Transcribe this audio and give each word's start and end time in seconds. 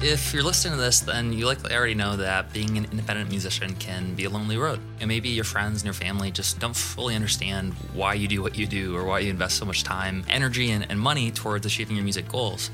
If 0.00 0.32
you're 0.32 0.44
listening 0.44 0.74
to 0.74 0.80
this, 0.80 1.00
then 1.00 1.32
you 1.32 1.44
likely 1.44 1.74
already 1.74 1.94
know 1.94 2.16
that 2.18 2.52
being 2.52 2.78
an 2.78 2.84
independent 2.84 3.30
musician 3.30 3.74
can 3.74 4.14
be 4.14 4.26
a 4.26 4.30
lonely 4.30 4.56
road. 4.56 4.78
And 5.00 5.08
maybe 5.08 5.28
your 5.28 5.42
friends 5.42 5.78
and 5.78 5.86
your 5.86 5.92
family 5.92 6.30
just 6.30 6.60
don't 6.60 6.76
fully 6.76 7.16
understand 7.16 7.72
why 7.94 8.14
you 8.14 8.28
do 8.28 8.40
what 8.40 8.56
you 8.56 8.68
do 8.68 8.96
or 8.96 9.02
why 9.02 9.18
you 9.18 9.30
invest 9.30 9.56
so 9.56 9.64
much 9.64 9.82
time, 9.82 10.24
energy, 10.28 10.70
and, 10.70 10.86
and 10.88 11.00
money 11.00 11.32
towards 11.32 11.66
achieving 11.66 11.96
your 11.96 12.04
music 12.04 12.28
goals. 12.28 12.70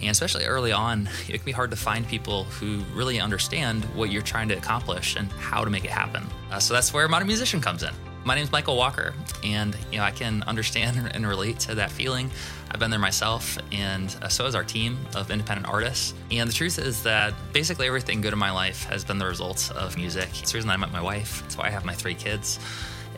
And 0.00 0.10
especially 0.10 0.44
early 0.44 0.70
on, 0.70 1.10
it 1.28 1.32
can 1.32 1.44
be 1.44 1.50
hard 1.50 1.70
to 1.72 1.76
find 1.76 2.06
people 2.06 2.44
who 2.44 2.84
really 2.94 3.18
understand 3.18 3.84
what 3.96 4.12
you're 4.12 4.22
trying 4.22 4.46
to 4.50 4.56
accomplish 4.56 5.16
and 5.16 5.32
how 5.32 5.64
to 5.64 5.70
make 5.70 5.84
it 5.84 5.90
happen. 5.90 6.24
Uh, 6.52 6.60
so 6.60 6.74
that's 6.74 6.94
where 6.94 7.08
Modern 7.08 7.26
Musician 7.26 7.60
comes 7.60 7.82
in. 7.82 7.92
My 8.24 8.36
name 8.36 8.44
is 8.44 8.52
Michael 8.52 8.76
Walker, 8.76 9.14
and 9.42 9.76
you 9.90 9.98
know 9.98 10.04
I 10.04 10.10
can 10.10 10.42
understand 10.44 11.10
and 11.14 11.26
relate 11.26 11.58
to 11.60 11.74
that 11.76 11.90
feeling. 11.90 12.30
I've 12.70 12.78
been 12.78 12.90
there 12.90 13.00
myself, 13.00 13.58
and 13.72 14.14
uh, 14.22 14.28
so 14.28 14.44
has 14.44 14.54
our 14.54 14.64
team 14.64 14.98
of 15.14 15.30
independent 15.30 15.66
artists. 15.68 16.14
And 16.30 16.48
the 16.48 16.52
truth 16.52 16.78
is 16.78 17.02
that 17.02 17.34
basically 17.52 17.86
everything 17.86 18.20
good 18.20 18.32
in 18.32 18.38
my 18.38 18.50
life 18.50 18.84
has 18.84 19.04
been 19.04 19.18
the 19.18 19.26
result 19.26 19.72
of 19.74 19.96
music. 19.96 20.28
It's 20.40 20.52
the 20.52 20.58
reason 20.58 20.70
I 20.70 20.76
met 20.76 20.92
my 20.92 21.00
wife. 21.00 21.42
It's 21.46 21.56
why 21.56 21.66
I 21.66 21.70
have 21.70 21.84
my 21.84 21.94
three 21.94 22.14
kids. 22.14 22.58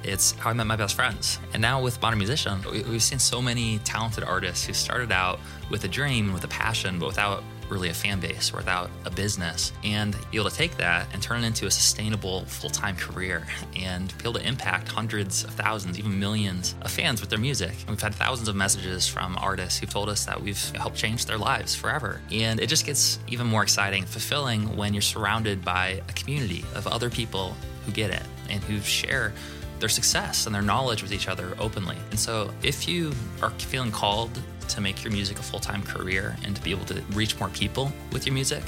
It's 0.02 0.32
how 0.32 0.50
I 0.50 0.52
met 0.52 0.66
my 0.66 0.76
best 0.76 0.94
friends. 0.94 1.38
And 1.52 1.60
now 1.60 1.82
with 1.82 2.00
Modern 2.00 2.18
Musician, 2.18 2.60
we've 2.70 3.02
seen 3.02 3.18
so 3.18 3.42
many 3.42 3.78
talented 3.80 4.24
artists 4.24 4.64
who 4.64 4.72
started 4.72 5.12
out 5.12 5.40
with 5.68 5.84
a 5.84 5.88
dream, 5.88 6.32
with 6.32 6.44
a 6.44 6.48
passion, 6.48 6.98
but 6.98 7.06
without 7.06 7.42
really 7.70 7.88
a 7.88 7.94
fan 7.94 8.20
base 8.20 8.52
without 8.52 8.90
a 9.04 9.10
business 9.10 9.72
and 9.84 10.16
be 10.30 10.38
able 10.38 10.50
to 10.50 10.56
take 10.56 10.76
that 10.76 11.06
and 11.12 11.22
turn 11.22 11.44
it 11.44 11.46
into 11.46 11.66
a 11.66 11.70
sustainable 11.70 12.44
full-time 12.46 12.96
career 12.96 13.46
and 13.76 14.16
be 14.18 14.24
able 14.24 14.34
to 14.34 14.46
impact 14.46 14.88
hundreds 14.88 15.44
of 15.44 15.50
thousands 15.50 15.98
even 15.98 16.18
millions 16.18 16.74
of 16.82 16.90
fans 16.90 17.20
with 17.20 17.30
their 17.30 17.38
music 17.38 17.72
and 17.80 17.90
we've 17.90 18.00
had 18.00 18.14
thousands 18.14 18.48
of 18.48 18.56
messages 18.56 19.06
from 19.06 19.36
artists 19.38 19.78
who've 19.78 19.90
told 19.90 20.08
us 20.08 20.24
that 20.24 20.40
we've 20.40 20.70
helped 20.76 20.96
change 20.96 21.26
their 21.26 21.38
lives 21.38 21.74
forever 21.74 22.20
and 22.32 22.60
it 22.60 22.68
just 22.68 22.84
gets 22.84 23.18
even 23.28 23.46
more 23.46 23.62
exciting 23.62 24.04
fulfilling 24.04 24.76
when 24.76 24.92
you're 24.92 25.00
surrounded 25.00 25.64
by 25.64 26.02
a 26.08 26.12
community 26.12 26.64
of 26.74 26.86
other 26.86 27.10
people 27.10 27.56
who 27.86 27.92
get 27.92 28.10
it 28.10 28.22
and 28.48 28.62
who 28.64 28.80
share 28.80 29.32
their 29.80 29.88
success 29.88 30.46
and 30.46 30.54
their 30.54 30.62
knowledge 30.62 31.02
with 31.02 31.12
each 31.12 31.26
other 31.26 31.56
openly. 31.58 31.96
And 32.10 32.18
so, 32.18 32.52
if 32.62 32.86
you 32.86 33.12
are 33.42 33.50
feeling 33.50 33.90
called 33.90 34.30
to 34.74 34.80
make 34.80 35.04
your 35.04 35.12
music 35.12 35.38
a 35.38 35.42
full 35.42 35.60
time 35.60 35.82
career 35.82 36.36
and 36.44 36.54
to 36.56 36.62
be 36.62 36.70
able 36.70 36.84
to 36.86 37.02
reach 37.12 37.38
more 37.38 37.48
people 37.50 37.92
with 38.12 38.26
your 38.26 38.34
music, 38.34 38.62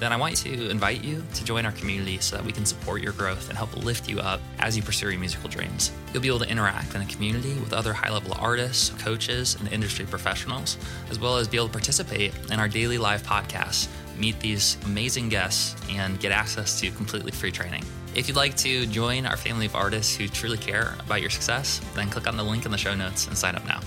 then 0.00 0.14
I 0.14 0.16
want 0.16 0.34
to 0.38 0.70
invite 0.70 1.04
you 1.04 1.22
to 1.34 1.44
join 1.44 1.66
our 1.66 1.72
community 1.72 2.18
so 2.18 2.36
that 2.36 2.44
we 2.44 2.52
can 2.52 2.64
support 2.64 3.02
your 3.02 3.12
growth 3.12 3.50
and 3.50 3.58
help 3.58 3.76
lift 3.76 4.08
you 4.08 4.18
up 4.18 4.40
as 4.58 4.74
you 4.74 4.82
pursue 4.82 5.10
your 5.10 5.20
musical 5.20 5.50
dreams. 5.50 5.92
You'll 6.12 6.22
be 6.22 6.28
able 6.28 6.38
to 6.38 6.48
interact 6.48 6.94
in 6.94 7.02
a 7.02 7.06
community 7.06 7.52
with 7.60 7.74
other 7.74 7.92
high 7.92 8.10
level 8.10 8.32
artists, 8.40 8.88
coaches, 9.02 9.58
and 9.60 9.70
industry 9.70 10.06
professionals, 10.06 10.78
as 11.10 11.18
well 11.18 11.36
as 11.36 11.48
be 11.48 11.58
able 11.58 11.66
to 11.66 11.72
participate 11.72 12.32
in 12.50 12.58
our 12.58 12.66
daily 12.66 12.96
live 12.96 13.22
podcasts, 13.22 13.88
meet 14.16 14.40
these 14.40 14.78
amazing 14.86 15.28
guests, 15.28 15.76
and 15.90 16.18
get 16.18 16.32
access 16.32 16.80
to 16.80 16.90
completely 16.92 17.30
free 17.30 17.52
training. 17.52 17.84
If 18.14 18.26
you'd 18.26 18.38
like 18.38 18.56
to 18.56 18.86
join 18.86 19.26
our 19.26 19.36
family 19.36 19.66
of 19.66 19.76
artists 19.76 20.16
who 20.16 20.28
truly 20.28 20.56
care 20.56 20.96
about 20.98 21.20
your 21.20 21.30
success, 21.30 21.80
then 21.94 22.08
click 22.08 22.26
on 22.26 22.38
the 22.38 22.42
link 22.42 22.64
in 22.64 22.72
the 22.72 22.78
show 22.78 22.94
notes 22.94 23.26
and 23.26 23.36
sign 23.36 23.54
up 23.54 23.66
now. 23.66 23.80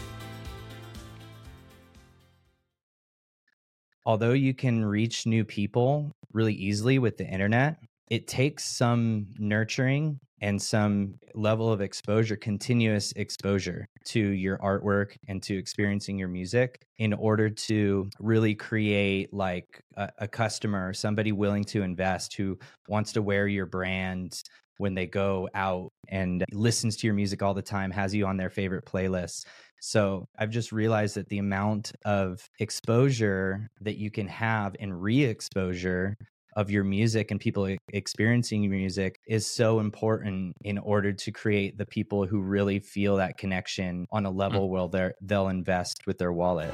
Although 4.05 4.33
you 4.33 4.53
can 4.53 4.83
reach 4.83 5.25
new 5.25 5.43
people 5.45 6.11
really 6.33 6.53
easily 6.53 6.99
with 6.99 7.17
the 7.17 7.25
internet, 7.25 7.77
it 8.09 8.27
takes 8.27 8.65
some 8.65 9.27
nurturing 9.39 10.19
and 10.41 10.61
some 10.61 11.15
level 11.35 11.71
of 11.71 11.79
exposure, 11.79 12.35
continuous 12.35 13.13
exposure 13.13 13.87
to 14.03 14.19
your 14.19 14.57
artwork 14.57 15.15
and 15.29 15.41
to 15.41 15.57
experiencing 15.57 16.19
your 16.19 16.27
music 16.27 16.81
in 16.97 17.13
order 17.13 17.49
to 17.49 18.09
really 18.19 18.53
create 18.53 19.33
like 19.33 19.81
a, 19.95 20.09
a 20.19 20.27
customer, 20.27 20.93
somebody 20.93 21.31
willing 21.31 21.63
to 21.63 21.81
invest 21.81 22.35
who 22.35 22.57
wants 22.89 23.13
to 23.13 23.21
wear 23.21 23.47
your 23.47 23.65
brand 23.65 24.43
when 24.79 24.93
they 24.93 25.05
go 25.05 25.47
out 25.55 25.93
and 26.09 26.43
listens 26.51 26.97
to 26.97 27.07
your 27.07 27.13
music 27.13 27.41
all 27.41 27.53
the 27.53 27.61
time, 27.61 27.89
has 27.89 28.13
you 28.13 28.25
on 28.25 28.35
their 28.35 28.49
favorite 28.49 28.85
playlists. 28.85 29.45
So 29.85 30.29
I've 30.39 30.49
just 30.49 30.71
realized 30.71 31.15
that 31.15 31.27
the 31.27 31.39
amount 31.39 31.91
of 32.05 32.49
exposure 32.57 33.67
that 33.81 33.97
you 33.97 34.09
can 34.09 34.29
have 34.29 34.77
and 34.79 35.03
re 35.03 35.25
exposure 35.25 36.15
of 36.55 36.71
your 36.71 36.85
music 36.85 37.31
and 37.31 37.39
people 37.39 37.75
experiencing 37.91 38.63
your 38.63 38.71
music 38.71 39.19
is 39.27 39.45
so 39.45 39.81
important 39.81 40.55
in 40.63 40.77
order 40.77 41.11
to 41.11 41.31
create 41.33 41.77
the 41.77 41.85
people 41.85 42.25
who 42.25 42.39
really 42.39 42.79
feel 42.79 43.17
that 43.17 43.37
connection 43.37 44.07
on 44.09 44.25
a 44.25 44.31
mm. 44.31 44.37
level 44.37 44.69
mm. 44.69 44.89
where 44.89 45.15
they'll 45.19 45.49
invest 45.49 46.07
with 46.07 46.17
their 46.17 46.31
wallet. 46.31 46.73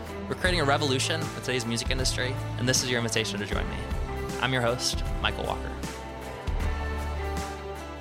We're 0.31 0.37
creating 0.37 0.61
a 0.61 0.63
revolution 0.63 1.19
in 1.19 1.41
today's 1.41 1.65
music 1.65 1.89
industry, 1.89 2.33
and 2.57 2.65
this 2.65 2.83
is 2.83 2.89
your 2.89 2.99
invitation 2.99 3.37
to 3.41 3.45
join 3.45 3.69
me. 3.69 3.75
I'm 4.41 4.53
your 4.53 4.61
host, 4.61 5.03
Michael 5.21 5.43
Walker. 5.43 5.69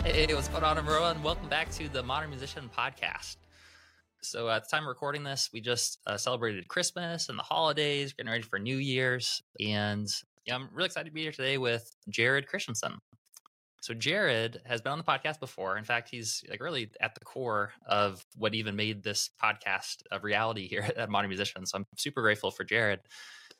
Hey, 0.04 0.32
what's 0.32 0.46
going 0.46 0.62
on, 0.62 0.78
everyone? 0.78 1.20
Welcome 1.24 1.48
back 1.48 1.72
to 1.72 1.88
the 1.88 2.04
Modern 2.04 2.30
Musician 2.30 2.70
Podcast. 2.72 3.38
So, 4.22 4.48
at 4.48 4.62
the 4.62 4.68
time 4.70 4.84
of 4.84 4.90
recording 4.90 5.24
this, 5.24 5.50
we 5.52 5.60
just 5.60 5.98
uh, 6.06 6.16
celebrated 6.16 6.68
Christmas 6.68 7.30
and 7.30 7.36
the 7.36 7.42
holidays, 7.42 8.12
getting 8.12 8.30
ready 8.30 8.44
for 8.44 8.60
New 8.60 8.76
Year's. 8.76 9.42
And 9.58 10.06
yeah, 10.46 10.54
I'm 10.54 10.68
really 10.72 10.86
excited 10.86 11.08
to 11.08 11.12
be 11.12 11.22
here 11.22 11.32
today 11.32 11.58
with 11.58 11.90
Jared 12.08 12.46
Christianson. 12.46 12.98
So 13.80 13.94
Jared 13.94 14.60
has 14.66 14.82
been 14.82 14.92
on 14.92 14.98
the 14.98 15.04
podcast 15.04 15.40
before. 15.40 15.78
In 15.78 15.84
fact, 15.84 16.10
he's 16.10 16.44
like 16.50 16.60
really 16.60 16.90
at 17.00 17.14
the 17.14 17.24
core 17.24 17.72
of 17.86 18.24
what 18.36 18.54
even 18.54 18.76
made 18.76 19.02
this 19.02 19.30
podcast 19.42 20.02
a 20.12 20.20
reality 20.20 20.68
here 20.68 20.86
at 20.96 21.08
Modern 21.08 21.30
Musicians. 21.30 21.70
So 21.70 21.78
I'm 21.78 21.86
super 21.96 22.20
grateful 22.20 22.50
for 22.50 22.62
Jared. 22.62 23.00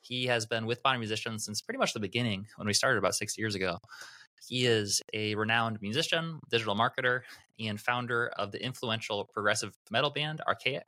He 0.01 0.27
has 0.27 0.45
been 0.45 0.65
with 0.67 0.79
Modern 0.83 0.99
Musicians 0.99 1.45
since 1.45 1.61
pretty 1.61 1.79
much 1.79 1.93
the 1.93 1.99
beginning 1.99 2.47
when 2.55 2.67
we 2.67 2.73
started 2.73 2.99
about 2.99 3.15
six 3.15 3.37
years 3.37 3.55
ago. 3.55 3.79
He 4.47 4.65
is 4.65 5.01
a 5.13 5.35
renowned 5.35 5.81
musician, 5.81 6.39
digital 6.49 6.75
marketer, 6.75 7.21
and 7.59 7.79
founder 7.79 8.31
of 8.37 8.51
the 8.51 8.63
influential 8.63 9.25
progressive 9.33 9.75
metal 9.89 10.09
band 10.09 10.41
Arkaik. 10.47 10.81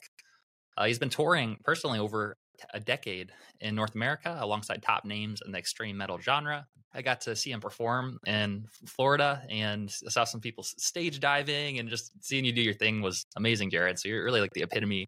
Uh, 0.78 0.86
he's 0.86 1.00
been 1.00 1.10
touring 1.10 1.58
personally 1.64 2.00
over 2.00 2.38
a 2.74 2.80
decade 2.80 3.32
in 3.60 3.76
North 3.76 3.96
America 3.96 4.38
alongside 4.40 4.82
top 4.82 5.06
names 5.06 5.42
in 5.46 5.52
the 5.52 5.58
extreme 5.58 5.98
metal 5.98 6.20
genre. 6.20 6.68
I 6.94 7.02
got 7.02 7.22
to 7.22 7.36
see 7.36 7.52
him 7.52 7.60
perform 7.60 8.20
in 8.28 8.66
Florida 8.86 9.44
and 9.50 9.90
saw 9.90 10.24
some 10.24 10.42
people 10.42 10.64
stage 10.64 11.20
diving 11.20 11.80
and 11.80 11.90
just 11.90 12.12
seeing 12.24 12.46
you 12.46 12.52
do 12.52 12.62
your 12.62 12.76
thing 12.76 13.02
was 13.02 13.26
amazing, 13.36 13.72
Jared. 13.72 13.98
So 13.98 14.10
you're 14.10 14.24
really 14.24 14.42
like 14.42 14.54
the 14.54 14.62
epitome 14.62 15.08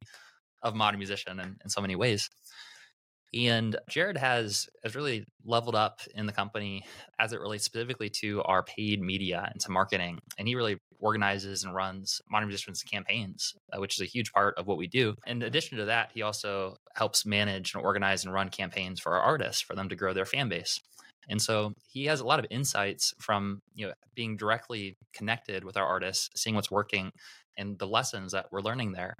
of 0.63 0.73
modern 0.73 0.99
musician 0.99 1.39
in, 1.39 1.55
in 1.63 1.69
so 1.69 1.81
many 1.81 1.95
ways. 1.95 2.29
And 3.33 3.75
Jared 3.89 4.17
has 4.17 4.67
has 4.83 4.95
really 4.95 5.25
leveled 5.43 5.75
up 5.75 5.99
in 6.13 6.25
the 6.25 6.31
company 6.31 6.83
as 7.19 7.33
it 7.33 7.39
relates 7.39 7.65
specifically 7.65 8.09
to 8.21 8.41
our 8.43 8.63
paid 8.63 9.01
media 9.01 9.49
and 9.51 9.59
to 9.61 9.71
marketing. 9.71 10.19
And 10.37 10.47
he 10.47 10.55
really 10.55 10.77
organizes 10.99 11.63
and 11.63 11.73
runs 11.73 12.21
modern 12.29 12.47
musicians 12.47 12.81
campaigns, 12.81 13.53
uh, 13.73 13.79
which 13.79 13.95
is 13.95 14.01
a 14.01 14.09
huge 14.09 14.31
part 14.31 14.57
of 14.57 14.67
what 14.67 14.77
we 14.77 14.87
do. 14.87 15.15
In 15.27 15.41
addition 15.41 15.77
to 15.77 15.85
that, 15.85 16.11
he 16.13 16.21
also 16.21 16.77
helps 16.95 17.25
manage 17.25 17.73
and 17.73 17.83
organize 17.83 18.23
and 18.23 18.33
run 18.33 18.49
campaigns 18.49 18.99
for 18.99 19.13
our 19.13 19.21
artists 19.21 19.61
for 19.61 19.75
them 19.75 19.89
to 19.89 19.95
grow 19.95 20.13
their 20.13 20.25
fan 20.25 20.49
base. 20.49 20.79
And 21.27 21.41
so 21.41 21.73
he 21.91 22.05
has 22.05 22.19
a 22.19 22.25
lot 22.25 22.39
of 22.39 22.45
insights 22.49 23.13
from 23.19 23.59
you 23.73 23.87
know 23.87 23.93
being 24.15 24.37
directly 24.37 24.95
connected 25.13 25.63
with 25.63 25.77
our 25.77 25.85
artists, 25.85 26.29
seeing 26.35 26.55
what's 26.55 26.71
working 26.71 27.11
and 27.57 27.79
the 27.79 27.87
lessons 27.87 28.31
that 28.31 28.47
we're 28.51 28.61
learning 28.61 28.91
there. 28.93 29.15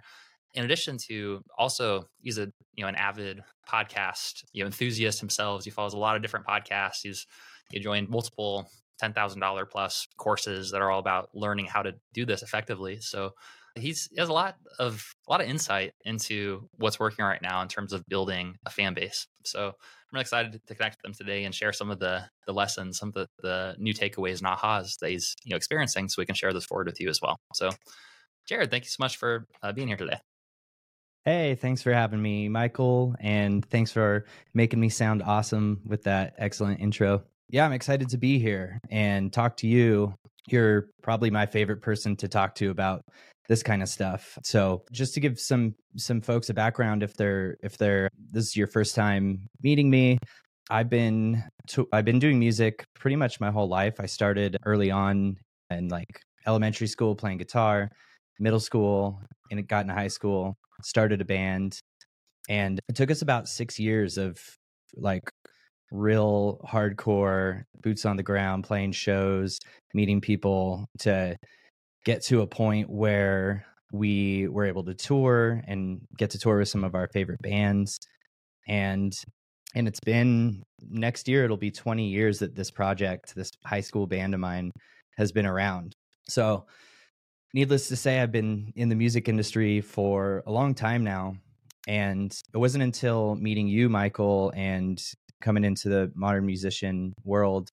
In 0.55 0.63
addition 0.65 0.97
to 1.09 1.41
also 1.57 2.07
he's 2.21 2.37
a 2.37 2.51
you 2.73 2.83
know 2.83 2.87
an 2.87 2.95
avid 2.95 3.43
podcast 3.69 4.43
you 4.53 4.63
know 4.63 4.67
enthusiast 4.67 5.19
himself. 5.19 5.63
He 5.63 5.69
follows 5.69 5.93
a 5.93 5.97
lot 5.97 6.15
of 6.15 6.21
different 6.21 6.45
podcasts. 6.45 7.01
He's 7.03 7.25
he 7.71 7.79
joined 7.79 8.09
multiple 8.09 8.67
ten 8.99 9.13
thousand 9.13 9.41
dollar 9.41 9.65
plus 9.65 10.07
courses 10.17 10.71
that 10.71 10.81
are 10.81 10.91
all 10.91 10.99
about 10.99 11.29
learning 11.33 11.65
how 11.65 11.81
to 11.81 11.93
do 12.13 12.25
this 12.25 12.41
effectively. 12.41 12.99
So 13.01 13.31
he's 13.75 14.07
he 14.11 14.19
has 14.19 14.29
a 14.29 14.33
lot 14.33 14.55
of 14.79 15.05
a 15.27 15.31
lot 15.31 15.41
of 15.41 15.47
insight 15.47 15.93
into 16.05 16.69
what's 16.77 16.99
working 16.99 17.25
right 17.25 17.41
now 17.41 17.61
in 17.61 17.67
terms 17.67 17.93
of 17.93 18.05
building 18.07 18.55
a 18.65 18.69
fan 18.69 18.93
base. 18.93 19.27
So 19.43 19.67
I'm 19.67 19.73
really 20.13 20.21
excited 20.21 20.61
to 20.65 20.75
connect 20.75 20.97
with 20.97 21.01
them 21.03 21.13
today 21.13 21.43
and 21.43 21.53
share 21.53 21.73
some 21.73 21.91
of 21.91 21.99
the 21.99 22.23
the 22.47 22.53
lessons, 22.53 22.97
some 22.97 23.09
of 23.09 23.13
the, 23.15 23.27
the 23.41 23.75
new 23.77 23.93
takeaways 23.93 24.37
and 24.39 24.47
ahas 24.47 24.97
that 24.99 25.09
he's 25.09 25.35
you 25.43 25.49
know 25.51 25.57
experiencing, 25.57 26.07
so 26.09 26.21
we 26.21 26.25
can 26.25 26.35
share 26.35 26.53
this 26.53 26.65
forward 26.65 26.87
with 26.87 26.99
you 27.01 27.09
as 27.09 27.19
well. 27.21 27.37
So, 27.53 27.71
Jared, 28.47 28.71
thank 28.71 28.85
you 28.85 28.89
so 28.89 28.97
much 29.03 29.17
for 29.17 29.47
uh, 29.63 29.71
being 29.73 29.87
here 29.87 29.97
today. 29.97 30.19
Hey, 31.25 31.55
thanks 31.55 31.81
for 31.81 31.91
having 31.91 32.21
me, 32.21 32.47
Michael, 32.49 33.15
and 33.19 33.65
thanks 33.65 33.91
for 33.91 34.25
making 34.53 34.79
me 34.79 34.89
sound 34.89 35.23
awesome 35.23 35.81
with 35.87 36.03
that 36.03 36.35
excellent 36.37 36.79
intro. 36.79 37.23
yeah, 37.49 37.65
I'm 37.65 37.73
excited 37.73 38.09
to 38.09 38.17
be 38.17 38.37
here 38.37 38.79
and 38.91 39.33
talk 39.33 39.57
to 39.57 39.67
you. 39.67 40.13
You're 40.47 40.89
probably 41.01 41.31
my 41.31 41.47
favorite 41.47 41.81
person 41.81 42.15
to 42.17 42.27
talk 42.27 42.53
to 42.55 42.69
about 42.69 43.01
this 43.47 43.63
kind 43.63 43.81
of 43.81 43.89
stuff. 43.89 44.37
So, 44.43 44.83
just 44.91 45.15
to 45.15 45.19
give 45.19 45.39
some 45.39 45.73
some 45.97 46.21
folks 46.21 46.49
a 46.51 46.53
background 46.53 47.01
if 47.01 47.15
they're 47.15 47.57
if 47.63 47.75
they're 47.77 48.07
this 48.31 48.45
is 48.45 48.55
your 48.55 48.67
first 48.67 48.93
time 48.93 49.47
meeting 49.63 49.89
me, 49.89 50.19
I've 50.69 50.89
been 50.91 51.43
to, 51.69 51.87
I've 51.91 52.05
been 52.05 52.19
doing 52.19 52.37
music 52.37 52.85
pretty 52.99 53.15
much 53.15 53.39
my 53.39 53.49
whole 53.49 53.67
life. 53.67 53.95
I 53.99 54.05
started 54.05 54.57
early 54.65 54.91
on 54.91 55.37
in 55.71 55.89
like 55.89 56.21
elementary 56.45 56.87
school 56.87 57.15
playing 57.15 57.39
guitar, 57.39 57.89
middle 58.39 58.59
school, 58.59 59.21
and 59.49 59.59
it 59.59 59.67
got 59.67 59.81
into 59.81 59.93
high 59.95 60.07
school, 60.07 60.55
started 60.83 61.21
a 61.21 61.25
band, 61.25 61.79
and 62.49 62.79
it 62.87 62.95
took 62.95 63.11
us 63.11 63.21
about 63.21 63.47
6 63.47 63.79
years 63.79 64.17
of 64.17 64.37
like 64.95 65.29
real 65.91 66.59
hardcore 66.67 67.63
boots 67.81 68.05
on 68.05 68.17
the 68.17 68.23
ground 68.23 68.63
playing 68.63 68.91
shows, 68.91 69.59
meeting 69.93 70.21
people 70.21 70.85
to 70.99 71.35
get 72.05 72.23
to 72.23 72.41
a 72.41 72.47
point 72.47 72.89
where 72.89 73.65
we 73.91 74.47
were 74.47 74.65
able 74.65 74.83
to 74.83 74.93
tour 74.93 75.61
and 75.67 76.01
get 76.17 76.31
to 76.31 76.39
tour 76.39 76.57
with 76.59 76.67
some 76.67 76.83
of 76.83 76.95
our 76.95 77.07
favorite 77.13 77.41
bands 77.41 77.97
and 78.67 79.13
and 79.75 79.87
it's 79.87 79.99
been 79.99 80.63
next 80.81 81.27
year 81.27 81.45
it'll 81.45 81.57
be 81.57 81.71
20 81.71 82.07
years 82.07 82.39
that 82.39 82.55
this 82.55 82.71
project 82.71 83.33
this 83.35 83.51
high 83.65 83.81
school 83.81 84.07
band 84.07 84.33
of 84.33 84.39
mine 84.39 84.71
has 85.17 85.31
been 85.31 85.45
around. 85.45 85.93
So 86.27 86.65
needless 87.55 87.87
to 87.87 87.95
say 87.95 88.19
i've 88.19 88.33
been 88.33 88.71
in 88.75 88.89
the 88.89 88.95
music 88.95 89.29
industry 89.29 89.79
for 89.79 90.43
a 90.45 90.51
long 90.51 90.75
time 90.75 91.05
now 91.05 91.33
and 91.87 92.41
it 92.53 92.57
wasn't 92.57 92.83
until 92.83 93.33
meeting 93.35 93.65
you 93.65 93.87
michael 93.87 94.51
and 94.57 95.01
coming 95.39 95.63
into 95.63 95.87
the 95.87 96.11
modern 96.15 96.45
musician 96.45 97.13
world 97.23 97.69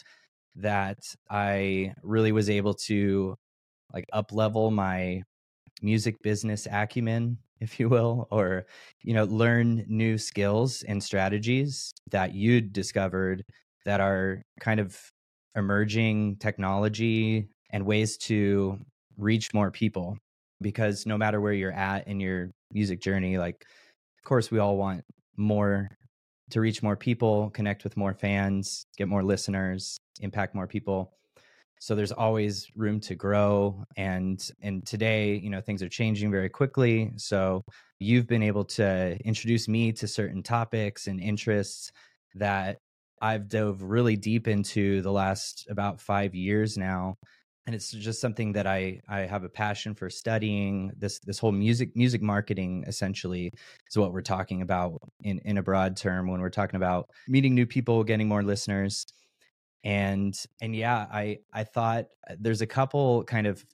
that 0.55 0.99
i 1.31 1.93
really 2.05 2.31
was 2.31 2.49
able 2.49 2.73
to 2.73 3.35
like 3.93 4.07
up 4.13 4.33
level 4.33 4.71
my 4.71 5.21
music 5.83 6.15
business 6.23 6.69
acumen 6.71 7.37
if 7.61 7.81
you 7.81 7.89
will 7.89 8.29
or 8.31 8.65
you 9.03 9.15
know 9.15 9.25
learn 9.25 9.85
new 9.89 10.17
skills 10.17 10.85
and 10.85 11.03
strategies 11.03 11.93
that 12.13 12.35
you'd 12.35 12.73
discovered 12.73 13.45
that 13.85 14.01
are 14.01 14.43
kind 14.61 14.79
of 14.79 14.97
emerging 15.57 16.37
technology 16.37 17.49
and 17.71 17.85
ways 17.85 18.17
to 18.17 18.79
reach 19.17 19.53
more 19.55 19.71
people 19.71 20.17
because 20.61 21.07
no 21.07 21.19
matter 21.19 21.41
where 21.41 21.53
you're 21.53 21.73
at 21.73 22.07
in 22.07 22.21
your 22.21 22.51
music 22.73 23.01
journey 23.01 23.39
like 23.39 23.65
of 24.19 24.25
course 24.25 24.51
we 24.51 24.59
all 24.59 24.77
want 24.77 25.05
more 25.37 25.89
to 26.51 26.61
reach 26.61 26.83
more 26.83 26.97
people 26.97 27.51
connect 27.51 27.85
with 27.85 27.97
more 27.97 28.15
fans 28.15 28.85
get 28.97 29.09
more 29.09 29.23
listeners 29.23 29.99
impact 30.21 30.55
more 30.55 30.67
people. 30.67 31.13
So 31.81 31.97
there's 31.97 32.13
always 32.13 32.69
room 32.77 33.01
to 33.01 33.15
grow 33.17 33.85
and 33.97 34.41
and 34.61 34.87
today 34.87 35.35
you 35.35 35.51
know 35.51 35.61
things 35.61 35.83
are 35.83 35.89
changing 35.89 36.31
very 36.31 36.49
quickly. 36.49 37.13
So 37.17 37.65
you've 37.99 38.29
been 38.29 38.43
able 38.43 38.65
to 38.65 39.19
introduce 39.25 39.69
me 39.69 39.93
to 39.93 40.07
certain 40.07 40.43
topics 40.43 41.07
and 41.09 41.21
interests 41.21 41.91
that 42.37 42.79
I've 43.21 43.49
dove 43.49 43.83
really 43.83 44.17
deep 44.17 44.49
into 44.49 45.03
the 45.03 45.13
last 45.13 45.67
about 45.69 46.01
5 46.01 46.35
years 46.35 46.77
now 46.77 47.17
and 47.67 47.75
it's 47.75 47.91
just 47.93 48.21
something 48.21 48.53
that 48.53 48.67
I 48.67 49.01
I 49.09 49.21
have 49.21 49.45
a 49.45 49.49
passion 49.49 49.95
for 49.95 50.11
studying. 50.11 50.93
This 50.97 51.19
this 51.21 51.39
whole 51.39 51.53
music 51.53 51.95
music 51.97 52.23
marketing 52.23 52.85
essentially 52.87 53.53
is 53.89 53.97
what 53.97 54.13
we're 54.13 54.23
talking 54.23 54.63
about 54.63 55.01
in 55.23 55.39
in 55.45 55.59
a 55.59 55.63
broad 55.63 55.97
term 55.97 56.29
when 56.29 56.41
we're 56.41 56.51
talking 56.51 56.77
about 56.77 57.11
meeting 57.29 57.55
new 57.55 57.67
people 57.67 58.05
getting 58.05 58.29
more 58.29 58.43
listeners. 58.43 59.07
And 59.85 60.35
and 60.61 60.77
yeah 60.77 61.07
i 61.13 61.39
i 61.53 61.65
thought 61.65 62.07
uh, 62.31 62.37
there's 62.39 62.61
a 62.63 62.67
couple 62.67 63.25
kind 63.25 63.49
of 63.49 63.65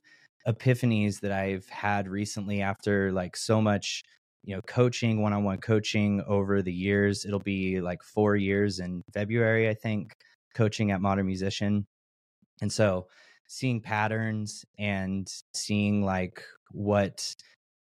epiphanies 0.46 1.20
that 1.20 1.32
i've 1.32 1.68
had 1.68 2.08
recently 2.08 2.62
after 2.62 3.12
like 3.12 3.36
so 3.36 3.60
much 3.60 4.02
you 4.42 4.54
know 4.54 4.62
coaching 4.62 5.20
one-on-one 5.20 5.58
coaching 5.58 6.22
over 6.26 6.62
the 6.62 6.72
years. 6.72 7.26
It'll 7.26 7.40
be 7.40 7.82
like 7.82 8.02
four 8.02 8.36
years 8.36 8.78
in 8.78 9.02
february 9.12 9.68
i 9.68 9.74
think 9.74 10.16
coaching 10.54 10.90
at 10.90 11.00
modern 11.00 11.26
musician. 11.26 11.86
And 12.60 12.72
so 12.72 13.06
seeing 13.48 13.80
patterns 13.80 14.64
and 14.78 15.28
seeing 15.54 16.04
like 16.04 16.42
what 16.70 17.34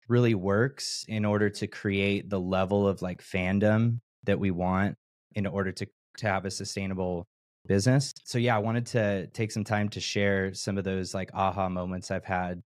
really 0.08 0.34
works 0.34 1.04
in 1.08 1.24
order 1.24 1.50
to 1.50 1.66
create 1.66 2.30
the 2.30 2.38
level 2.38 2.86
of 2.86 3.02
like 3.02 3.22
fandom 3.22 3.98
that 4.24 4.38
we 4.38 4.52
want 4.52 4.96
in 5.34 5.46
order 5.46 5.72
to 5.72 5.86
to 6.18 6.26
have 6.26 6.44
a 6.44 6.50
sustainable 6.50 7.26
business. 7.66 8.14
So 8.24 8.38
yeah, 8.38 8.56
I 8.56 8.60
wanted 8.60 8.86
to 8.86 9.26
take 9.28 9.50
some 9.50 9.64
time 9.64 9.88
to 9.90 10.00
share 10.00 10.54
some 10.54 10.78
of 10.78 10.84
those 10.84 11.12
like 11.12 11.30
aha 11.34 11.68
moments 11.68 12.10
I've 12.10 12.24
had. 12.24 12.62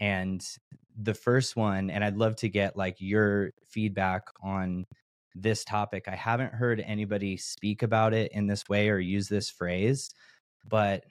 And 0.00 0.44
the 1.00 1.14
first 1.14 1.56
one, 1.56 1.90
and 1.90 2.04
I'd 2.04 2.16
love 2.16 2.36
to 2.36 2.48
get 2.48 2.76
like 2.76 2.96
your 2.98 3.50
feedback 3.68 4.22
on 4.42 4.84
this 5.34 5.64
topic. 5.64 6.04
I 6.06 6.14
haven't 6.14 6.52
heard 6.52 6.80
anybody 6.80 7.36
speak 7.36 7.82
about 7.82 8.14
it 8.14 8.32
in 8.32 8.46
this 8.46 8.68
way 8.68 8.88
or 8.88 8.98
use 8.98 9.28
this 9.28 9.50
phrase, 9.50 10.10
but 10.68 11.04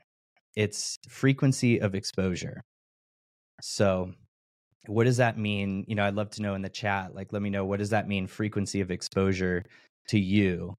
it's 0.55 0.97
frequency 1.09 1.79
of 1.79 1.95
exposure. 1.95 2.61
So, 3.61 4.11
what 4.87 5.05
does 5.05 5.17
that 5.17 5.37
mean? 5.37 5.85
You 5.87 5.95
know, 5.95 6.05
I'd 6.05 6.15
love 6.15 6.29
to 6.31 6.41
know 6.41 6.53
in 6.55 6.61
the 6.61 6.69
chat. 6.69 7.15
Like, 7.15 7.33
let 7.33 7.41
me 7.41 7.49
know 7.49 7.65
what 7.65 7.79
does 7.79 7.89
that 7.89 8.07
mean, 8.07 8.27
frequency 8.27 8.81
of 8.81 8.91
exposure 8.91 9.63
to 10.09 10.19
you? 10.19 10.75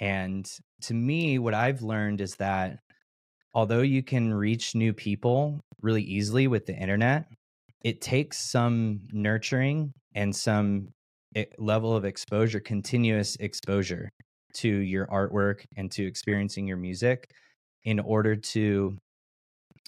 And 0.00 0.48
to 0.82 0.94
me, 0.94 1.38
what 1.38 1.54
I've 1.54 1.82
learned 1.82 2.20
is 2.20 2.36
that 2.36 2.78
although 3.54 3.82
you 3.82 4.02
can 4.02 4.32
reach 4.32 4.74
new 4.74 4.92
people 4.92 5.60
really 5.82 6.02
easily 6.02 6.46
with 6.46 6.66
the 6.66 6.74
internet, 6.74 7.26
it 7.82 8.00
takes 8.00 8.38
some 8.38 9.00
nurturing 9.12 9.92
and 10.14 10.34
some 10.34 10.88
eh, 11.34 11.44
level 11.58 11.96
of 11.96 12.04
exposure, 12.04 12.60
continuous 12.60 13.36
exposure 13.36 14.10
to 14.54 14.68
your 14.68 15.06
artwork 15.06 15.64
and 15.76 15.90
to 15.92 16.06
experiencing 16.06 16.66
your 16.66 16.76
music 16.76 17.30
in 17.84 18.00
order 18.00 18.34
to 18.36 18.96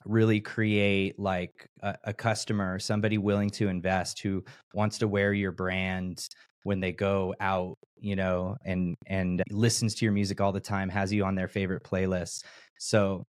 really 0.05 0.41
create 0.41 1.19
like 1.19 1.69
a, 1.83 1.95
a 2.05 2.13
customer, 2.13 2.79
somebody 2.79 3.19
willing 3.19 3.51
to 3.51 3.69
invest 3.69 4.21
who 4.21 4.43
wants 4.75 4.99
to 4.99 5.09
wear 5.09 5.33
your 5.33 5.53
brand 5.53 6.29
when 6.65 6.81
they 6.81 6.93
go 6.93 7.35
out 7.41 7.77
you 8.01 8.17
know 8.17 8.57
and 8.65 8.97
and 9.07 9.43
listens 9.51 9.95
to 9.95 10.05
your 10.05 10.13
music 10.13 10.41
all 10.41 10.53
the 10.53 10.61
time 10.61 10.89
has 10.89 11.13
you 11.13 11.25
on 11.25 11.35
their 11.35 11.49
favorite 11.49 11.83
playlists 11.85 12.43
so 12.79 13.25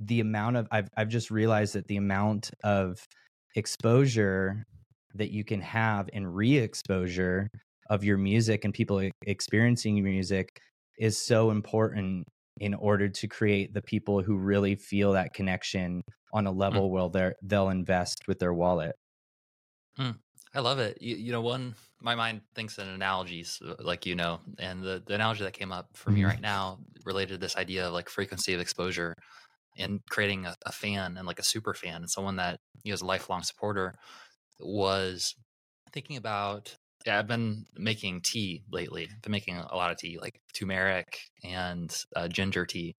the 0.00 0.20
amount 0.20 0.56
of 0.56 0.66
i've 0.70 0.88
i've 0.96 1.08
just 1.08 1.30
realized 1.30 1.74
that 1.74 1.86
the 1.88 1.96
amount 1.96 2.50
of 2.62 2.98
exposure 3.56 4.64
that 5.14 5.30
you 5.30 5.44
can 5.44 5.60
have 5.60 6.08
and 6.12 6.34
re-exposure 6.34 7.48
of 7.90 8.02
your 8.02 8.18
music 8.18 8.64
and 8.64 8.74
people 8.74 9.08
experiencing 9.26 9.96
your 9.96 10.06
music 10.06 10.48
is 10.98 11.16
so 11.16 11.50
important 11.50 12.26
in 12.58 12.74
order 12.74 13.08
to 13.08 13.26
create 13.26 13.74
the 13.74 13.82
people 13.82 14.22
who 14.22 14.36
really 14.36 14.76
feel 14.76 15.12
that 15.12 15.34
connection 15.34 16.02
on 16.32 16.46
a 16.46 16.52
mm. 16.52 16.56
level 16.56 16.88
mm. 16.88 16.90
where 16.90 17.08
they're 17.08 17.34
they'll 17.42 17.68
invest 17.68 18.22
with 18.28 18.38
their 18.38 18.54
wallet 18.54 18.96
mm. 19.98 20.14
I 20.54 20.60
love 20.60 20.78
it. 20.78 20.98
You, 21.00 21.16
you, 21.16 21.32
know, 21.32 21.40
one 21.40 21.74
my 22.00 22.14
mind 22.14 22.42
thinks 22.54 22.78
in 22.78 22.86
analogies, 22.86 23.60
uh, 23.66 23.74
like 23.80 24.06
you 24.06 24.14
know, 24.14 24.40
and 24.58 24.82
the, 24.82 25.02
the 25.04 25.14
analogy 25.14 25.42
that 25.42 25.52
came 25.52 25.72
up 25.72 25.88
for 25.94 26.10
mm-hmm. 26.10 26.20
me 26.20 26.24
right 26.24 26.40
now 26.40 26.78
related 27.04 27.34
to 27.34 27.38
this 27.38 27.56
idea 27.56 27.88
of 27.88 27.92
like 27.92 28.08
frequency 28.08 28.54
of 28.54 28.60
exposure 28.60 29.14
and 29.76 30.00
creating 30.08 30.46
a, 30.46 30.54
a, 30.66 30.70
fan 30.70 31.16
and 31.16 31.26
like 31.26 31.40
a 31.40 31.44
super 31.44 31.74
fan 31.74 31.96
and 31.96 32.10
someone 32.10 32.36
that 32.36 32.60
you 32.84 32.92
know 32.92 32.94
is 32.94 33.02
a 33.02 33.06
lifelong 33.06 33.42
supporter 33.42 33.92
was 34.60 35.34
thinking 35.92 36.16
about. 36.16 36.76
Yeah, 37.06 37.18
I've 37.18 37.26
been 37.26 37.66
making 37.76 38.22
tea 38.22 38.62
lately. 38.70 39.08
I've 39.10 39.22
been 39.22 39.32
making 39.32 39.56
a 39.56 39.76
lot 39.76 39.90
of 39.90 39.98
tea, 39.98 40.18
like 40.20 40.40
turmeric 40.54 41.18
and 41.42 41.94
uh, 42.16 42.28
ginger 42.28 42.64
tea. 42.64 42.94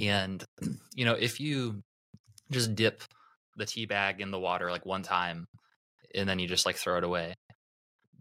And 0.00 0.44
you 0.94 1.04
know, 1.04 1.14
if 1.14 1.40
you 1.40 1.82
just 2.50 2.74
dip 2.74 3.02
the 3.56 3.66
tea 3.66 3.86
bag 3.86 4.20
in 4.20 4.30
the 4.30 4.38
water 4.38 4.70
like 4.70 4.86
one 4.86 5.02
time 5.02 5.46
and 6.14 6.28
then 6.28 6.38
you 6.38 6.48
just 6.48 6.66
like 6.66 6.76
throw 6.76 6.98
it 6.98 7.04
away. 7.04 7.34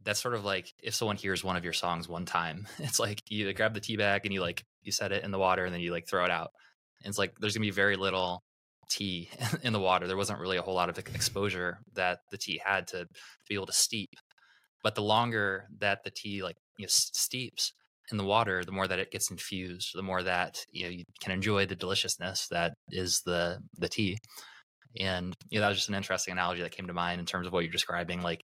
That's 0.03 0.21
sort 0.21 0.35
of 0.35 0.45
like 0.45 0.71
if 0.81 0.95
someone 0.95 1.17
hears 1.17 1.43
one 1.43 1.55
of 1.55 1.63
your 1.63 1.73
songs 1.73 2.07
one 2.07 2.25
time, 2.25 2.67
it's 2.79 2.99
like 2.99 3.21
you 3.29 3.51
grab 3.53 3.73
the 3.73 3.79
tea 3.79 3.97
bag 3.97 4.21
and 4.25 4.33
you 4.33 4.41
like 4.41 4.63
you 4.83 4.91
set 4.91 5.11
it 5.11 5.23
in 5.23 5.31
the 5.31 5.39
water 5.39 5.65
and 5.65 5.73
then 5.73 5.81
you 5.81 5.91
like 5.91 6.07
throw 6.07 6.25
it 6.25 6.31
out. 6.31 6.51
And 7.03 7.09
it's 7.09 7.17
like 7.17 7.33
there's 7.39 7.55
gonna 7.55 7.65
be 7.65 7.71
very 7.71 7.95
little 7.95 8.41
tea 8.89 9.29
in 9.63 9.73
the 9.73 9.79
water. 9.79 10.07
There 10.07 10.17
wasn't 10.17 10.39
really 10.39 10.57
a 10.57 10.61
whole 10.61 10.75
lot 10.75 10.89
of 10.89 10.97
exposure 10.97 11.79
that 11.95 12.19
the 12.31 12.37
tea 12.37 12.61
had 12.63 12.87
to, 12.87 13.05
to 13.05 13.07
be 13.47 13.55
able 13.55 13.67
to 13.67 13.73
steep. 13.73 14.09
But 14.83 14.95
the 14.95 15.01
longer 15.01 15.67
that 15.79 16.03
the 16.03 16.11
tea 16.11 16.43
like 16.43 16.57
you 16.77 16.83
know, 16.83 16.89
steeps 16.89 17.73
in 18.11 18.17
the 18.17 18.23
water, 18.23 18.63
the 18.63 18.71
more 18.71 18.87
that 18.87 18.99
it 18.99 19.11
gets 19.11 19.29
infused, 19.29 19.91
the 19.93 20.01
more 20.03 20.23
that 20.23 20.65
you 20.71 20.83
know 20.83 20.89
you 20.89 21.03
can 21.21 21.31
enjoy 21.31 21.65
the 21.65 21.75
deliciousness 21.75 22.47
that 22.49 22.73
is 22.89 23.21
the 23.25 23.59
the 23.77 23.89
tea. 23.89 24.17
And 24.99 25.35
you 25.49 25.59
know, 25.59 25.63
that 25.63 25.69
was 25.69 25.77
just 25.77 25.89
an 25.89 25.95
interesting 25.95 26.31
analogy 26.31 26.61
that 26.63 26.71
came 26.71 26.87
to 26.87 26.93
mind 26.93 27.19
in 27.19 27.25
terms 27.25 27.45
of 27.45 27.53
what 27.53 27.63
you're 27.63 27.71
describing, 27.71 28.21
like 28.21 28.41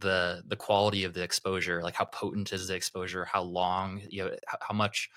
the 0.00 0.42
the 0.46 0.56
quality 0.56 1.04
of 1.04 1.14
the 1.14 1.22
exposure, 1.22 1.82
like 1.82 1.96
how 1.96 2.04
potent 2.04 2.52
is 2.52 2.68
the 2.68 2.74
exposure, 2.74 3.24
how 3.24 3.42
long, 3.42 4.00
you 4.08 4.24
know, 4.24 4.30
how, 4.46 4.58
how 4.68 4.74
much 4.74 5.08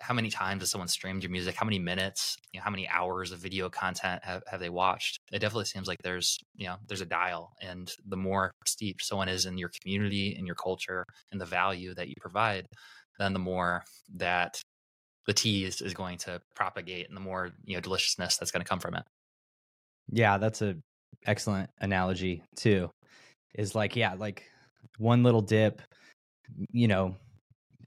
how 0.00 0.14
many 0.14 0.30
times 0.30 0.62
has 0.62 0.70
someone 0.70 0.88
streamed 0.88 1.22
your 1.22 1.30
music? 1.30 1.56
How 1.56 1.66
many 1.66 1.78
minutes? 1.78 2.36
You 2.52 2.60
know, 2.60 2.64
how 2.64 2.70
many 2.70 2.88
hours 2.88 3.32
of 3.32 3.40
video 3.40 3.68
content 3.68 4.24
have, 4.24 4.42
have 4.46 4.60
they 4.60 4.68
watched? 4.68 5.18
It 5.32 5.40
definitely 5.40 5.64
seems 5.64 5.88
like 5.88 5.98
there's 6.02 6.38
you 6.54 6.66
know 6.66 6.76
there's 6.86 7.00
a 7.00 7.06
dial, 7.06 7.52
and 7.60 7.92
the 8.06 8.16
more 8.16 8.52
steep 8.66 9.02
someone 9.02 9.28
is 9.28 9.46
in 9.46 9.58
your 9.58 9.70
community, 9.80 10.36
in 10.38 10.46
your 10.46 10.54
culture, 10.54 11.04
and 11.32 11.40
the 11.40 11.46
value 11.46 11.94
that 11.94 12.08
you 12.08 12.14
provide, 12.20 12.66
then 13.18 13.32
the 13.32 13.38
more 13.38 13.82
that 14.16 14.60
the 15.26 15.34
tea 15.34 15.64
is, 15.64 15.82
is 15.82 15.94
going 15.94 16.18
to 16.18 16.40
propagate, 16.54 17.08
and 17.08 17.16
the 17.16 17.20
more 17.20 17.50
you 17.64 17.74
know 17.74 17.80
deliciousness 17.80 18.36
that's 18.36 18.50
going 18.50 18.64
to 18.64 18.68
come 18.68 18.80
from 18.80 18.94
it. 18.94 19.02
Yeah, 20.10 20.38
that's 20.38 20.62
a 20.62 20.76
excellent 21.26 21.70
analogy 21.80 22.42
too. 22.56 22.90
Is 23.54 23.74
like 23.74 23.96
yeah, 23.96 24.14
like 24.14 24.44
one 24.98 25.22
little 25.22 25.42
dip, 25.42 25.82
you 26.72 26.88
know, 26.88 27.16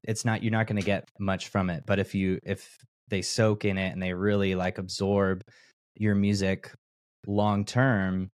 it's 0.04 0.26
not 0.26 0.44
you're 0.44 0.52
not 0.52 0.68
going 0.68 0.80
to 0.80 0.86
get 0.86 1.10
much 1.20 1.50
from 1.50 1.70
it 1.70 1.84
but 1.86 2.00
if 2.00 2.16
you 2.16 2.40
if 2.44 2.78
they 3.10 3.22
soak 3.22 3.66
in 3.66 3.78
it 3.78 3.92
and 3.92 4.02
they 4.02 4.14
really 4.14 4.56
like 4.56 4.78
absorb 4.78 5.44
your 5.96 6.16
music 6.16 6.72
long 7.28 7.66
term 7.66 8.32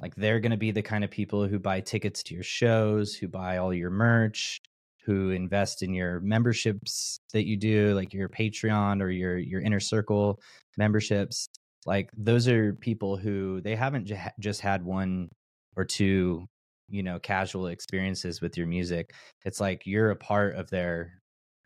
like 0.00 0.14
they're 0.14 0.40
going 0.40 0.52
to 0.52 0.56
be 0.56 0.70
the 0.70 0.82
kind 0.82 1.02
of 1.04 1.10
people 1.10 1.46
who 1.46 1.58
buy 1.58 1.80
tickets 1.80 2.22
to 2.22 2.34
your 2.34 2.44
shows 2.44 3.14
who 3.14 3.28
buy 3.28 3.58
all 3.58 3.74
your 3.74 3.90
merch 3.90 4.60
who 5.04 5.30
invest 5.30 5.82
in 5.82 5.92
your 5.92 6.20
memberships 6.20 7.20
that 7.32 7.46
you 7.46 7.56
do 7.56 7.94
like 7.94 8.14
your 8.14 8.28
patreon 8.28 9.02
or 9.02 9.10
your 9.10 9.36
your 9.36 9.60
inner 9.60 9.80
circle 9.80 10.40
memberships. 10.76 11.48
Like 11.86 12.10
those 12.16 12.48
are 12.48 12.74
people 12.74 13.16
who 13.16 13.60
they 13.60 13.76
haven't 13.76 14.06
j- 14.06 14.30
just 14.40 14.60
had 14.60 14.84
one 14.84 15.28
or 15.76 15.84
two 15.84 16.46
you 16.88 17.02
know 17.02 17.18
casual 17.18 17.68
experiences 17.68 18.40
with 18.40 18.56
your 18.56 18.66
music 18.66 19.12
it's 19.44 19.60
like 19.60 19.82
you're 19.86 20.10
a 20.10 20.16
part 20.16 20.54
of 20.54 20.68
their 20.70 21.12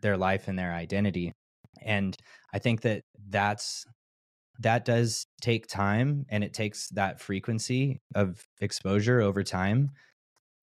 their 0.01 0.17
life 0.17 0.47
and 0.47 0.57
their 0.57 0.73
identity 0.73 1.31
and 1.81 2.15
i 2.53 2.59
think 2.59 2.81
that 2.81 3.01
that's 3.29 3.85
that 4.59 4.83
does 4.83 5.25
take 5.41 5.67
time 5.67 6.25
and 6.29 6.43
it 6.43 6.53
takes 6.53 6.89
that 6.89 7.19
frequency 7.19 7.99
of 8.15 8.43
exposure 8.61 9.21
over 9.21 9.43
time 9.43 9.89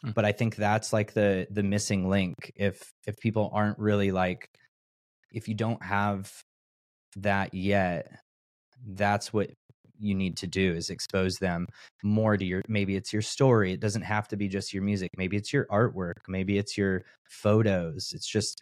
mm. 0.05 0.15
but 0.15 0.25
i 0.25 0.33
think 0.33 0.57
that's 0.57 0.93
like 0.93 1.13
the 1.13 1.47
the 1.51 1.63
missing 1.63 2.09
link 2.09 2.35
if 2.57 2.91
if 3.07 3.17
people 3.19 3.51
aren't 3.53 3.79
really 3.79 4.11
like 4.11 4.49
if 5.33 5.49
you 5.49 5.55
don't 5.55 5.83
have 5.83 6.31
that 7.17 7.53
yet 7.55 8.21
that's 8.87 9.33
what 9.33 9.51
you 9.99 10.15
need 10.15 10.37
to 10.37 10.47
do 10.47 10.73
is 10.75 10.91
expose 10.91 11.39
them 11.39 11.67
more 12.03 12.37
to 12.37 12.45
your 12.45 12.63
maybe 12.69 12.97
it's 12.97 13.13
your 13.13 13.23
story 13.23 13.73
it 13.73 13.81
doesn't 13.81 14.03
have 14.03 14.29
to 14.29 14.37
be 14.37 14.49
just 14.49 14.73
your 14.73 14.83
music 14.83 15.11
maybe 15.17 15.37
it's 15.37 15.53
your 15.53 15.67
artwork 15.67 16.15
maybe 16.29 16.59
it's 16.59 16.77
your 16.77 17.03
photos 17.25 18.13
it's 18.15 18.27
just 18.27 18.61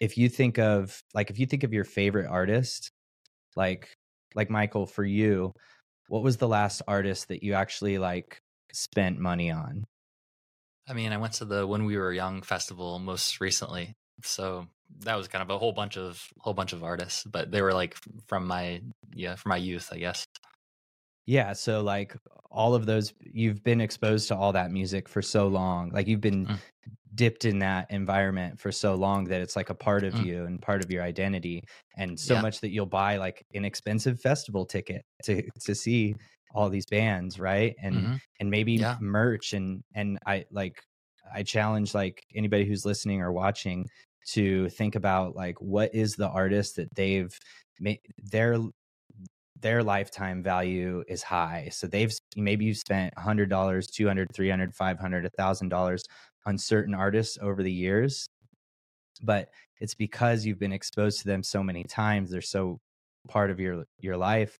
if 0.00 0.18
you 0.18 0.28
think 0.28 0.58
of 0.58 1.00
like 1.14 1.30
if 1.30 1.38
you 1.38 1.46
think 1.46 1.64
of 1.64 1.72
your 1.72 1.84
favorite 1.84 2.26
artist 2.26 2.90
like 3.56 3.96
like 4.34 4.50
Michael 4.50 4.86
for 4.86 5.04
you 5.04 5.52
what 6.08 6.22
was 6.22 6.36
the 6.36 6.48
last 6.48 6.82
artist 6.86 7.28
that 7.28 7.42
you 7.42 7.54
actually 7.54 7.98
like 7.98 8.38
spent 8.72 9.18
money 9.18 9.50
on? 9.50 9.84
I 10.88 10.92
mean 10.92 11.12
I 11.12 11.16
went 11.16 11.34
to 11.34 11.44
the 11.44 11.66
when 11.66 11.84
we 11.84 11.96
were 11.96 12.12
young 12.12 12.42
festival 12.42 12.98
most 12.98 13.40
recently 13.40 13.94
so 14.22 14.68
that 15.00 15.16
was 15.16 15.28
kind 15.28 15.42
of 15.42 15.50
a 15.50 15.58
whole 15.58 15.72
bunch 15.72 15.96
of 15.96 16.22
whole 16.38 16.54
bunch 16.54 16.72
of 16.72 16.82
artists 16.82 17.24
but 17.24 17.50
they 17.50 17.62
were 17.62 17.72
like 17.72 17.96
from 18.26 18.46
my 18.46 18.80
yeah 19.14 19.34
from 19.34 19.50
my 19.50 19.56
youth 19.56 19.88
i 19.92 19.98
guess 19.98 20.26
yeah 21.26 21.52
so 21.52 21.82
like 21.82 22.16
all 22.50 22.74
of 22.74 22.86
those 22.86 23.12
you've 23.20 23.62
been 23.62 23.80
exposed 23.80 24.28
to 24.28 24.36
all 24.36 24.52
that 24.52 24.70
music 24.70 25.08
for 25.08 25.20
so 25.20 25.46
long 25.48 25.90
like 25.90 26.06
you've 26.06 26.20
been 26.20 26.46
mm. 26.46 26.58
dipped 27.14 27.44
in 27.44 27.58
that 27.58 27.86
environment 27.90 28.58
for 28.58 28.72
so 28.72 28.94
long 28.94 29.24
that 29.24 29.40
it's 29.40 29.56
like 29.56 29.70
a 29.70 29.74
part 29.74 30.04
of 30.04 30.14
mm. 30.14 30.24
you 30.24 30.44
and 30.44 30.62
part 30.62 30.82
of 30.82 30.90
your 30.90 31.02
identity 31.02 31.62
and 31.96 32.18
so 32.18 32.34
yeah. 32.34 32.40
much 32.40 32.60
that 32.60 32.70
you'll 32.70 32.86
buy 32.86 33.16
like 33.16 33.44
an 33.54 33.64
expensive 33.64 34.20
festival 34.20 34.64
ticket 34.64 35.04
to 35.22 35.42
to 35.62 35.74
see 35.74 36.14
all 36.54 36.70
these 36.70 36.86
bands 36.86 37.38
right 37.38 37.74
and 37.82 37.94
mm-hmm. 37.94 38.14
and 38.40 38.50
maybe 38.50 38.74
yeah. 38.74 38.96
merch 39.00 39.52
and 39.52 39.82
and 39.94 40.18
i 40.26 40.44
like 40.50 40.80
i 41.34 41.42
challenge 41.42 41.94
like 41.94 42.22
anybody 42.34 42.64
who's 42.64 42.86
listening 42.86 43.20
or 43.20 43.32
watching 43.32 43.86
to 44.26 44.68
think 44.70 44.94
about 44.94 45.36
like 45.36 45.60
what 45.60 45.94
is 45.94 46.16
the 46.16 46.28
artist 46.28 46.76
that 46.76 46.94
they've 46.94 47.36
made 47.80 48.00
their 48.30 48.58
their 49.60 49.82
lifetime 49.82 50.42
value 50.42 51.02
is 51.08 51.22
high 51.22 51.68
so 51.72 51.86
they've 51.86 52.12
maybe 52.36 52.64
you've 52.64 52.76
spent 52.76 53.14
$100 53.14 53.92
200 53.92 54.34
300 54.34 54.74
500 54.74 55.30
$1000 55.38 56.02
on 56.44 56.58
certain 56.58 56.94
artists 56.94 57.38
over 57.40 57.62
the 57.62 57.72
years 57.72 58.28
but 59.22 59.48
it's 59.80 59.94
because 59.94 60.44
you've 60.44 60.58
been 60.58 60.72
exposed 60.72 61.20
to 61.20 61.26
them 61.26 61.42
so 61.42 61.62
many 61.62 61.84
times 61.84 62.30
they're 62.30 62.42
so 62.42 62.78
part 63.28 63.50
of 63.50 63.58
your 63.58 63.84
your 64.00 64.16
life 64.16 64.58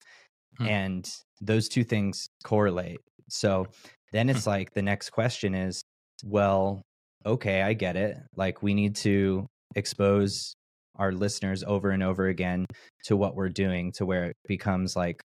hmm. 0.59 0.67
and 0.67 1.11
those 1.41 1.69
two 1.69 1.85
things 1.85 2.29
correlate 2.45 3.01
so 3.29 3.67
then 4.13 4.29
hmm. 4.29 4.37
it's 4.37 4.47
like 4.47 4.73
the 4.73 4.83
next 4.83 5.11
question 5.11 5.55
is 5.55 5.83
well 6.25 6.83
okay 7.25 7.63
i 7.63 7.73
get 7.73 7.97
it 7.97 8.17
like 8.37 8.63
we 8.63 8.73
need 8.73 8.95
to 8.97 9.47
expose 9.77 10.57
our 10.97 11.13
listeners 11.13 11.63
over 11.65 11.91
and 11.91 12.03
over 12.03 12.27
again 12.27 12.67
to 13.05 13.17
what 13.17 13.37
we're 13.37 13.49
doing 13.49 13.93
to 13.93 14.07
where 14.07 14.25
it 14.25 14.37
becomes 14.49 14.97
like 14.97 15.23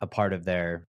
a 0.00 0.06
part 0.06 0.32
of 0.32 0.44
their 0.44 0.86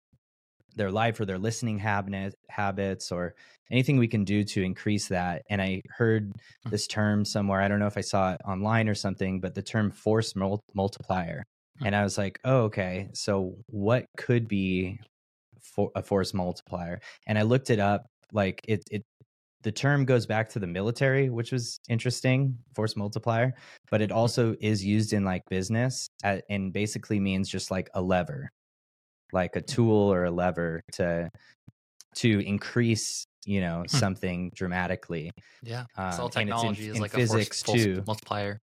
their 0.76 0.90
life 0.90 1.18
or 1.18 1.24
their 1.24 1.38
listening 1.38 1.78
habit, 1.78 2.34
habits 2.48 3.10
or 3.10 3.34
anything 3.70 3.98
we 3.98 4.06
can 4.06 4.24
do 4.24 4.44
to 4.44 4.62
increase 4.62 5.08
that 5.08 5.42
and 5.50 5.60
i 5.60 5.80
heard 5.96 6.32
hmm. 6.64 6.70
this 6.70 6.86
term 6.86 7.24
somewhere 7.24 7.60
i 7.60 7.68
don't 7.68 7.80
know 7.80 7.86
if 7.86 7.96
i 7.96 8.02
saw 8.02 8.32
it 8.32 8.40
online 8.46 8.88
or 8.88 8.94
something 8.94 9.40
but 9.40 9.54
the 9.54 9.62
term 9.62 9.90
force 9.90 10.34
mul- 10.36 10.62
multiplier 10.74 11.44
hmm. 11.78 11.86
and 11.86 11.96
i 11.96 12.02
was 12.02 12.18
like 12.18 12.38
oh 12.44 12.62
okay 12.62 13.08
so 13.12 13.54
what 13.66 14.06
could 14.16 14.48
be 14.48 14.98
for 15.60 15.90
a 15.94 16.02
force 16.02 16.32
multiplier 16.32 17.00
and 17.26 17.38
i 17.38 17.42
looked 17.42 17.70
it 17.70 17.78
up 17.78 18.06
like 18.32 18.60
it 18.66 18.82
it 18.90 19.04
the 19.62 19.72
term 19.72 20.04
goes 20.04 20.26
back 20.26 20.48
to 20.50 20.58
the 20.58 20.66
military, 20.66 21.30
which 21.30 21.50
was 21.50 21.80
interesting, 21.88 22.56
force 22.74 22.96
multiplier, 22.96 23.54
but 23.90 24.00
it 24.00 24.12
also 24.12 24.54
is 24.60 24.84
used 24.84 25.12
in 25.12 25.24
like 25.24 25.42
business 25.50 26.08
at, 26.22 26.44
and 26.48 26.72
basically 26.72 27.18
means 27.18 27.48
just 27.48 27.70
like 27.70 27.90
a 27.94 28.00
lever, 28.00 28.50
like 29.32 29.56
a 29.56 29.60
tool 29.60 30.12
or 30.12 30.24
a 30.24 30.30
lever 30.30 30.80
to 30.92 31.28
to 32.14 32.40
increase 32.46 33.26
you 33.44 33.60
know 33.60 33.80
hmm. 33.88 33.96
something 33.96 34.50
dramatically. 34.54 35.30
Yeah, 35.62 35.84
it's 35.98 36.18
all 36.18 36.28
technology 36.28 36.84
in, 36.84 36.90
is 36.90 36.96
in 36.96 37.02
like 37.02 37.12
physics 37.12 37.62
a 37.62 37.64
force, 37.64 37.84
too. 37.84 38.02
multiplier. 38.06 38.60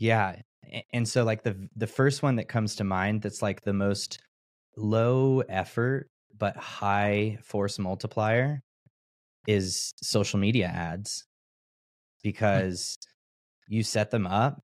Yeah, 0.00 0.36
and 0.92 1.08
so 1.08 1.24
like 1.24 1.42
the 1.42 1.68
the 1.76 1.86
first 1.86 2.22
one 2.22 2.36
that 2.36 2.48
comes 2.48 2.76
to 2.76 2.84
mind 2.84 3.22
that's 3.22 3.42
like 3.42 3.62
the 3.62 3.72
most 3.72 4.18
low 4.76 5.40
effort 5.48 6.08
but 6.36 6.56
high 6.56 7.38
force 7.42 7.78
multiplier 7.78 8.60
is 9.46 9.92
social 10.02 10.38
media 10.38 10.66
ads 10.66 11.24
hmm. 12.22 12.28
because 12.28 12.96
you 13.68 13.82
set 13.82 14.10
them 14.10 14.26
up 14.26 14.60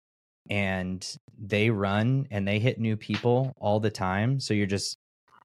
and 0.48 1.16
they 1.38 1.70
run 1.70 2.26
and 2.30 2.46
they 2.46 2.58
hit 2.58 2.78
new 2.78 2.96
people 2.96 3.52
all 3.58 3.80
the 3.80 3.90
time. 3.90 4.40
So 4.40 4.54
you're 4.54 4.66
just 4.66 4.98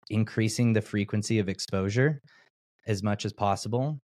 increasing 0.10 0.74
the 0.74 0.82
frequency 0.82 1.40
of 1.40 1.50
exposure 1.50 2.22
as 2.88 3.04
much 3.04 3.26
as 3.26 3.34
possible. 3.34 4.00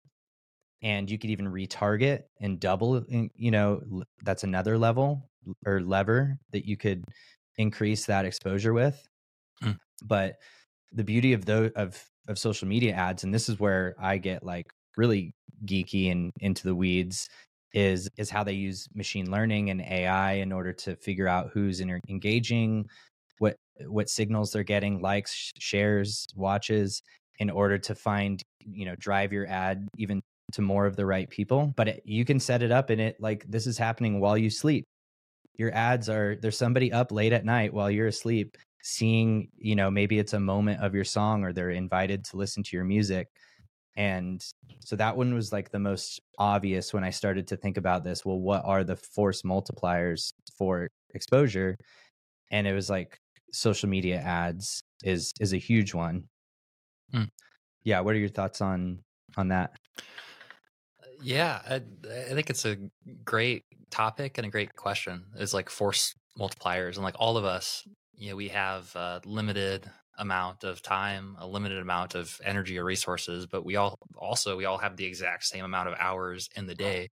And 0.84 1.10
you 1.12 1.20
could 1.20 1.30
even 1.30 1.48
retarget 1.48 2.24
and 2.40 2.60
double, 2.60 3.04
you 3.08 3.52
know, 3.52 3.82
that's 4.24 4.44
another 4.44 4.78
level 4.78 5.30
or 5.66 5.82
lever 5.82 6.38
that 6.52 6.66
you 6.66 6.76
could 6.76 7.04
increase 7.58 8.06
that 8.06 8.26
exposure 8.26 8.74
with. 8.74 9.00
Mm. 9.64 9.78
But 10.04 10.38
the 10.92 11.04
beauty 11.04 11.34
of 11.34 11.46
those 11.46 11.72
of 11.76 12.04
of 12.28 12.38
social 12.38 12.68
media 12.68 12.94
ads, 12.94 13.24
and 13.24 13.34
this 13.34 13.50
is 13.50 13.60
where 13.60 13.96
I 14.00 14.18
get 14.18 14.44
like 14.44 14.68
really 15.02 15.34
geeky 15.66 16.12
and 16.12 16.32
into 16.40 16.64
the 16.64 16.76
weeds 16.76 17.28
is 17.74 18.10
is 18.18 18.30
how 18.30 18.44
they 18.44 18.54
use 18.54 18.88
machine 18.94 19.32
learning 19.32 19.70
and 19.72 19.82
AI 19.82 20.34
in 20.34 20.52
order 20.52 20.74
to 20.74 20.96
figure 20.98 21.28
out 21.28 21.50
who's 21.54 21.80
in, 21.80 22.00
engaging, 22.08 22.86
what 23.40 23.56
what 23.88 24.10
signals 24.10 24.52
they're 24.52 24.64
getting, 24.64 25.02
likes, 25.02 25.52
shares, 25.60 26.28
watches, 26.36 27.02
in 27.40 27.50
order 27.50 27.78
to 27.78 27.96
find 27.96 28.44
you 28.60 28.86
know 28.86 28.96
drive 28.98 29.34
your 29.34 29.48
ad 29.48 29.88
even 29.98 30.22
to 30.54 30.62
more 30.62 30.86
of 30.86 30.96
the 30.96 31.06
right 31.06 31.30
people. 31.30 31.74
But 31.76 31.88
it, 31.88 32.02
you 32.06 32.26
can 32.26 32.40
set 32.40 32.62
it 32.62 32.72
up 32.72 32.90
and 32.90 33.02
it 33.02 33.16
like 33.20 33.46
this 33.50 33.66
is 33.66 33.78
happening 33.78 34.20
while 34.20 34.38
you 34.38 34.50
sleep. 34.50 34.86
Your 35.58 35.74
ads 35.74 36.10
are 36.10 36.38
there's 36.42 36.58
somebody 36.58 36.92
up 36.92 37.12
late 37.12 37.34
at 37.34 37.46
night 37.46 37.74
while 37.74 37.90
you're 37.90 38.08
asleep 38.08 38.58
seeing 38.84 39.48
you 39.58 39.76
know 39.76 39.92
maybe 39.92 40.18
it's 40.18 40.34
a 40.34 40.40
moment 40.40 40.82
of 40.82 40.96
your 40.96 41.04
song 41.04 41.44
or 41.44 41.54
they're 41.54 41.70
invited 41.70 42.24
to 42.26 42.38
listen 42.38 42.64
to 42.64 42.76
your 42.76 42.86
music 42.86 43.28
and 43.96 44.42
so 44.80 44.96
that 44.96 45.18
one 45.18 45.34
was 45.34 45.52
like 45.52 45.72
the 45.72 45.80
most 45.80 46.22
obvious 46.38 46.94
when 46.94 47.04
I 47.04 47.10
started 47.10 47.48
to 47.48 47.58
think 47.58 47.78
about 47.78 48.04
this. 48.04 48.26
Well, 48.26 48.40
what 48.40 48.64
are 48.66 48.84
the 48.84 48.96
force 48.96 49.42
multipliers 49.42 50.34
for 50.58 50.90
exposure? 51.14 51.78
And 52.52 52.68
it 52.68 52.74
was 52.74 52.90
like 52.90 53.18
social 53.52 53.90
media 53.90 54.18
ads 54.18 54.84
is 55.04 55.34
is 55.40 55.54
a 55.54 55.58
huge 55.58 55.94
one. 55.94 56.24
Mm. 57.14 57.30
Yeah, 57.84 58.00
what 58.02 58.16
are 58.16 58.20
your 58.20 58.30
thoughts 58.30 58.62
on 58.62 59.00
on 59.38 59.50
that? 59.50 59.76
Yeah, 61.22 61.62
I, 61.70 61.76
I 61.76 62.34
think 62.34 62.50
it's 62.50 62.66
a 62.66 62.78
great 63.24 63.64
topic 63.90 64.38
and 64.38 64.48
a 64.48 64.50
great 64.50 64.76
question. 64.76 65.26
Is 65.38 65.54
like 65.54 65.70
force 65.70 66.16
multipliers, 66.40 66.96
and 66.96 67.04
like 67.04 67.16
all 67.20 67.38
of 67.38 67.46
us, 67.46 67.84
you 68.16 68.30
know, 68.30 68.36
we 68.38 68.48
have 68.50 68.96
a 68.96 69.22
limited 69.26 69.90
amount 70.18 70.64
of 70.64 70.82
time, 70.82 71.36
a 71.40 71.48
limited 71.48 71.80
amount 71.80 72.16
of 72.16 72.40
energy 72.44 72.78
or 72.78 72.84
resources, 72.84 73.48
but 73.48 73.66
we 73.66 73.76
all 73.76 73.98
also 74.18 74.58
we 74.58 74.66
all 74.66 74.78
have 74.78 74.98
the 74.98 75.06
exact 75.06 75.46
same 75.46 75.66
amount 75.66 75.90
of 75.90 75.96
hours 76.00 76.50
in 76.56 76.68
the 76.68 76.76
day. 76.76 77.08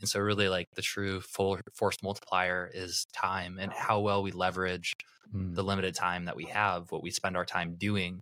And 0.00 0.08
so 0.08 0.20
really 0.20 0.48
like 0.48 0.66
the 0.74 0.82
true 0.82 1.20
full 1.20 1.58
force 1.74 1.96
multiplier 2.02 2.70
is 2.72 3.06
time 3.14 3.58
and 3.60 3.72
how 3.72 4.00
well 4.00 4.22
we 4.22 4.32
leverage 4.32 4.92
Mm. 5.34 5.54
the 5.54 5.64
limited 5.64 5.94
time 5.94 6.26
that 6.26 6.36
we 6.36 6.44
have, 6.44 6.90
what 6.92 7.02
we 7.02 7.10
spend 7.10 7.36
our 7.36 7.44
time 7.44 7.76
doing, 7.76 8.20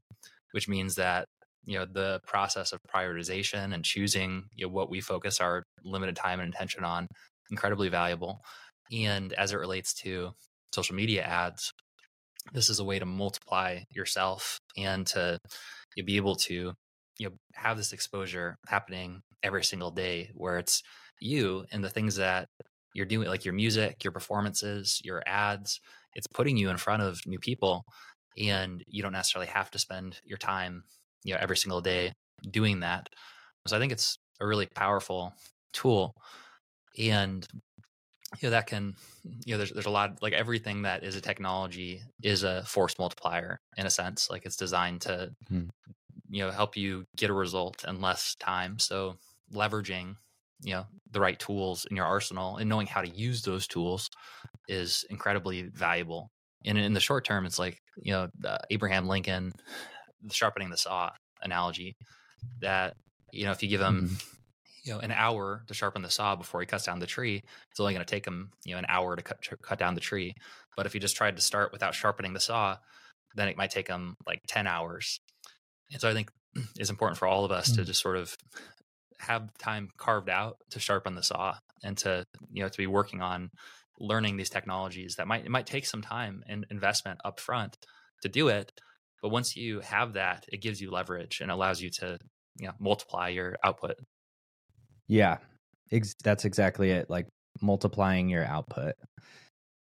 which 0.52 0.68
means 0.68 0.94
that 0.94 1.26
you 1.64 1.78
know 1.78 1.84
the 1.84 2.20
process 2.26 2.72
of 2.72 2.80
prioritization 2.94 3.74
and 3.74 3.84
choosing 3.84 4.44
you 4.54 4.66
know, 4.66 4.72
what 4.72 4.90
we 4.90 5.00
focus 5.00 5.40
our 5.40 5.64
limited 5.84 6.16
time 6.16 6.40
and 6.40 6.54
attention 6.54 6.84
on 6.84 7.06
incredibly 7.50 7.88
valuable 7.88 8.40
and 8.92 9.32
as 9.34 9.52
it 9.52 9.56
relates 9.56 9.92
to 9.92 10.30
social 10.72 10.94
media 10.94 11.22
ads 11.22 11.72
this 12.52 12.68
is 12.68 12.78
a 12.80 12.84
way 12.84 12.98
to 12.98 13.06
multiply 13.06 13.80
yourself 13.90 14.58
and 14.76 15.06
to 15.06 15.38
you 15.96 16.04
be 16.04 16.16
able 16.16 16.36
to 16.36 16.72
you 17.18 17.28
know 17.28 17.32
have 17.54 17.76
this 17.76 17.92
exposure 17.92 18.56
happening 18.68 19.20
every 19.42 19.64
single 19.64 19.90
day 19.90 20.30
where 20.34 20.58
it's 20.58 20.82
you 21.20 21.64
and 21.72 21.84
the 21.84 21.90
things 21.90 22.16
that 22.16 22.48
you're 22.94 23.06
doing 23.06 23.28
like 23.28 23.44
your 23.44 23.54
music 23.54 24.02
your 24.02 24.12
performances 24.12 25.00
your 25.04 25.22
ads 25.26 25.80
it's 26.14 26.26
putting 26.26 26.56
you 26.56 26.70
in 26.70 26.76
front 26.76 27.02
of 27.02 27.20
new 27.26 27.38
people 27.38 27.84
and 28.38 28.82
you 28.86 29.02
don't 29.02 29.12
necessarily 29.12 29.50
have 29.50 29.70
to 29.70 29.78
spend 29.78 30.20
your 30.24 30.38
time 30.38 30.82
you 31.24 31.34
know 31.34 31.40
every 31.40 31.56
single 31.56 31.80
day 31.80 32.12
doing 32.50 32.80
that. 32.80 33.08
So 33.66 33.76
i 33.76 33.80
think 33.80 33.92
it's 33.92 34.16
a 34.40 34.46
really 34.46 34.68
powerful 34.74 35.34
tool 35.72 36.14
and 36.98 37.46
you 38.38 38.46
know 38.46 38.50
that 38.50 38.66
can 38.66 38.94
you 39.44 39.54
know 39.54 39.58
there's 39.58 39.72
there's 39.72 39.86
a 39.86 39.90
lot 39.90 40.22
like 40.22 40.32
everything 40.32 40.82
that 40.82 41.02
is 41.02 41.16
a 41.16 41.20
technology 41.20 42.02
is 42.22 42.42
a 42.42 42.62
force 42.64 42.98
multiplier 42.98 43.58
in 43.76 43.86
a 43.86 43.90
sense 43.90 44.30
like 44.30 44.44
it's 44.46 44.56
designed 44.56 45.00
to 45.02 45.30
Hmm. 45.48 45.68
you 46.28 46.42
know 46.44 46.50
help 46.50 46.76
you 46.76 47.04
get 47.16 47.30
a 47.30 47.34
result 47.34 47.84
in 47.86 48.00
less 48.00 48.34
time 48.36 48.78
so 48.78 49.16
leveraging 49.52 50.14
you 50.62 50.72
know 50.74 50.86
the 51.10 51.20
right 51.20 51.38
tools 51.38 51.86
in 51.90 51.96
your 51.96 52.06
arsenal 52.06 52.56
and 52.56 52.68
knowing 52.68 52.86
how 52.86 53.02
to 53.02 53.08
use 53.08 53.42
those 53.42 53.66
tools 53.66 54.08
is 54.68 55.04
incredibly 55.10 55.62
valuable 55.74 56.30
and 56.64 56.78
in 56.78 56.92
the 56.94 57.00
short 57.00 57.24
term 57.24 57.46
it's 57.46 57.58
like 57.58 57.78
you 58.02 58.12
know 58.12 58.28
uh, 58.44 58.58
abraham 58.70 59.08
lincoln 59.08 59.52
the 60.22 60.34
sharpening 60.34 60.70
the 60.70 60.76
saw 60.76 61.10
analogy 61.42 61.96
that 62.60 62.94
you 63.32 63.44
know 63.44 63.52
if 63.52 63.62
you 63.62 63.68
give 63.68 63.80
him 63.80 64.04
Mhm. 64.04 64.39
You 64.84 64.92
know 64.92 64.98
an 65.00 65.12
hour 65.12 65.62
to 65.66 65.74
sharpen 65.74 66.02
the 66.02 66.10
saw 66.10 66.36
before 66.36 66.60
he 66.60 66.66
cuts 66.66 66.84
down 66.84 66.98
the 67.00 67.06
tree. 67.06 67.42
It's 67.70 67.80
only 67.80 67.94
going 67.94 68.04
to 68.04 68.10
take 68.10 68.26
him 68.26 68.50
you 68.64 68.72
know 68.74 68.78
an 68.78 68.86
hour 68.88 69.16
to 69.16 69.22
cut 69.22 69.38
cut 69.62 69.78
down 69.78 69.94
the 69.94 70.00
tree. 70.00 70.34
But 70.76 70.86
if 70.86 70.92
he 70.92 70.98
just 70.98 71.16
tried 71.16 71.36
to 71.36 71.42
start 71.42 71.72
without 71.72 71.94
sharpening 71.94 72.32
the 72.34 72.40
saw 72.40 72.76
then 73.36 73.48
it 73.48 73.56
might 73.56 73.70
take 73.70 73.86
him 73.88 74.16
like 74.26 74.40
10 74.48 74.66
hours. 74.66 75.20
And 75.92 76.00
so 76.00 76.10
i 76.10 76.14
think 76.14 76.30
it's 76.76 76.90
important 76.90 77.18
for 77.18 77.28
all 77.28 77.44
of 77.44 77.52
us 77.52 77.70
to 77.72 77.82
Mm. 77.82 77.86
just 77.86 78.02
sort 78.02 78.16
of 78.16 78.36
have 79.18 79.50
time 79.58 79.90
carved 79.98 80.28
out 80.30 80.56
to 80.70 80.80
sharpen 80.80 81.14
the 81.14 81.22
saw 81.22 81.56
and 81.84 81.96
to 81.98 82.24
you 82.52 82.62
know 82.62 82.68
to 82.68 82.78
be 82.78 82.86
working 82.86 83.20
on 83.20 83.50
learning 83.98 84.36
these 84.36 84.50
technologies 84.50 85.16
that 85.16 85.28
might 85.28 85.44
it 85.44 85.50
might 85.50 85.66
take 85.66 85.86
some 85.86 86.02
time 86.02 86.42
and 86.48 86.66
investment 86.70 87.20
up 87.24 87.38
front 87.38 87.76
to 88.22 88.28
do 88.28 88.48
it. 88.48 88.72
But 89.22 89.28
once 89.30 89.56
you 89.56 89.80
have 89.80 90.14
that 90.14 90.46
it 90.48 90.62
gives 90.62 90.80
you 90.80 90.90
leverage 90.90 91.40
and 91.40 91.50
allows 91.50 91.80
you 91.82 91.90
to 92.00 92.18
you 92.58 92.66
know 92.68 92.74
multiply 92.80 93.28
your 93.28 93.56
output 93.62 93.96
Yeah, 95.10 95.38
ex- 95.90 96.14
that's 96.22 96.44
exactly 96.44 96.92
it. 96.92 97.10
Like 97.10 97.26
multiplying 97.60 98.28
your 98.28 98.44
output. 98.44 98.94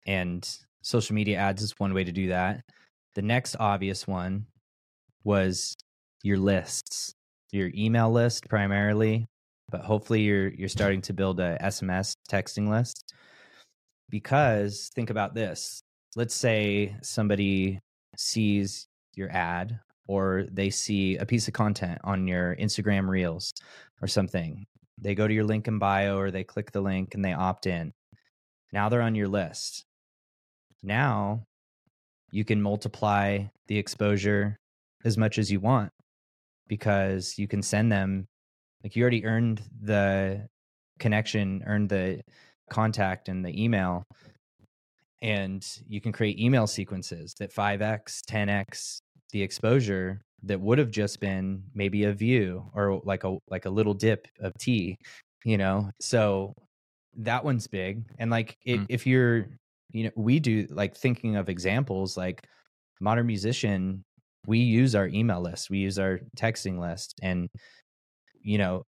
And 0.06 0.48
social 0.80 1.14
media 1.14 1.36
ads 1.36 1.60
is 1.60 1.74
one 1.78 1.92
way 1.92 2.02
to 2.02 2.12
do 2.12 2.28
that. 2.28 2.62
The 3.14 3.20
next 3.20 3.54
obvious 3.60 4.06
one 4.08 4.46
was 5.24 5.76
your 6.22 6.38
lists, 6.38 7.12
your 7.52 7.70
email 7.74 8.10
list 8.10 8.48
primarily, 8.48 9.26
but 9.70 9.82
hopefully 9.82 10.22
you're 10.22 10.48
you're 10.48 10.66
starting 10.66 11.02
to 11.02 11.12
build 11.12 11.40
a 11.40 11.58
SMS 11.60 12.14
texting 12.30 12.70
list. 12.70 13.12
Because 14.08 14.90
think 14.94 15.10
about 15.10 15.34
this. 15.34 15.82
Let's 16.16 16.34
say 16.34 16.96
somebody 17.02 17.80
sees 18.16 18.86
your 19.14 19.30
ad 19.30 19.78
or 20.06 20.46
they 20.50 20.70
see 20.70 21.18
a 21.18 21.26
piece 21.26 21.48
of 21.48 21.52
content 21.52 22.00
on 22.02 22.26
your 22.26 22.56
Instagram 22.56 23.08
Reels 23.08 23.52
or 24.00 24.08
something 24.08 24.64
they 25.00 25.14
go 25.14 25.26
to 25.26 25.34
your 25.34 25.44
link 25.44 25.68
in 25.68 25.78
bio 25.78 26.18
or 26.18 26.30
they 26.30 26.44
click 26.44 26.72
the 26.72 26.80
link 26.80 27.14
and 27.14 27.24
they 27.24 27.32
opt 27.32 27.66
in. 27.66 27.92
Now 28.72 28.88
they're 28.88 29.02
on 29.02 29.14
your 29.14 29.28
list. 29.28 29.84
Now 30.82 31.44
you 32.30 32.44
can 32.44 32.60
multiply 32.60 33.44
the 33.66 33.78
exposure 33.78 34.56
as 35.04 35.16
much 35.16 35.38
as 35.38 35.50
you 35.50 35.60
want 35.60 35.90
because 36.66 37.38
you 37.38 37.48
can 37.48 37.62
send 37.62 37.90
them, 37.90 38.26
like 38.82 38.94
you 38.94 39.02
already 39.02 39.24
earned 39.24 39.62
the 39.80 40.46
connection, 40.98 41.62
earned 41.66 41.88
the 41.88 42.20
contact 42.70 43.28
and 43.28 43.44
the 43.44 43.62
email. 43.62 44.04
And 45.22 45.66
you 45.88 46.00
can 46.00 46.12
create 46.12 46.38
email 46.38 46.66
sequences 46.66 47.34
that 47.38 47.52
5x, 47.52 48.20
10x 48.28 48.98
the 49.32 49.42
exposure 49.42 50.20
that 50.44 50.60
would 50.60 50.78
have 50.78 50.90
just 50.90 51.20
been 51.20 51.62
maybe 51.74 52.04
a 52.04 52.12
view 52.12 52.70
or 52.74 53.00
like 53.04 53.24
a 53.24 53.36
like 53.48 53.64
a 53.64 53.70
little 53.70 53.94
dip 53.94 54.28
of 54.40 54.52
tea 54.58 54.96
you 55.44 55.58
know 55.58 55.90
so 56.00 56.54
that 57.16 57.44
one's 57.44 57.66
big 57.66 58.04
and 58.18 58.30
like 58.30 58.56
it, 58.64 58.80
Mm. 58.80 58.86
if 58.88 59.06
you're 59.06 59.48
you 59.90 60.04
know 60.04 60.10
we 60.16 60.38
do 60.38 60.66
like 60.70 60.96
thinking 60.96 61.36
of 61.36 61.48
examples 61.48 62.16
like 62.16 62.46
modern 63.00 63.26
musician 63.26 64.02
we 64.46 64.58
use 64.60 64.94
our 64.94 65.08
email 65.08 65.40
list 65.40 65.70
we 65.70 65.78
use 65.78 65.98
our 65.98 66.20
texting 66.36 66.78
list 66.78 67.14
and 67.22 67.48
you 68.40 68.58
know 68.58 68.82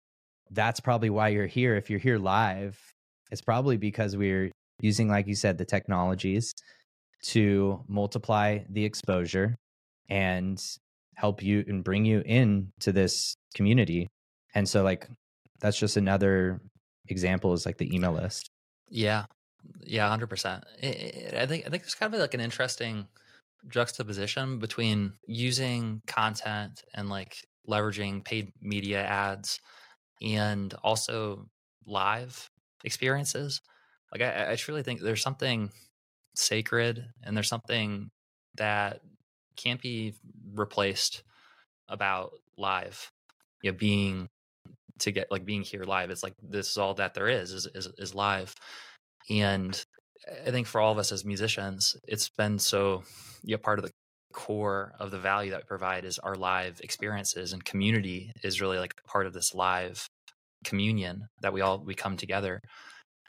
that's 0.51 0.79
probably 0.79 1.09
why 1.09 1.29
you're 1.29 1.47
here 1.47 1.75
if 1.75 1.89
you're 1.89 1.99
here 1.99 2.17
live 2.17 2.77
it's 3.31 3.41
probably 3.41 3.77
because 3.77 4.15
we're 4.17 4.51
using 4.81 5.07
like 5.07 5.27
you 5.27 5.35
said 5.35 5.57
the 5.57 5.65
technologies 5.65 6.53
to 7.23 7.83
multiply 7.88 8.59
the 8.69 8.85
exposure 8.85 9.55
and 10.09 10.62
help 11.19 11.43
you 11.43 11.65
and 11.67 11.84
bring 11.84 12.05
you 12.05 12.23
in 12.25 12.71
to 12.79 12.93
this 12.93 13.36
community. 13.53 14.08
And 14.55 14.67
so 14.67 14.84
like 14.84 15.08
that's 15.60 15.77
just 15.77 15.97
another 15.97 16.62
example 17.10 17.51
is 17.51 17.65
like 17.65 17.77
the 17.77 17.93
email 17.93 18.13
list. 18.13 18.49
Yeah, 18.89 19.25
yeah, 19.82 20.08
hundred 20.08 20.29
percent. 20.29 20.63
I 20.82 21.45
think 21.45 21.67
I 21.67 21.69
think 21.69 21.84
there's 21.84 21.95
kind 21.95 22.13
of 22.13 22.21
like 22.21 22.34
an 22.34 22.39
interesting 22.39 23.05
juxtaposition 23.67 24.60
between 24.60 25.13
using 25.27 26.01
content 26.08 26.84
and 26.93 27.10
like 27.10 27.36
leveraging 27.67 28.23
paid 28.23 28.53
media 28.62 29.03
ads 29.03 29.60
and 30.21 30.73
also 30.84 31.49
live 31.86 32.49
experiences. 32.86 33.60
Like 34.13 34.21
I, 34.21 34.53
I 34.53 34.55
truly 34.55 34.84
think 34.84 35.01
there's 35.01 35.21
something 35.21 35.69
sacred 36.36 37.05
and 37.23 37.36
there's 37.36 37.49
something 37.49 38.10
that 38.55 39.01
can't 39.55 39.81
be 39.81 40.13
replaced 40.53 41.23
about 41.88 42.31
live. 42.57 43.12
You 43.62 43.71
know, 43.71 43.77
being 43.77 44.29
to 44.99 45.12
get 45.12 45.31
like 45.31 45.45
being 45.45 45.63
here 45.63 45.83
live. 45.83 46.09
It's 46.09 46.23
like 46.23 46.33
this 46.41 46.71
is 46.71 46.77
all 46.77 46.93
that 46.95 47.13
there 47.13 47.27
is 47.27 47.51
is 47.51 47.67
is, 47.73 47.88
is 47.97 48.15
live, 48.15 48.55
and 49.29 49.83
I 50.45 50.51
think 50.51 50.67
for 50.67 50.81
all 50.81 50.91
of 50.91 50.97
us 50.97 51.12
as 51.12 51.25
musicians, 51.25 51.97
it's 52.07 52.29
been 52.29 52.59
so 52.59 53.03
yeah 53.43 53.57
part 53.57 53.79
of 53.79 53.85
the 53.85 53.91
core 54.33 54.93
of 54.99 55.12
the 55.12 55.17
value 55.17 55.51
that 55.51 55.62
we 55.62 55.67
provide 55.67 56.05
is 56.05 56.19
our 56.19 56.35
live 56.35 56.79
experiences 56.83 57.51
and 57.53 57.65
community 57.65 58.31
is 58.43 58.62
really 58.62 58.77
like 58.77 58.93
part 59.07 59.25
of 59.25 59.33
this 59.33 59.55
live 59.55 60.07
communion 60.63 61.27
that 61.41 61.53
we 61.53 61.62
all 61.62 61.79
we 61.79 61.95
come 61.95 62.15
together 62.15 62.62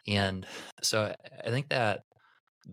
and 0.06 0.46
so 0.82 1.14
i 1.44 1.48
think 1.48 1.68
that 1.70 2.02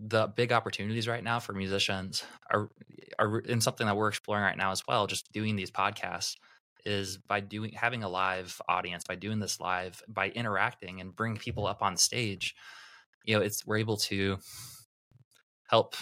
the 0.06 0.28
big 0.28 0.52
opportunities 0.52 1.08
right 1.08 1.24
now 1.24 1.38
for 1.38 1.52
musicians 1.52 2.24
are 2.50 2.70
are 3.18 3.40
in 3.40 3.60
something 3.60 3.86
that 3.86 3.96
we're 3.96 4.08
exploring 4.08 4.44
right 4.44 4.56
now 4.56 4.70
as 4.70 4.86
well 4.86 5.06
just 5.06 5.32
doing 5.32 5.56
these 5.56 5.70
podcasts 5.70 6.36
is 6.84 7.18
by 7.18 7.40
doing 7.40 7.72
having 7.72 8.04
a 8.04 8.08
live 8.08 8.60
audience 8.68 9.04
by 9.04 9.14
doing 9.14 9.40
this 9.40 9.60
live 9.60 10.02
by 10.08 10.28
interacting 10.30 11.00
and 11.00 11.16
bring 11.16 11.36
people 11.36 11.66
up 11.66 11.82
on 11.82 11.96
stage 11.96 12.54
you 13.24 13.34
know 13.34 13.42
it's 13.42 13.66
we're 13.66 13.78
able 13.78 13.96
to 13.96 14.38
help 15.68 15.96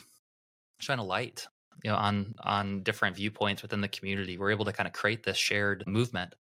shine 0.78 0.98
a 0.98 1.04
light 1.04 1.46
you 1.82 1.90
know 1.90 1.96
on 1.96 2.34
on 2.40 2.82
different 2.82 3.16
viewpoints 3.16 3.62
within 3.62 3.80
the 3.80 3.88
community. 3.88 4.38
We're 4.38 4.50
able 4.50 4.64
to 4.64 4.72
kind 4.72 4.86
of 4.86 4.92
create 4.92 5.22
this 5.22 5.36
shared 5.36 5.84
movement 5.86 6.34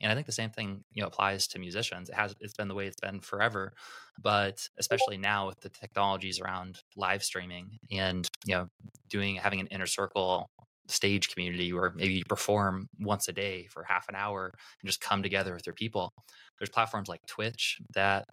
and 0.00 0.10
i 0.10 0.14
think 0.14 0.26
the 0.26 0.32
same 0.32 0.50
thing 0.50 0.84
you 0.92 1.00
know 1.00 1.06
applies 1.06 1.46
to 1.46 1.58
musicians 1.58 2.08
it 2.08 2.14
has 2.14 2.34
it's 2.40 2.54
been 2.54 2.68
the 2.68 2.74
way 2.74 2.86
it's 2.86 3.00
been 3.00 3.20
forever 3.20 3.72
but 4.22 4.68
especially 4.78 5.16
now 5.16 5.46
with 5.46 5.60
the 5.60 5.68
technologies 5.68 6.40
around 6.40 6.80
live 6.96 7.22
streaming 7.22 7.78
and 7.90 8.28
you 8.44 8.54
know 8.54 8.66
doing 9.08 9.36
having 9.36 9.60
an 9.60 9.66
inner 9.68 9.86
circle 9.86 10.50
stage 10.88 11.28
community 11.28 11.72
where 11.72 11.92
maybe 11.94 12.14
you 12.14 12.24
perform 12.24 12.88
once 13.00 13.28
a 13.28 13.32
day 13.32 13.66
for 13.70 13.84
half 13.84 14.08
an 14.08 14.14
hour 14.14 14.52
and 14.80 14.88
just 14.88 15.00
come 15.00 15.22
together 15.22 15.54
with 15.54 15.66
your 15.66 15.74
people. 15.74 16.12
There's 16.58 16.70
platforms 16.70 17.08
like 17.08 17.20
Twitch 17.26 17.78
that, 17.94 18.26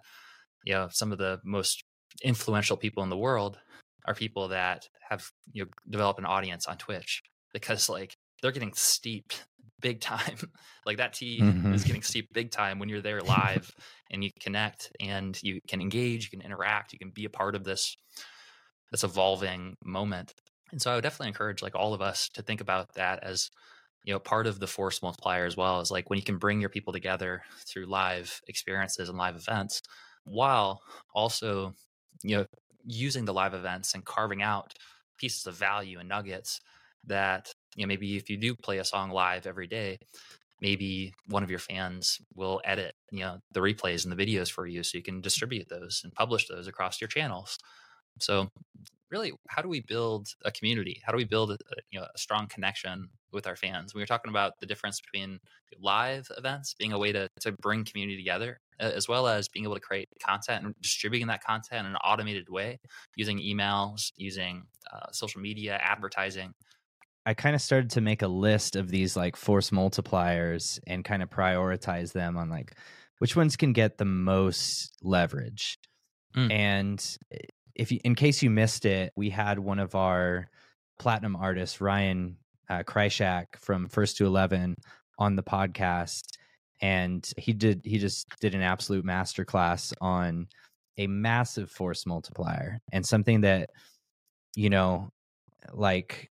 you 0.64 0.74
know, 0.74 0.88
some 0.90 1.12
of 1.12 1.18
the 1.18 1.40
most 1.44 1.84
influential 2.22 2.76
people 2.76 3.02
in 3.02 3.08
the 3.08 3.16
world 3.16 3.58
are 4.06 4.14
people 4.14 4.48
that 4.48 4.88
have 5.08 5.30
you 5.52 5.64
know 5.64 5.70
developed 5.88 6.18
an 6.18 6.26
audience 6.26 6.66
on 6.66 6.76
Twitch 6.76 7.22
because 7.52 7.88
like 7.88 8.14
they're 8.42 8.52
getting 8.52 8.72
steeped 8.74 9.44
big 9.80 10.00
time. 10.00 10.38
like 10.86 10.98
that 10.98 11.12
tea 11.12 11.40
mm-hmm. 11.40 11.72
is 11.72 11.84
getting 11.84 12.02
steeped 12.02 12.32
big 12.32 12.50
time 12.50 12.78
when 12.78 12.88
you're 12.88 13.00
there 13.00 13.20
live 13.20 13.70
and 14.10 14.22
you 14.24 14.30
connect 14.40 14.92
and 15.00 15.40
you 15.42 15.60
can 15.68 15.80
engage, 15.80 16.24
you 16.24 16.38
can 16.38 16.44
interact, 16.44 16.92
you 16.92 16.98
can 16.98 17.10
be 17.10 17.24
a 17.24 17.30
part 17.30 17.54
of 17.54 17.64
this 17.64 17.96
this 18.90 19.04
evolving 19.04 19.76
moment. 19.84 20.34
And 20.72 20.82
so 20.82 20.90
I 20.90 20.94
would 20.96 21.02
definitely 21.02 21.28
encourage 21.28 21.62
like 21.62 21.74
all 21.74 21.94
of 21.94 22.02
us 22.02 22.28
to 22.34 22.42
think 22.42 22.60
about 22.60 22.94
that 22.94 23.22
as 23.22 23.50
you 24.04 24.12
know 24.12 24.18
part 24.18 24.46
of 24.46 24.58
the 24.58 24.66
force 24.66 25.02
multiplier 25.02 25.44
as 25.44 25.56
well 25.56 25.80
is 25.80 25.90
like 25.90 26.08
when 26.10 26.18
you 26.18 26.24
can 26.24 26.38
bring 26.38 26.60
your 26.60 26.70
people 26.70 26.92
together 26.92 27.42
through 27.68 27.86
live 27.86 28.40
experiences 28.48 29.08
and 29.08 29.18
live 29.18 29.36
events 29.36 29.82
while 30.24 30.80
also 31.14 31.74
you 32.22 32.36
know 32.36 32.46
using 32.86 33.24
the 33.24 33.34
live 33.34 33.54
events 33.54 33.94
and 33.94 34.04
carving 34.04 34.42
out 34.42 34.72
pieces 35.18 35.46
of 35.46 35.54
value 35.54 35.98
and 35.98 36.08
nuggets 36.08 36.60
that 37.06 37.52
you 37.76 37.84
know 37.84 37.88
maybe 37.88 38.16
if 38.16 38.28
you 38.28 38.36
do 38.36 38.54
play 38.54 38.78
a 38.78 38.84
song 38.84 39.10
live 39.10 39.46
every 39.46 39.66
day 39.66 39.98
maybe 40.60 41.12
one 41.26 41.42
of 41.42 41.50
your 41.50 41.58
fans 41.58 42.18
will 42.34 42.60
edit 42.64 42.94
you 43.10 43.20
know 43.20 43.38
the 43.52 43.60
replays 43.60 44.04
and 44.04 44.16
the 44.16 44.26
videos 44.26 44.50
for 44.50 44.66
you 44.66 44.82
so 44.82 44.98
you 44.98 45.04
can 45.04 45.20
distribute 45.20 45.68
those 45.68 46.00
and 46.04 46.14
publish 46.14 46.46
those 46.48 46.66
across 46.66 47.00
your 47.00 47.08
channels. 47.08 47.58
So 48.20 48.48
really 49.10 49.32
how 49.48 49.62
do 49.62 49.68
we 49.68 49.80
build 49.80 50.28
a 50.44 50.50
community? 50.50 51.00
How 51.04 51.12
do 51.12 51.16
we 51.16 51.24
build 51.24 51.52
a, 51.52 51.58
you 51.90 51.98
know 51.98 52.06
a 52.14 52.18
strong 52.18 52.46
connection 52.46 53.08
with 53.32 53.46
our 53.46 53.56
fans? 53.56 53.94
We 53.94 54.02
were 54.02 54.06
talking 54.06 54.30
about 54.30 54.52
the 54.60 54.66
difference 54.66 55.00
between 55.00 55.40
live 55.80 56.28
events 56.36 56.74
being 56.78 56.92
a 56.92 56.98
way 56.98 57.12
to, 57.12 57.28
to 57.40 57.52
bring 57.52 57.84
community 57.84 58.16
together 58.16 58.58
as 58.78 59.08
well 59.08 59.26
as 59.26 59.48
being 59.48 59.64
able 59.64 59.74
to 59.74 59.80
create 59.80 60.08
content 60.24 60.64
and 60.64 60.74
distributing 60.80 61.28
that 61.28 61.44
content 61.44 61.86
in 61.86 61.92
an 61.92 61.96
automated 61.96 62.48
way 62.48 62.78
using 63.16 63.38
emails 63.38 64.10
using 64.16 64.64
uh, 64.92 65.06
social 65.12 65.40
media 65.40 65.78
advertising 65.82 66.52
I 67.26 67.34
kind 67.34 67.54
of 67.54 67.60
started 67.60 67.90
to 67.90 68.00
make 68.00 68.22
a 68.22 68.28
list 68.28 68.76
of 68.76 68.88
these 68.88 69.16
like 69.16 69.36
force 69.36 69.70
multipliers 69.70 70.78
and 70.86 71.04
kind 71.04 71.22
of 71.22 71.30
prioritize 71.30 72.12
them 72.12 72.36
on 72.36 72.48
like 72.48 72.74
which 73.18 73.36
ones 73.36 73.56
can 73.56 73.72
get 73.72 73.98
the 73.98 74.06
most 74.06 74.96
leverage. 75.02 75.78
Mm. 76.34 76.52
And 76.52 77.16
eh, 77.32 77.38
if 77.74 77.92
you, 77.92 78.00
in 78.04 78.14
case 78.14 78.42
you 78.42 78.50
missed 78.50 78.84
it, 78.84 79.12
we 79.16 79.30
had 79.30 79.58
one 79.58 79.78
of 79.78 79.94
our 79.94 80.48
platinum 80.98 81.36
artists, 81.36 81.80
Ryan 81.80 82.36
uh, 82.68 82.82
Kryshak 82.82 83.56
from 83.58 83.88
First 83.88 84.16
to 84.18 84.26
Eleven, 84.26 84.76
on 85.18 85.36
the 85.36 85.42
podcast, 85.42 86.22
and 86.80 87.30
he 87.36 87.52
did 87.52 87.82
he 87.84 87.98
just 87.98 88.26
did 88.40 88.54
an 88.54 88.62
absolute 88.62 89.04
masterclass 89.04 89.92
on 90.00 90.48
a 90.96 91.06
massive 91.06 91.70
force 91.70 92.06
multiplier 92.06 92.80
and 92.90 93.06
something 93.06 93.42
that 93.42 93.70
you 94.56 94.70
know 94.70 95.10
like 95.72 96.29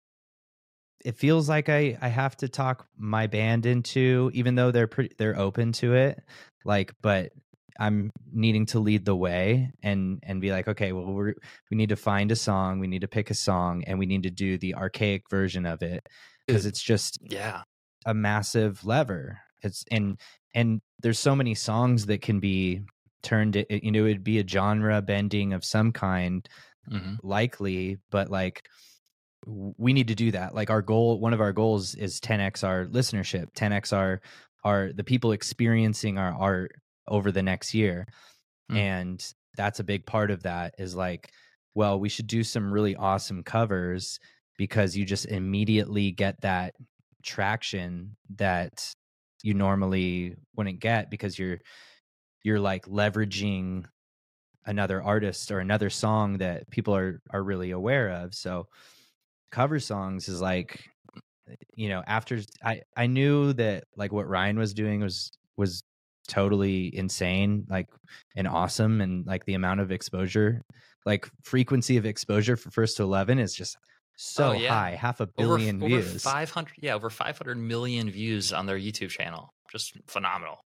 it 1.04 1.16
feels 1.16 1.48
like 1.48 1.68
I 1.68 1.96
I 2.00 2.08
have 2.08 2.37
to 2.38 2.48
talk 2.48 2.87
my 2.96 3.26
band 3.26 3.66
into, 3.66 4.30
even 4.34 4.54
though 4.54 4.70
they're 4.70 4.87
pretty 4.87 5.14
they're 5.18 5.38
open 5.38 5.72
to 5.72 5.94
it. 5.94 6.22
Like, 6.64 6.92
but 7.02 7.32
I'm 7.78 8.11
needing 8.32 8.66
to 8.66 8.80
lead 8.80 9.04
the 9.04 9.16
way 9.16 9.72
and 9.82 10.20
and 10.22 10.40
be 10.40 10.50
like, 10.50 10.68
okay, 10.68 10.92
well 10.92 11.06
we 11.06 11.34
we 11.70 11.76
need 11.76 11.90
to 11.90 11.96
find 11.96 12.32
a 12.32 12.37
song, 12.37 12.80
we 12.80 12.88
need 12.88 13.02
to 13.02 13.08
pick 13.08 13.30
a 13.30 13.34
song, 13.34 13.84
and 13.87 13.98
we 13.98 14.06
need 14.06 14.24
to 14.24 14.30
do 14.30 14.58
the 14.58 14.74
Arkaik 14.76 15.22
version 15.30 15.66
of 15.66 15.82
it 15.82 16.06
because 16.46 16.66
it's 16.66 16.82
just 16.82 17.18
yeah 17.22 17.62
a 18.04 18.14
massive 18.14 18.84
lever. 18.84 19.40
It's 19.62 19.84
and 19.90 20.18
and 20.54 20.80
there's 21.00 21.18
so 21.18 21.37
many 21.37 21.54
songs 21.54 22.06
that 22.06 22.22
can 22.22 22.40
be 22.40 22.82
turned. 23.22 23.64
You 23.70 23.92
know, 23.92 24.06
it'd 24.06 24.24
be 24.24 24.40
a 24.40 24.48
genre 24.48 25.00
bending 25.02 25.52
of 25.52 25.64
some 25.64 25.92
kind, 25.92 26.48
mm-hmm. 26.90 27.14
likely, 27.22 27.98
but 28.11 28.30
like 28.30 28.64
we 29.46 29.92
need 29.92 30.09
to 30.09 30.14
do 30.14 30.31
that. 30.33 30.55
Like 30.55 30.70
our 30.70 30.83
goal, 30.83 31.18
one 31.20 31.33
of 31.33 31.40
our 31.40 31.53
goals 31.53 31.94
is 31.94 32.20
10x 32.20 32.64
our 32.64 32.87
listenership, 32.87 33.53
10x 33.55 33.92
our 33.96 34.20
our 34.64 34.92
the 34.92 35.05
people 35.05 35.33
experiencing 35.33 36.18
our 36.18 36.35
art 36.35 36.72
over 37.07 37.31
the 37.33 37.42
next 37.42 37.74
year. 37.74 38.07
Mm. 38.70 38.77
And 38.77 39.33
that's 39.57 39.81
a 39.81 39.85
big 39.85 40.07
part 40.07 40.31
of 40.31 40.42
that 40.42 40.74
is 40.79 40.94
like, 40.94 41.31
well, 41.74 41.98
we 41.98 42.09
should 42.09 42.27
do 42.27 42.42
some 42.42 42.72
really 42.72 42.96
awesome 42.96 43.42
covers 43.42 44.18
because 44.57 44.96
you 44.96 45.05
just 45.05 45.27
immediately 45.27 46.11
get 46.11 46.40
that 46.40 46.74
traction 47.22 48.16
that 48.37 48.92
you 49.42 49.55
normally 49.55 50.35
wouldn't 50.57 50.81
get 50.81 51.11
because 51.11 51.38
you're 51.38 51.59
you're 52.42 52.61
like 52.61 52.87
leveraging 52.87 53.85
another 54.66 55.03
artist 55.03 55.51
or 55.51 55.61
another 55.61 55.90
song 55.90 56.38
that 56.38 56.68
people 56.70 56.94
are 56.94 57.20
are 57.31 57.42
really 57.42 57.70
aware 57.70 58.11
of. 58.11 58.35
So 58.35 58.66
cover 59.50 59.78
songs 59.78 60.28
is 60.28 60.40
like 60.40 60.84
eh, 61.48 61.54
you 61.74 61.88
know 61.88 62.02
after 62.06 62.40
i 62.64 62.80
i 62.96 63.06
knew 63.06 63.52
that 63.52 63.84
like 63.96 64.12
what 64.12 64.28
ryan 64.28 64.58
was 64.58 64.74
doing 64.74 65.00
was 65.00 65.30
was 65.56 65.82
totally 66.28 66.94
insane 66.94 67.64
like 67.68 67.87
and 68.37 68.46
awesome 68.46 69.00
and 69.00 69.26
like 69.26 69.44
the 69.46 69.54
amount 69.54 69.80
of 69.80 69.90
exposure 69.90 70.62
like 71.06 71.28
frequency 71.42 71.96
of 71.96 72.04
exposure 72.04 72.56
for 72.56 72.70
first 72.70 72.98
to 72.98 73.02
11 73.02 73.38
is 73.38 73.54
just 73.54 73.76
oh, 73.76 73.84
so 74.16 74.48
oh, 74.50 74.52
yeah. 74.52 74.68
high 74.68 74.94
half 74.94 75.20
a 75.20 75.26
billion 75.26 75.76
over, 75.76 75.87
views. 75.87 76.08
over 76.11 76.18
500 76.18 76.74
yeah 76.80 76.94
over 76.94 77.08
500 77.11 77.56
million 77.56 78.11
views 78.11 78.52
on 78.52 78.66
their 78.66 78.78
youtube 78.78 79.11
channel. 79.11 79.52
Just 79.72 79.98
phenomenal. 80.06 80.64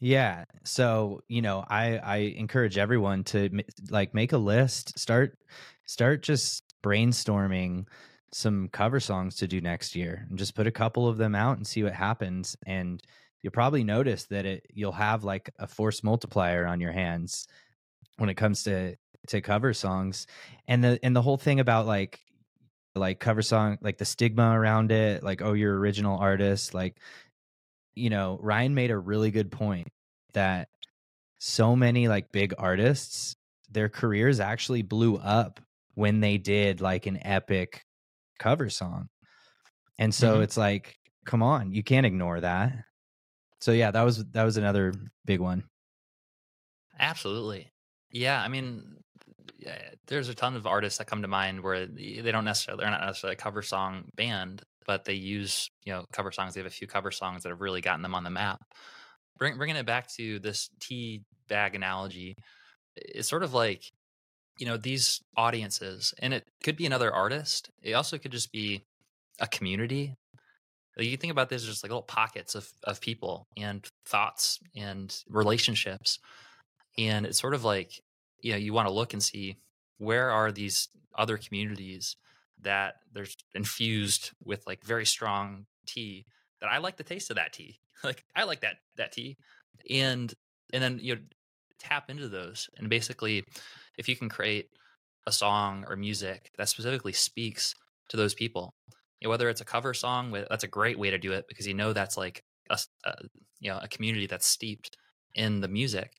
Yeah 0.00 0.44
so 0.64 1.20
you 1.28 1.42
know 1.42 1.64
i 1.68 1.98
i 1.98 2.16
encourage 2.16 2.78
everyone 2.78 3.24
to 3.24 3.50
like 3.90 4.14
make 4.14 4.32
a 4.32 4.38
list 4.38 4.98
start 4.98 5.36
start 5.86 6.22
just 6.22 6.71
brainstorming 6.82 7.86
some 8.32 8.68
cover 8.68 8.98
songs 8.98 9.36
to 9.36 9.46
do 9.46 9.60
next 9.60 9.94
year 9.94 10.26
and 10.28 10.38
just 10.38 10.54
put 10.54 10.66
a 10.66 10.72
couple 10.72 11.06
of 11.06 11.18
them 11.18 11.34
out 11.34 11.56
and 11.56 11.66
see 11.66 11.82
what 11.82 11.92
happens. 11.92 12.56
And 12.66 13.02
you'll 13.42 13.52
probably 13.52 13.84
notice 13.84 14.24
that 14.26 14.46
it 14.46 14.66
you'll 14.72 14.92
have 14.92 15.24
like 15.24 15.50
a 15.58 15.66
force 15.66 16.02
multiplier 16.02 16.66
on 16.66 16.80
your 16.80 16.92
hands 16.92 17.46
when 18.16 18.30
it 18.30 18.34
comes 18.34 18.62
to 18.64 18.96
to 19.28 19.40
cover 19.40 19.72
songs. 19.74 20.26
And 20.66 20.82
the 20.82 20.98
and 21.02 21.14
the 21.14 21.22
whole 21.22 21.36
thing 21.36 21.60
about 21.60 21.86
like 21.86 22.20
like 22.94 23.20
cover 23.20 23.42
song 23.42 23.78
like 23.80 23.98
the 23.98 24.04
stigma 24.04 24.58
around 24.58 24.92
it 24.92 25.22
like 25.22 25.40
oh 25.40 25.54
you're 25.54 25.78
original 25.78 26.18
artist 26.18 26.74
like 26.74 26.98
you 27.94 28.10
know 28.10 28.38
Ryan 28.42 28.74
made 28.74 28.90
a 28.90 28.98
really 28.98 29.30
good 29.30 29.50
point 29.50 29.88
that 30.34 30.68
so 31.38 31.74
many 31.74 32.08
like 32.08 32.32
big 32.32 32.54
artists 32.58 33.34
their 33.70 33.88
careers 33.88 34.40
actually 34.40 34.82
blew 34.82 35.16
up 35.16 35.60
when 35.94 36.20
they 36.20 36.38
did 36.38 36.80
like 36.80 37.06
an 37.06 37.18
epic 37.22 37.84
cover 38.38 38.70
song. 38.70 39.08
And 39.98 40.14
so 40.14 40.34
mm-hmm. 40.34 40.42
it's 40.42 40.56
like, 40.56 40.96
come 41.24 41.42
on, 41.42 41.72
you 41.72 41.82
can't 41.82 42.06
ignore 42.06 42.40
that. 42.40 42.72
So 43.60 43.72
yeah, 43.72 43.90
that 43.92 44.02
was 44.02 44.24
that 44.32 44.42
was 44.44 44.56
another 44.56 44.92
big 45.24 45.40
one. 45.40 45.64
Absolutely. 46.98 47.70
Yeah, 48.10 48.42
I 48.42 48.48
mean, 48.48 48.96
there's 50.06 50.28
a 50.28 50.34
ton 50.34 50.56
of 50.56 50.66
artists 50.66 50.98
that 50.98 51.06
come 51.06 51.22
to 51.22 51.28
mind 51.28 51.62
where 51.62 51.86
they 51.86 52.32
don't 52.32 52.44
necessarily 52.44 52.82
they're 52.82 52.90
not 52.90 53.04
necessarily 53.04 53.34
a 53.34 53.36
cover 53.36 53.62
song 53.62 54.04
band, 54.16 54.62
but 54.86 55.04
they 55.04 55.14
use 55.14 55.70
you 55.84 55.92
know 55.92 56.04
cover 56.12 56.32
songs. 56.32 56.54
They 56.54 56.60
have 56.60 56.66
a 56.66 56.70
few 56.70 56.86
cover 56.86 57.10
songs 57.10 57.42
that 57.42 57.50
have 57.50 57.60
really 57.60 57.80
gotten 57.80 58.02
them 58.02 58.14
on 58.14 58.24
the 58.24 58.30
map. 58.30 58.60
Bring, 59.38 59.56
bringing 59.56 59.76
it 59.76 59.86
back 59.86 60.12
to 60.14 60.38
this 60.40 60.68
tea 60.80 61.22
bag 61.48 61.74
analogy, 61.74 62.36
it's 62.96 63.28
sort 63.28 63.42
of 63.42 63.54
like 63.54 63.91
you 64.62 64.68
know 64.68 64.76
these 64.76 65.20
audiences 65.36 66.14
and 66.20 66.32
it 66.32 66.46
could 66.62 66.76
be 66.76 66.86
another 66.86 67.12
artist 67.12 67.68
it 67.82 67.94
also 67.94 68.16
could 68.16 68.30
just 68.30 68.52
be 68.52 68.84
a 69.40 69.46
community. 69.48 70.14
You 70.96 71.16
think 71.16 71.32
about 71.32 71.48
this 71.48 71.62
as 71.62 71.68
just 71.68 71.82
like 71.82 71.90
little 71.90 72.02
pockets 72.02 72.54
of, 72.54 72.68
of 72.84 73.00
people 73.00 73.48
and 73.56 73.84
thoughts 74.04 74.60
and 74.76 75.12
relationships 75.28 76.20
and 76.96 77.26
it's 77.26 77.40
sort 77.40 77.54
of 77.54 77.64
like 77.64 78.00
you 78.40 78.52
know 78.52 78.58
you 78.58 78.72
want 78.72 78.86
to 78.86 78.94
look 78.94 79.14
and 79.14 79.22
see 79.22 79.56
where 79.98 80.30
are 80.30 80.52
these 80.52 80.88
other 81.16 81.38
communities 81.38 82.14
that 82.60 83.00
there's 83.12 83.36
infused 83.56 84.30
with 84.44 84.64
like 84.64 84.84
very 84.84 85.04
strong 85.04 85.66
tea 85.86 86.24
that 86.60 86.70
i 86.70 86.78
like 86.78 86.96
the 86.96 87.02
taste 87.02 87.30
of 87.30 87.36
that 87.36 87.52
tea. 87.52 87.80
Like 88.04 88.22
i 88.36 88.44
like 88.44 88.60
that 88.60 88.76
that 88.96 89.10
tea. 89.10 89.38
And 89.90 90.32
and 90.72 90.80
then 90.80 91.00
you 91.02 91.16
know 91.16 91.20
tap 91.80 92.10
into 92.10 92.28
those 92.28 92.70
and 92.76 92.88
basically 92.88 93.44
if 93.98 94.08
you 94.08 94.16
can 94.16 94.28
create 94.28 94.68
a 95.26 95.32
song 95.32 95.84
or 95.88 95.96
music 95.96 96.50
that 96.58 96.68
specifically 96.68 97.12
speaks 97.12 97.74
to 98.08 98.16
those 98.16 98.34
people 98.34 98.74
you 99.20 99.26
know, 99.26 99.30
whether 99.30 99.48
it's 99.48 99.60
a 99.60 99.64
cover 99.64 99.94
song 99.94 100.32
that's 100.50 100.64
a 100.64 100.68
great 100.68 100.98
way 100.98 101.10
to 101.10 101.18
do 101.18 101.32
it 101.32 101.46
because 101.48 101.66
you 101.66 101.74
know 101.74 101.92
that's 101.92 102.16
like 102.16 102.42
a, 102.70 102.78
a 103.04 103.14
you 103.60 103.70
know 103.70 103.78
a 103.80 103.88
community 103.88 104.26
that's 104.26 104.46
steeped 104.46 104.96
in 105.34 105.60
the 105.60 105.68
music 105.68 106.12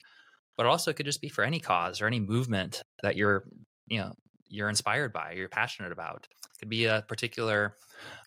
but 0.55 0.65
also 0.65 0.91
it 0.91 0.95
could 0.95 1.05
just 1.05 1.21
be 1.21 1.29
for 1.29 1.43
any 1.43 1.59
cause 1.59 2.01
or 2.01 2.07
any 2.07 2.19
movement 2.19 2.81
that 3.01 3.15
you're 3.15 3.43
you 3.87 3.99
know 3.99 4.13
you're 4.53 4.69
inspired 4.69 5.11
by, 5.11 5.31
you're 5.31 5.49
passionate 5.49 5.91
about. 5.91 6.27
It 6.31 6.59
could 6.59 6.69
be 6.69 6.85
a 6.85 7.03
particular 7.07 7.75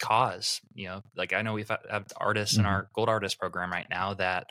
cause. 0.01 0.61
You 0.75 0.89
know, 0.89 1.03
like 1.17 1.33
I 1.33 1.43
know 1.43 1.55
we've 1.55 1.71
have 1.89 2.07
artists 2.17 2.57
mm-hmm. 2.57 2.67
in 2.67 2.67
our 2.67 2.89
gold 2.95 3.09
artist 3.09 3.39
program 3.39 3.71
right 3.71 3.87
now 3.89 4.15
that 4.15 4.49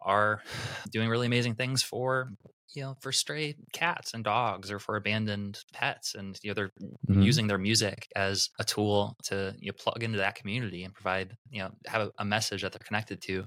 are 0.00 0.42
doing 0.90 1.10
really 1.10 1.26
amazing 1.26 1.54
things 1.54 1.82
for 1.82 2.30
you 2.74 2.82
know 2.82 2.96
for 3.00 3.12
stray 3.12 3.54
cats 3.72 4.14
and 4.14 4.24
dogs 4.24 4.70
or 4.70 4.78
for 4.78 4.96
abandoned 4.96 5.58
pets 5.72 6.14
and 6.14 6.38
you 6.42 6.50
know 6.50 6.54
they're 6.54 6.70
mm-hmm. 7.08 7.22
using 7.22 7.46
their 7.46 7.58
music 7.58 8.08
as 8.14 8.50
a 8.58 8.64
tool 8.64 9.16
to 9.22 9.54
you 9.58 9.68
know, 9.68 9.76
plug 9.78 10.02
into 10.02 10.18
that 10.18 10.34
community 10.34 10.84
and 10.84 10.94
provide 10.94 11.36
you 11.50 11.60
know 11.60 11.70
have 11.86 12.02
a, 12.02 12.12
a 12.18 12.24
message 12.24 12.62
that 12.62 12.72
they're 12.72 12.86
connected 12.86 13.20
to 13.22 13.44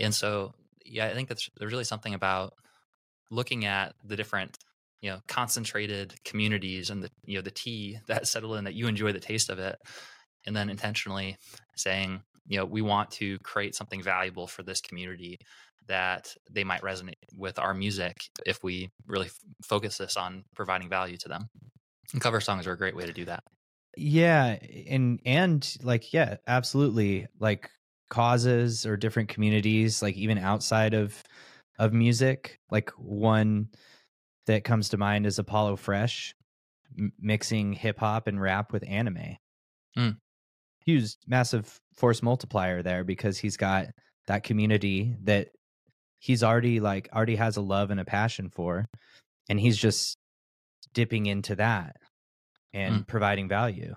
and 0.00 0.14
so 0.14 0.52
yeah 0.84 1.06
i 1.06 1.14
think 1.14 1.28
that's 1.28 1.48
there's 1.58 1.72
really 1.72 1.84
something 1.84 2.14
about 2.14 2.52
looking 3.30 3.64
at 3.64 3.94
the 4.04 4.16
different 4.16 4.58
you 5.00 5.10
know 5.10 5.20
concentrated 5.28 6.14
communities 6.24 6.90
and 6.90 7.02
the 7.02 7.10
you 7.24 7.36
know 7.36 7.42
the 7.42 7.50
tea 7.50 7.98
that 8.06 8.26
settle 8.26 8.56
in 8.56 8.64
that 8.64 8.74
you 8.74 8.86
enjoy 8.88 9.12
the 9.12 9.20
taste 9.20 9.50
of 9.50 9.58
it 9.58 9.76
and 10.46 10.56
then 10.56 10.68
intentionally 10.68 11.36
saying 11.76 12.22
you 12.46 12.58
know 12.58 12.64
we 12.64 12.82
want 12.82 13.10
to 13.10 13.38
create 13.40 13.74
something 13.74 14.02
valuable 14.02 14.46
for 14.46 14.62
this 14.62 14.80
community 14.80 15.38
that 15.88 16.34
they 16.50 16.64
might 16.64 16.82
resonate 16.82 17.14
with 17.36 17.58
our 17.58 17.74
music 17.74 18.16
if 18.46 18.62
we 18.62 18.90
really 19.06 19.26
f- 19.26 19.38
focus 19.64 19.98
this 19.98 20.16
on 20.16 20.44
providing 20.54 20.88
value 20.88 21.16
to 21.18 21.28
them. 21.28 21.48
And 22.12 22.20
cover 22.20 22.40
songs 22.40 22.66
are 22.66 22.72
a 22.72 22.78
great 22.78 22.96
way 22.96 23.06
to 23.06 23.12
do 23.12 23.24
that. 23.26 23.44
Yeah 23.96 24.56
and 24.88 25.20
and 25.26 25.76
like 25.82 26.12
yeah 26.12 26.36
absolutely 26.46 27.26
like 27.38 27.70
causes 28.08 28.86
or 28.86 28.96
different 28.96 29.28
communities 29.28 30.02
like 30.02 30.16
even 30.16 30.38
outside 30.38 30.94
of 30.94 31.22
of 31.78 31.92
music 31.92 32.58
like 32.70 32.90
one 32.98 33.68
that 34.46 34.64
comes 34.64 34.88
to 34.90 34.96
mind 34.96 35.26
is 35.26 35.38
apollo 35.38 35.76
fresh 35.76 36.34
m- 36.98 37.12
mixing 37.18 37.72
hip 37.72 37.98
hop 37.98 38.26
and 38.26 38.40
rap 38.40 38.72
with 38.72 38.84
anime. 38.88 39.36
Mm. 39.96 40.16
huge 40.86 41.16
massive 41.26 41.78
force 41.94 42.22
multiplier 42.22 42.82
there 42.82 43.04
because 43.04 43.38
he's 43.38 43.56
got 43.58 43.86
that 44.26 44.42
community 44.42 45.16
that 45.24 45.48
he's 46.22 46.44
already 46.44 46.78
like 46.78 47.08
already 47.12 47.34
has 47.34 47.56
a 47.56 47.60
love 47.60 47.90
and 47.90 47.98
a 47.98 48.04
passion 48.04 48.48
for 48.48 48.86
and 49.48 49.58
he's 49.58 49.76
just 49.76 50.16
dipping 50.94 51.26
into 51.26 51.56
that 51.56 51.96
and 52.72 53.00
mm. 53.00 53.06
providing 53.06 53.48
value. 53.48 53.94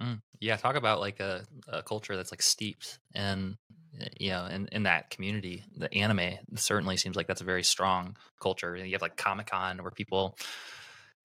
Mm. 0.00 0.22
yeah 0.40 0.56
talk 0.56 0.76
about 0.76 0.98
like 0.98 1.20
a, 1.20 1.44
a, 1.68 1.82
culture 1.82 2.16
that's 2.16 2.32
like 2.32 2.40
steeped 2.40 2.98
in 3.14 3.58
eh, 4.00 4.08
you 4.18 4.30
know 4.30 4.46
in, 4.46 4.68
in 4.72 4.84
that 4.84 5.10
community. 5.10 5.64
The 5.76 5.92
anime 5.92 6.38
certainly 6.54 6.96
seems 6.96 7.16
like 7.16 7.26
that's 7.26 7.42
a 7.42 7.44
very 7.44 7.64
strong 7.64 8.16
culture. 8.40 8.76
You 8.76 8.92
have 8.92 9.02
like 9.02 9.16
comic-con 9.16 9.82
where 9.82 9.90
people 9.90 10.38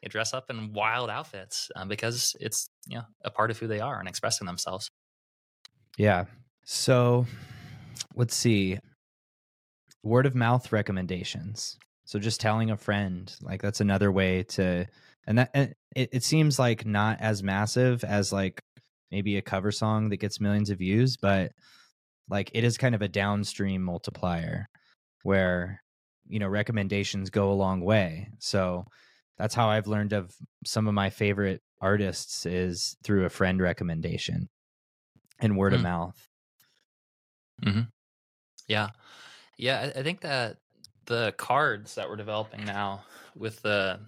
they 0.02 0.10
dress 0.10 0.34
up 0.34 0.50
in 0.50 0.74
wild 0.74 1.10
outfits 1.10 1.72
um, 1.76 1.88
because 1.88 2.36
it's 2.40 2.68
you 2.88 2.98
know 2.98 3.06
a 3.24 3.30
part 3.30 3.52
of 3.52 3.60
who 3.60 3.68
they 3.68 3.80
are 3.80 4.00
and 4.00 4.10
expressing 4.10 4.48
themselves. 4.48 4.90
Yeah. 5.98 6.26
So 6.66 7.28
let's 8.16 8.36
see 8.36 8.80
word 10.06 10.26
of 10.26 10.36
mouth 10.36 10.72
recommendations. 10.72 11.78
So 12.06 12.20
just 12.20 12.40
telling 12.40 12.70
a 12.70 12.78
friend, 12.78 13.34
like 13.42 13.62
that's 13.62 13.82
another 13.82 14.12
way 14.12 14.44
to, 14.44 14.86
and 15.28 15.40
that 15.40 15.50
and 15.54 15.74
it, 15.96 16.10
it 16.14 16.24
seems 16.24 16.60
like 16.60 16.86
not 16.86 17.20
as 17.20 17.42
massive 17.42 18.04
as 18.04 18.32
like 18.32 18.62
maybe 19.12 19.38
a 19.38 19.42
cover 19.42 19.72
song 19.72 20.10
that 20.10 20.18
gets 20.18 20.40
millions 20.40 20.70
of 20.70 20.78
views, 20.78 21.18
but 21.18 21.52
like 22.30 22.52
it 22.54 22.64
is 22.64 22.78
kind 22.78 22.96
of 22.96 23.02
a 23.02 23.08
downstream 23.08 23.82
multiplier 23.82 24.70
where 25.24 25.82
you 26.28 26.40
know 26.40 26.48
recommendations 26.48 27.32
go 27.32 27.52
a 27.52 27.54
long 27.54 27.82
way. 27.82 28.30
So 28.40 28.86
that's 29.38 29.56
how 29.56 29.70
I've 29.70 29.88
learned 29.88 30.14
of 30.14 30.34
some 30.66 30.88
of 30.88 30.94
my 30.94 31.10
favorite 31.10 31.62
artists 31.82 32.46
is 32.46 32.96
through 33.04 33.26
a 33.26 33.30
friend 33.30 33.60
recommendation 33.60 34.50
and 35.40 35.58
word 35.58 35.74
mm. 35.74 35.78
of 35.78 35.82
mouth. 35.82 36.28
Mm-hmm. 37.66 37.82
Yeah. 38.68 38.90
Yeah, 39.58 39.92
I, 39.96 40.04
think 40.04 40.22
that 40.22 40.58
the 41.06 41.34
cards 41.38 41.96
that 41.96 42.10
we're 42.10 42.18
developing 42.18 42.66
now 42.66 43.04
with 43.36 43.62
the 43.62 44.00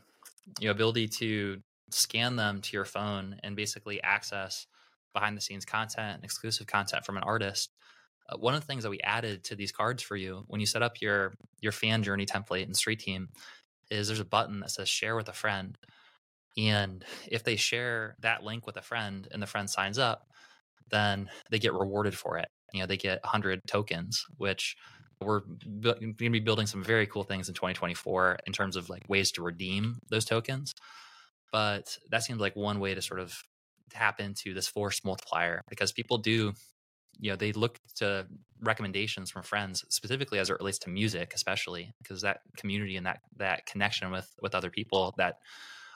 you 0.60 0.68
know, 0.68 0.72
ability 0.72 1.08
to 1.08 1.62
scan 1.90 2.36
them 2.36 2.62
to 2.62 2.74
your 2.74 2.86
phone 2.86 3.38
and 3.44 3.56
basically 3.56 4.02
access 4.04 4.68
behind 5.14 5.38
the 5.38 5.42
scenes 5.42 5.66
content, 5.66 6.16
and 6.16 6.24
exclusive 6.24 6.68
content 6.68 7.06
from 7.06 7.18
an 7.18 7.24
artist. 7.24 7.72
Uh, 8.30 8.38
one 8.38 8.54
of 8.54 8.62
the 8.62 8.68
things 8.68 8.84
that 8.84 8.90
we 8.90 9.00
added 9.02 9.44
to 9.46 9.56
these 9.56 9.72
cards 9.72 10.04
for 10.04 10.16
you 10.16 10.44
when 10.48 10.60
you 10.60 10.66
set 10.66 10.84
up 10.84 11.02
your 11.02 11.36
your 11.62 11.72
fan 11.72 12.04
journey 12.04 12.26
template 12.26 12.68
in 12.68 12.74
Street 12.74 13.00
Team 13.00 13.30
is 13.90 14.08
there's 14.08 14.20
a 14.20 14.26
button 14.26 14.60
that 14.60 14.72
says 14.72 14.90
share 14.90 15.16
with 15.16 15.30
a 15.30 15.34
friend. 15.34 15.78
And 16.58 17.06
if 17.28 17.44
they 17.44 17.56
share 17.56 18.16
that 18.20 18.44
link 18.44 18.66
with 18.66 18.78
a 18.78 18.82
friend 18.82 19.28
and 19.32 19.42
the 19.42 19.48
friend 19.48 19.70
signs 19.70 19.98
up, 19.98 20.28
then 20.90 21.30
they 21.52 21.60
get 21.60 21.74
rewarded 21.74 22.18
for 22.18 22.38
it. 22.38 22.50
You 22.74 22.82
know, 22.82 22.86
they 22.86 22.98
get 22.98 23.24
100 23.24 23.62
tokens, 23.68 24.26
which 24.38 24.76
we're 25.22 25.42
going 25.82 26.16
to 26.16 26.30
be 26.30 26.40
building 26.40 26.68
some 26.68 26.84
very 26.84 27.08
cool 27.08 27.24
things 27.24 27.48
in 27.48 27.56
2024 27.56 28.40
in 28.46 28.54
terms 28.54 28.76
of 28.76 28.90
like 28.90 29.04
ways 29.10 29.32
to 29.34 29.42
redeem 29.42 30.00
those 30.10 30.26
tokens. 30.26 30.74
But 31.52 31.98
that 32.12 32.24
seems 32.24 32.40
like 32.40 32.56
one 32.56 32.80
way 32.80 32.94
to 32.94 33.02
sort 33.02 33.20
of 33.20 33.36
tap 33.90 34.20
into 34.20 34.54
this 34.54 34.68
force 34.68 35.04
multiplier 35.04 35.64
because 35.70 35.92
people 35.92 36.18
do, 36.18 36.54
you 37.20 37.32
know, 37.32 37.36
they 37.36 37.52
look 37.52 37.80
to 37.96 38.28
recommendations 38.62 39.32
from 39.32 39.44
friends 39.44 39.84
specifically 39.90 40.40
as 40.40 40.50
it 40.50 40.58
relates 40.60 40.80
to 40.80 40.90
music, 40.90 41.34
especially 41.34 41.94
because 42.02 42.22
that 42.22 42.42
community 42.58 42.96
and 42.98 43.06
that 43.06 43.20
that 43.38 43.66
connection 43.66 44.12
with 44.12 44.30
with 44.42 44.54
other 44.54 44.70
people 44.70 45.16
that 45.18 45.38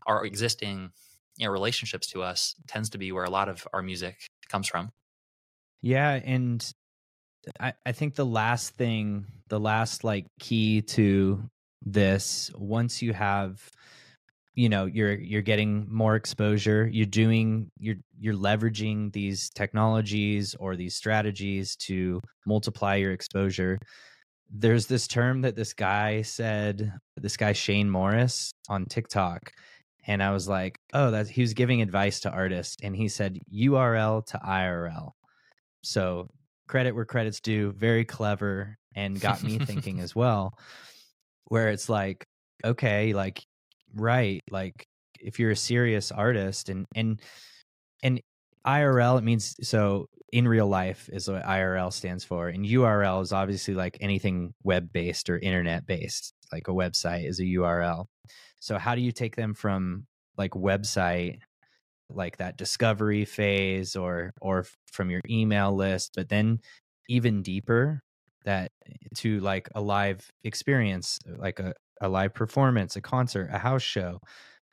are 0.07 0.25
existing, 0.25 0.91
you 1.37 1.45
know, 1.45 1.51
relationships 1.51 2.07
to 2.07 2.23
us 2.23 2.55
tends 2.67 2.89
to 2.91 2.97
be 2.97 3.11
where 3.11 3.25
a 3.25 3.29
lot 3.29 3.49
of 3.49 3.67
our 3.73 3.81
music 3.81 4.29
comes 4.49 4.67
from. 4.67 4.91
Yeah, 5.81 6.13
and 6.13 6.73
I, 7.59 7.73
I 7.85 7.91
think 7.91 8.15
the 8.15 8.25
last 8.25 8.75
thing, 8.75 9.25
the 9.49 9.59
last 9.59 10.03
like 10.03 10.25
key 10.39 10.81
to 10.81 11.43
this, 11.83 12.51
once 12.55 13.01
you 13.01 13.13
have 13.13 13.59
you 14.55 14.69
know 14.69 14.85
you're 14.85 15.13
you're 15.13 15.41
getting 15.41 15.87
more 15.89 16.15
exposure 16.15 16.89
you're 16.91 17.05
doing 17.05 17.71
you're 17.79 17.95
you're 18.19 18.35
leveraging 18.35 19.11
these 19.13 19.49
technologies 19.49 20.55
or 20.59 20.75
these 20.75 20.95
strategies 20.95 21.75
to 21.77 22.19
multiply 22.45 22.95
your 22.95 23.13
exposure 23.13 23.79
there's 24.49 24.87
this 24.87 25.07
term 25.07 25.41
that 25.41 25.55
this 25.55 25.73
guy 25.73 26.21
said 26.21 26.93
this 27.15 27.37
guy 27.37 27.53
Shane 27.53 27.89
Morris 27.89 28.51
on 28.67 28.85
TikTok 28.85 29.51
and 30.05 30.21
I 30.21 30.31
was 30.31 30.49
like 30.49 30.77
oh 30.93 31.11
that 31.11 31.29
he 31.29 31.41
was 31.41 31.53
giving 31.53 31.81
advice 31.81 32.19
to 32.21 32.29
artists 32.29 32.75
and 32.83 32.95
he 32.95 33.07
said 33.07 33.39
URL 33.53 34.25
to 34.27 34.37
IRL 34.39 35.11
so 35.81 36.27
credit 36.71 36.95
where 36.95 37.05
credit's 37.05 37.41
due, 37.41 37.73
very 37.73 38.05
clever 38.05 38.77
and 38.95 39.19
got 39.19 39.43
me 39.43 39.59
thinking 39.59 39.99
as 40.05 40.15
well. 40.15 40.57
Where 41.49 41.69
it's 41.69 41.89
like, 41.89 42.25
okay, 42.63 43.13
like 43.13 43.43
right, 43.93 44.41
like 44.49 44.85
if 45.19 45.37
you're 45.37 45.51
a 45.51 45.55
serious 45.55 46.11
artist 46.11 46.69
and 46.69 46.85
and 46.95 47.21
and 48.01 48.21
IRL 48.65 49.17
it 49.19 49.23
means 49.23 49.55
so 49.61 50.07
in 50.31 50.47
real 50.47 50.67
life 50.67 51.09
is 51.11 51.27
what 51.27 51.43
IRL 51.43 51.91
stands 51.91 52.23
for 52.23 52.47
and 52.47 52.65
URL 52.65 53.21
is 53.21 53.33
obviously 53.33 53.73
like 53.73 53.97
anything 53.99 54.53
web 54.63 54.93
based 54.93 55.29
or 55.29 55.37
internet 55.37 55.85
based 55.85 56.33
like 56.53 56.69
a 56.69 56.71
website 56.71 57.27
is 57.27 57.39
a 57.39 57.43
URL. 57.43 58.05
So 58.59 58.77
how 58.77 58.95
do 58.95 59.01
you 59.01 59.11
take 59.11 59.35
them 59.35 59.53
from 59.53 60.05
like 60.37 60.51
website 60.51 61.39
like 62.15 62.37
that 62.37 62.57
discovery 62.57 63.25
phase 63.25 63.95
or 63.95 64.33
or 64.41 64.65
from 64.91 65.09
your 65.09 65.21
email 65.29 65.75
list 65.75 66.11
but 66.15 66.29
then 66.29 66.59
even 67.09 67.41
deeper 67.41 68.01
that 68.45 68.71
to 69.15 69.39
like 69.39 69.69
a 69.75 69.81
live 69.81 70.29
experience 70.43 71.19
like 71.37 71.59
a, 71.59 71.73
a 72.01 72.09
live 72.09 72.33
performance 72.33 72.95
a 72.95 73.01
concert 73.01 73.49
a 73.51 73.57
house 73.57 73.83
show 73.83 74.19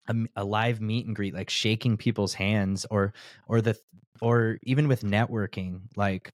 a, 0.09 0.14
a 0.37 0.44
live 0.44 0.81
meet 0.81 1.07
and 1.07 1.16
greet 1.16 1.35
like 1.35 1.51
shaking 1.51 1.96
people's 1.96 2.35
hands 2.35 2.87
or 2.90 3.12
or 3.46 3.61
the 3.61 3.77
or 4.20 4.59
even 4.62 4.88
with 4.88 5.03
networking 5.03 5.81
like 5.96 6.33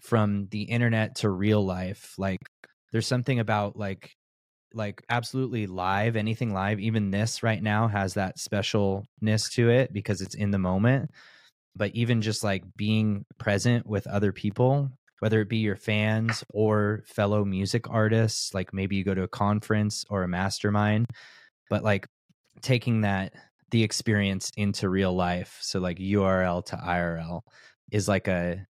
from 0.00 0.46
the 0.50 0.62
internet 0.62 1.16
to 1.16 1.30
real 1.30 1.64
life 1.64 2.14
like 2.18 2.40
there's 2.92 3.06
something 3.06 3.40
about 3.40 3.76
like 3.76 4.15
like 4.76 5.02
absolutely 5.08 5.66
live 5.66 6.16
anything 6.16 6.52
live 6.52 6.78
even 6.78 7.10
this 7.10 7.42
right 7.42 7.62
now 7.62 7.88
has 7.88 8.14
that 8.14 8.36
specialness 8.36 9.50
to 9.52 9.70
it 9.70 9.92
because 9.92 10.20
it's 10.20 10.34
in 10.34 10.50
the 10.50 10.58
moment. 10.58 11.10
But 11.74 11.94
even 11.94 12.22
just 12.22 12.44
like 12.44 12.64
being 12.76 13.24
present 13.38 13.86
with 13.86 14.06
other 14.06 14.32
people 14.32 14.90
whether 15.20 15.40
it 15.40 15.48
be 15.48 15.58
your 15.58 15.76
fans 15.76 16.44
or 16.50 17.02
fellow 17.06 17.44
music 17.44 17.88
artists 17.88 18.52
like 18.54 18.72
maybe 18.72 18.96
you 18.96 19.04
go 19.04 19.14
to 19.14 19.22
a 19.22 19.28
conference 19.28 20.04
or 20.10 20.22
a 20.22 20.28
mastermind 20.28 21.06
but 21.70 21.82
like 21.82 22.06
taking 22.62 23.02
that 23.02 23.32
the 23.70 23.82
experience 23.82 24.50
into 24.56 24.88
real 24.88 25.14
life 25.14 25.58
so 25.60 25.78
like 25.78 25.98
url 25.98 26.64
to 26.64 26.76
irl 26.76 27.40
is 27.90 28.08
like 28.08 28.28
a 28.28 28.66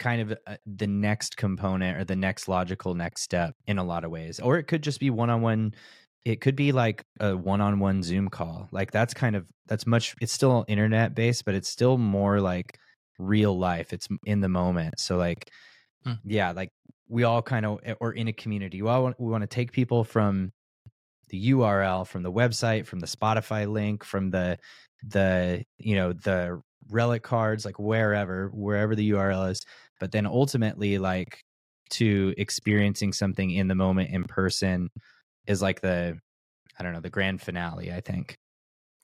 kind 0.00 0.22
of 0.22 0.32
a, 0.32 0.38
uh, 0.46 0.56
the 0.66 0.88
next 0.88 1.36
component 1.36 1.96
or 1.96 2.04
the 2.04 2.16
next 2.16 2.48
logical 2.48 2.94
next 2.94 3.22
step 3.22 3.54
in 3.66 3.78
a 3.78 3.84
lot 3.84 4.04
of 4.04 4.10
ways 4.10 4.40
or 4.40 4.58
it 4.58 4.64
could 4.64 4.82
just 4.82 4.98
be 4.98 5.10
one-on-one 5.10 5.72
it 6.24 6.40
could 6.40 6.56
be 6.56 6.72
like 6.72 7.04
a 7.20 7.36
one-on-one 7.36 8.02
zoom 8.02 8.28
call 8.28 8.68
like 8.72 8.90
that's 8.90 9.14
kind 9.14 9.36
of 9.36 9.46
that's 9.68 9.86
much 9.86 10.16
it's 10.20 10.32
still 10.32 10.64
internet 10.66 11.14
based 11.14 11.44
but 11.44 11.54
it's 11.54 11.68
still 11.68 11.98
more 11.98 12.40
like 12.40 12.78
real 13.18 13.56
life 13.56 13.92
it's 13.92 14.08
in 14.24 14.40
the 14.40 14.48
moment 14.48 14.98
so 14.98 15.16
like 15.16 15.48
hmm. 16.04 16.14
yeah 16.24 16.50
like 16.52 16.70
we 17.08 17.22
all 17.22 17.42
kind 17.42 17.66
of 17.66 17.78
eh, 17.84 17.94
or 18.00 18.12
in 18.12 18.26
a 18.26 18.32
community 18.32 18.82
we 18.82 18.88
all 18.88 19.02
want, 19.02 19.20
we 19.20 19.30
want 19.30 19.42
to 19.42 19.46
take 19.46 19.70
people 19.70 20.02
from 20.02 20.50
the 21.28 21.50
url 21.50 22.06
from 22.06 22.22
the 22.22 22.32
website 22.32 22.86
from 22.86 23.00
the 23.00 23.06
spotify 23.06 23.70
link 23.70 24.02
from 24.02 24.30
the 24.30 24.58
the 25.06 25.62
you 25.78 25.94
know 25.94 26.12
the 26.12 26.60
relic 26.90 27.22
cards 27.22 27.64
like 27.64 27.78
wherever 27.78 28.50
wherever 28.52 28.94
the 28.94 29.10
url 29.10 29.50
is 29.50 29.60
but 30.00 30.10
then 30.10 30.26
ultimately 30.26 30.98
like 30.98 31.40
to 31.90 32.34
experiencing 32.38 33.12
something 33.12 33.50
in 33.50 33.68
the 33.68 33.74
moment 33.74 34.10
in 34.10 34.24
person 34.24 34.88
is 35.46 35.60
like 35.60 35.80
the 35.80 36.18
I 36.78 36.82
don't 36.82 36.92
know 36.92 37.00
the 37.00 37.10
grand 37.10 37.42
finale. 37.42 37.92
I 37.92 38.00
think. 38.00 38.34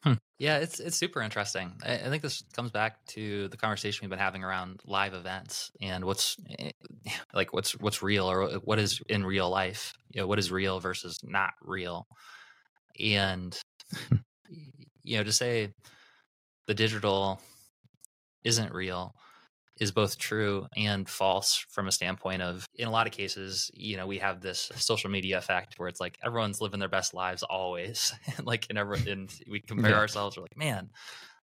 Hmm. 0.03 0.15
Yeah, 0.39 0.59
it's 0.59 0.81
it's 0.81 0.97
super 0.97 1.21
interesting. 1.21 1.73
I, 1.85 1.95
I, 1.95 2.09
think 2.11 2.23
this 2.23 2.43
comes 2.55 2.71
back 2.71 3.05
to 3.09 3.49
the 3.49 3.57
conversation 3.57 4.05
we've 4.05 4.11
been 4.11 4.19
having 4.19 4.45
around 4.45 4.81
live 4.87 5.15
events 5.15 5.71
and 5.81 6.05
what's 6.05 6.37
eh, 6.59 6.71
like 7.35 7.53
what's 7.53 7.73
what's 7.73 8.03
real 8.03 8.31
or 8.31 8.49
what 8.65 8.79
is 8.79 9.01
in 9.09 9.25
real 9.25 9.51
life. 9.51 9.93
You 10.13 10.21
know, 10.21 10.27
what 10.27 10.39
is 10.39 10.53
real 10.53 10.81
versus 10.81 11.19
not 11.25 11.55
real, 11.63 12.07
and 13.01 13.59
you 15.03 15.17
know, 15.19 15.25
to 15.25 15.33
say 15.33 15.73
the 16.67 16.75
digital 16.75 17.41
isn't 18.45 18.73
real 18.73 19.13
is 19.81 19.93
both 19.93 20.19
true 20.19 20.67
and 20.77 21.09
false 21.09 21.65
from 21.69 21.87
a 21.87 21.93
standpoint 21.93 22.43
of 22.43 22.67
in 22.75 22.89
a 22.89 22.91
lot 22.91 23.07
of 23.07 23.13
cases 23.13 23.71
you 23.75 23.97
know 23.97 24.07
we 24.07 24.19
have 24.19 24.41
this 24.41 24.71
social 24.77 25.11
media 25.11 25.39
effect 25.39 25.75
where 25.79 25.89
it's 25.89 26.01
like 26.01 26.19
everyone's 26.25 26.61
living 26.61 26.81
their 26.81 26.89
best 26.89 27.15
lives 27.15 27.43
always 27.43 28.15
like 28.43 28.67
and 28.71 28.79
everyone 28.79 29.07
and 29.09 29.35
we 29.51 29.61
compare 29.61 29.93
yeah. 29.93 29.99
ourselves 29.99 30.37
we're 30.37 30.43
like 30.43 30.57
man 30.57 30.91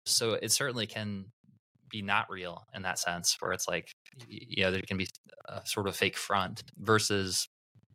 so 0.05 0.35
it 0.35 0.53
certainly 0.53 0.87
can 0.87 1.27
be 1.91 2.03
not 2.03 2.31
real 2.31 2.67
in 2.75 2.83
that 2.83 2.99
sense 2.99 3.37
where 3.41 3.53
it's 3.53 3.69
like 3.69 3.93
you 4.29 4.63
know 4.63 4.71
there 4.71 4.83
can 4.83 4.97
be 4.97 5.09
a 5.49 5.61
sort 5.65 5.89
of 5.89 5.97
fake 5.97 6.17
front 6.17 6.63
versus 6.79 7.49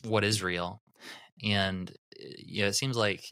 what 0.04 0.24
is 0.24 0.44
real 0.44 0.82
and 1.44 1.92
eh, 2.20 2.26
you 2.38 2.62
know 2.62 2.68
it 2.68 2.76
seems 2.76 2.98
like 2.98 3.24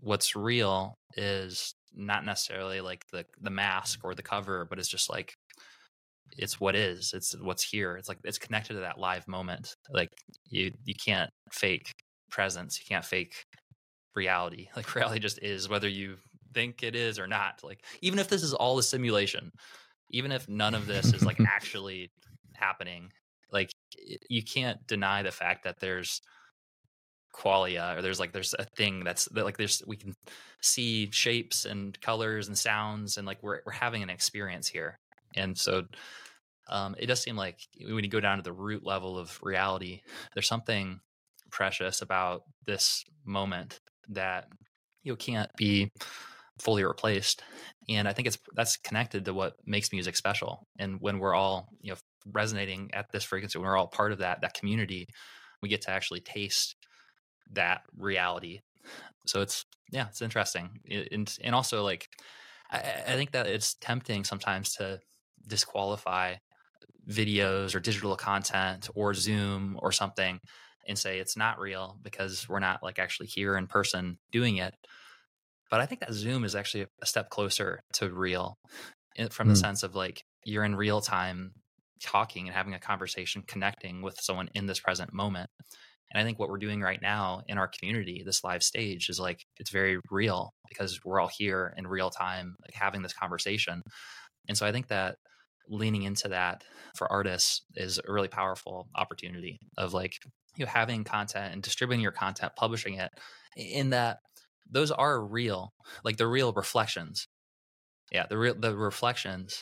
what's 0.00 0.36
real 0.36 0.96
is 1.16 1.74
not 1.94 2.24
necessarily 2.24 2.80
like 2.80 3.04
the 3.10 3.24
the 3.40 3.50
mask 3.50 4.00
or 4.04 4.14
the 4.14 4.22
cover 4.22 4.64
but 4.68 4.78
it's 4.78 4.88
just 4.88 5.10
like 5.10 5.34
it's 6.38 6.60
what 6.60 6.76
is 6.76 7.12
it's 7.14 7.34
what's 7.40 7.62
here 7.62 7.96
it's 7.96 8.08
like 8.08 8.18
it's 8.24 8.38
connected 8.38 8.74
to 8.74 8.80
that 8.80 8.98
live 8.98 9.26
moment 9.28 9.76
like 9.90 10.10
you 10.48 10.70
you 10.84 10.94
can't 10.94 11.30
fake 11.52 11.94
presence 12.30 12.78
you 12.78 12.84
can't 12.88 13.04
fake 13.04 13.44
reality 14.14 14.68
like 14.76 14.94
reality 14.94 15.20
just 15.20 15.38
is 15.42 15.68
whether 15.68 15.88
you 15.88 16.16
think 16.54 16.82
it 16.82 16.96
is 16.96 17.18
or 17.18 17.26
not 17.26 17.60
like 17.62 17.84
even 18.00 18.18
if 18.18 18.28
this 18.28 18.42
is 18.42 18.54
all 18.54 18.78
a 18.78 18.82
simulation 18.82 19.50
even 20.10 20.32
if 20.32 20.48
none 20.48 20.74
of 20.74 20.86
this 20.86 21.12
is 21.12 21.24
like 21.24 21.38
actually 21.46 22.10
happening 22.54 23.10
like 23.52 23.70
you 24.28 24.42
can't 24.42 24.86
deny 24.86 25.22
the 25.22 25.30
fact 25.30 25.64
that 25.64 25.78
there's 25.80 26.20
qualia 27.34 27.96
or 27.96 28.02
there's 28.02 28.18
like 28.18 28.32
there's 28.32 28.54
a 28.58 28.64
thing 28.76 29.04
that's 29.04 29.26
that 29.26 29.44
like 29.44 29.58
there's 29.58 29.82
we 29.86 29.96
can 29.96 30.14
see 30.62 31.10
shapes 31.12 31.66
and 31.66 32.00
colors 32.00 32.48
and 32.48 32.56
sounds 32.56 33.18
and 33.18 33.26
like 33.26 33.42
we're 33.42 33.60
we're 33.66 33.72
having 33.72 34.02
an 34.02 34.08
experience 34.08 34.66
here 34.66 34.98
and 35.34 35.56
so 35.56 35.84
um, 36.68 36.96
it 36.98 37.06
does 37.06 37.22
seem 37.22 37.36
like 37.36 37.58
when 37.80 38.04
you 38.04 38.10
go 38.10 38.20
down 38.20 38.38
to 38.38 38.42
the 38.42 38.52
root 38.52 38.84
level 38.84 39.18
of 39.18 39.38
reality, 39.42 40.00
there's 40.34 40.48
something 40.48 41.00
precious 41.50 42.02
about 42.02 42.42
this 42.66 43.04
moment 43.24 43.80
that 44.08 44.46
you 45.02 45.12
know, 45.12 45.16
can't 45.16 45.50
be 45.56 45.90
fully 46.58 46.84
replaced. 46.84 47.42
And 47.88 48.08
I 48.08 48.12
think 48.12 48.26
it's 48.26 48.38
that's 48.54 48.76
connected 48.76 49.24
to 49.24 49.34
what 49.34 49.54
makes 49.64 49.92
music 49.92 50.16
special. 50.16 50.66
And 50.78 51.00
when 51.00 51.18
we're 51.18 51.34
all 51.34 51.68
you 51.80 51.92
know 51.92 51.98
resonating 52.32 52.90
at 52.92 53.06
this 53.12 53.24
frequency, 53.24 53.58
when 53.58 53.68
we're 53.68 53.76
all 53.76 53.86
part 53.86 54.12
of 54.12 54.18
that 54.18 54.40
that 54.40 54.54
community, 54.54 55.06
we 55.62 55.68
get 55.68 55.82
to 55.82 55.90
actually 55.90 56.20
taste 56.20 56.74
that 57.52 57.82
reality. 57.96 58.60
So 59.26 59.40
it's 59.40 59.64
yeah, 59.92 60.08
it's 60.08 60.22
interesting. 60.22 60.80
And 61.12 61.36
and 61.42 61.54
also 61.54 61.84
like 61.84 62.08
I, 62.70 62.78
I 63.06 63.12
think 63.12 63.32
that 63.32 63.46
it's 63.46 63.74
tempting 63.80 64.24
sometimes 64.24 64.74
to 64.74 64.98
disqualify 65.46 66.34
videos 67.08 67.74
or 67.74 67.80
digital 67.80 68.16
content 68.16 68.88
or 68.94 69.14
Zoom 69.14 69.78
or 69.80 69.92
something 69.92 70.40
and 70.88 70.98
say 70.98 71.18
it's 71.18 71.36
not 71.36 71.58
real 71.58 71.98
because 72.02 72.48
we're 72.48 72.60
not 72.60 72.82
like 72.82 72.98
actually 72.98 73.26
here 73.26 73.56
in 73.56 73.66
person 73.66 74.18
doing 74.30 74.56
it. 74.56 74.74
But 75.70 75.80
I 75.80 75.86
think 75.86 76.00
that 76.00 76.12
Zoom 76.12 76.44
is 76.44 76.54
actually 76.54 76.86
a 77.02 77.06
step 77.06 77.28
closer 77.30 77.80
to 77.94 78.12
real 78.12 78.56
from 79.30 79.48
the 79.48 79.54
mm. 79.54 79.60
sense 79.60 79.82
of 79.82 79.94
like 79.94 80.22
you're 80.44 80.64
in 80.64 80.76
real 80.76 81.00
time 81.00 81.52
talking 82.02 82.46
and 82.46 82.54
having 82.54 82.74
a 82.74 82.78
conversation, 82.78 83.42
connecting 83.46 84.02
with 84.02 84.18
someone 84.20 84.48
in 84.54 84.66
this 84.66 84.80
present 84.80 85.12
moment. 85.12 85.50
And 86.12 86.20
I 86.20 86.24
think 86.24 86.38
what 86.38 86.48
we're 86.48 86.58
doing 86.58 86.80
right 86.80 87.02
now 87.02 87.42
in 87.48 87.58
our 87.58 87.68
community, 87.68 88.22
this 88.24 88.44
live 88.44 88.62
stage, 88.62 89.08
is 89.08 89.18
like 89.18 89.44
it's 89.58 89.70
very 89.70 89.98
real 90.10 90.52
because 90.68 91.00
we're 91.04 91.20
all 91.20 91.30
here 91.36 91.74
in 91.76 91.86
real 91.86 92.10
time, 92.10 92.54
like 92.62 92.74
having 92.74 93.02
this 93.02 93.12
conversation. 93.12 93.82
And 94.48 94.56
so 94.56 94.66
I 94.66 94.72
think 94.72 94.86
that 94.88 95.16
leaning 95.68 96.02
into 96.02 96.28
that 96.28 96.64
for 96.94 97.10
artists 97.10 97.62
is 97.74 97.98
a 97.98 98.12
really 98.12 98.28
powerful 98.28 98.88
opportunity 98.94 99.58
of 99.76 99.92
like 99.92 100.14
you 100.56 100.64
know, 100.64 100.70
having 100.70 101.04
content 101.04 101.52
and 101.52 101.62
distributing 101.62 102.02
your 102.02 102.12
content, 102.12 102.52
publishing 102.56 102.94
it 102.94 103.10
in 103.56 103.90
that 103.90 104.18
those 104.70 104.90
are 104.90 105.22
real, 105.22 105.72
like 106.04 106.16
the 106.16 106.26
real 106.26 106.52
reflections. 106.52 107.28
Yeah, 108.12 108.26
the 108.28 108.38
real 108.38 108.54
the 108.54 108.76
reflections 108.76 109.60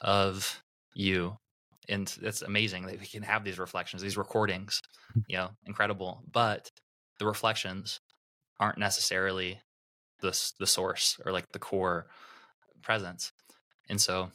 of 0.00 0.62
you. 0.94 1.36
And 1.88 2.14
it's 2.22 2.42
amazing 2.42 2.86
that 2.86 3.00
we 3.00 3.06
can 3.06 3.22
have 3.22 3.42
these 3.42 3.58
reflections, 3.58 4.02
these 4.02 4.16
recordings, 4.16 4.80
hmm. 5.12 5.20
you 5.26 5.36
know, 5.36 5.50
incredible. 5.66 6.22
But 6.30 6.70
the 7.18 7.26
reflections 7.26 8.00
aren't 8.58 8.78
necessarily 8.78 9.60
the 10.20 10.52
the 10.58 10.66
source 10.66 11.18
or 11.24 11.32
like 11.32 11.50
the 11.52 11.58
core 11.58 12.06
presence. 12.82 13.32
And 13.88 14.00
so 14.00 14.30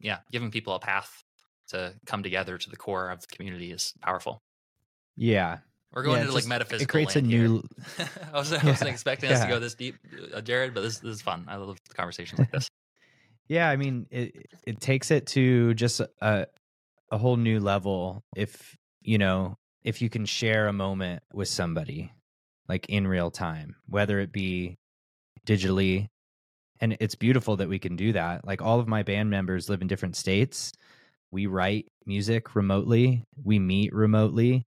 yeah, 0.00 0.18
giving 0.30 0.50
people 0.50 0.74
a 0.74 0.78
path 0.78 1.22
to 1.68 1.94
come 2.06 2.22
together 2.22 2.58
to 2.58 2.70
the 2.70 2.76
core 2.76 3.10
of 3.10 3.20
the 3.20 3.26
community 3.26 3.72
is 3.72 3.92
powerful. 4.00 4.42
Yeah. 5.16 5.58
We're 5.92 6.02
going 6.02 6.16
yeah, 6.16 6.22
into 6.22 6.34
just, 6.34 6.46
like 6.46 6.48
metaphysical. 6.48 6.82
It 6.82 6.88
creates 6.88 7.16
a 7.16 7.22
new. 7.22 7.62
I, 8.32 8.38
was, 8.38 8.52
I 8.52 8.56
yeah, 8.56 8.66
wasn't 8.66 8.90
expecting 8.90 9.30
us 9.30 9.40
to 9.40 9.48
go 9.48 9.58
this 9.58 9.74
deep, 9.74 9.96
uh, 10.34 10.40
Jared, 10.40 10.74
but 10.74 10.82
this, 10.82 10.98
this 10.98 11.16
is 11.16 11.22
fun. 11.22 11.46
I 11.48 11.56
love 11.56 11.78
conversations 11.94 12.38
like 12.38 12.50
this. 12.50 12.68
yeah, 13.48 13.70
I 13.70 13.76
mean, 13.76 14.06
it 14.10 14.46
it 14.66 14.80
takes 14.80 15.10
it 15.10 15.26
to 15.28 15.72
just 15.74 16.02
a 16.20 16.46
a 17.10 17.18
whole 17.18 17.36
new 17.36 17.60
level. 17.60 18.24
If 18.36 18.76
you 19.00 19.16
know, 19.16 19.56
if 19.84 20.02
you 20.02 20.10
can 20.10 20.26
share 20.26 20.68
a 20.68 20.72
moment 20.72 21.22
with 21.32 21.48
somebody, 21.48 22.12
like 22.68 22.90
in 22.90 23.06
real 23.06 23.30
time, 23.30 23.76
whether 23.86 24.20
it 24.20 24.32
be 24.32 24.76
digitally 25.46 26.08
and 26.80 26.96
it's 27.00 27.14
beautiful 27.14 27.56
that 27.56 27.68
we 27.68 27.78
can 27.78 27.96
do 27.96 28.12
that. 28.12 28.46
Like 28.46 28.62
all 28.62 28.80
of 28.80 28.88
my 28.88 29.02
band 29.02 29.30
members 29.30 29.68
live 29.68 29.82
in 29.82 29.88
different 29.88 30.16
states. 30.16 30.72
We 31.30 31.46
write 31.46 31.86
music 32.04 32.54
remotely. 32.54 33.24
We 33.42 33.58
meet 33.58 33.92
remotely. 33.92 34.64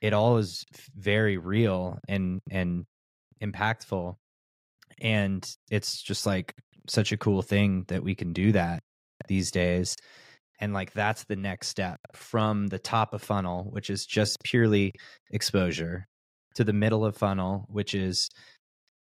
It 0.00 0.12
all 0.12 0.36
is 0.38 0.64
very 0.94 1.38
real 1.38 1.98
and 2.08 2.40
and 2.50 2.84
impactful. 3.42 4.16
And 5.00 5.46
it's 5.70 6.02
just 6.02 6.26
like 6.26 6.54
such 6.88 7.12
a 7.12 7.16
cool 7.16 7.42
thing 7.42 7.84
that 7.88 8.02
we 8.02 8.14
can 8.14 8.32
do 8.32 8.52
that 8.52 8.82
these 9.28 9.50
days. 9.50 9.96
And 10.60 10.72
like 10.72 10.92
that's 10.92 11.24
the 11.24 11.36
next 11.36 11.68
step 11.68 12.00
from 12.14 12.68
the 12.68 12.78
top 12.78 13.12
of 13.12 13.22
funnel 13.22 13.64
which 13.70 13.90
is 13.90 14.06
just 14.06 14.42
purely 14.42 14.92
exposure 15.30 16.06
to 16.54 16.64
the 16.64 16.72
middle 16.72 17.04
of 17.04 17.16
funnel 17.16 17.66
which 17.68 17.94
is 17.94 18.30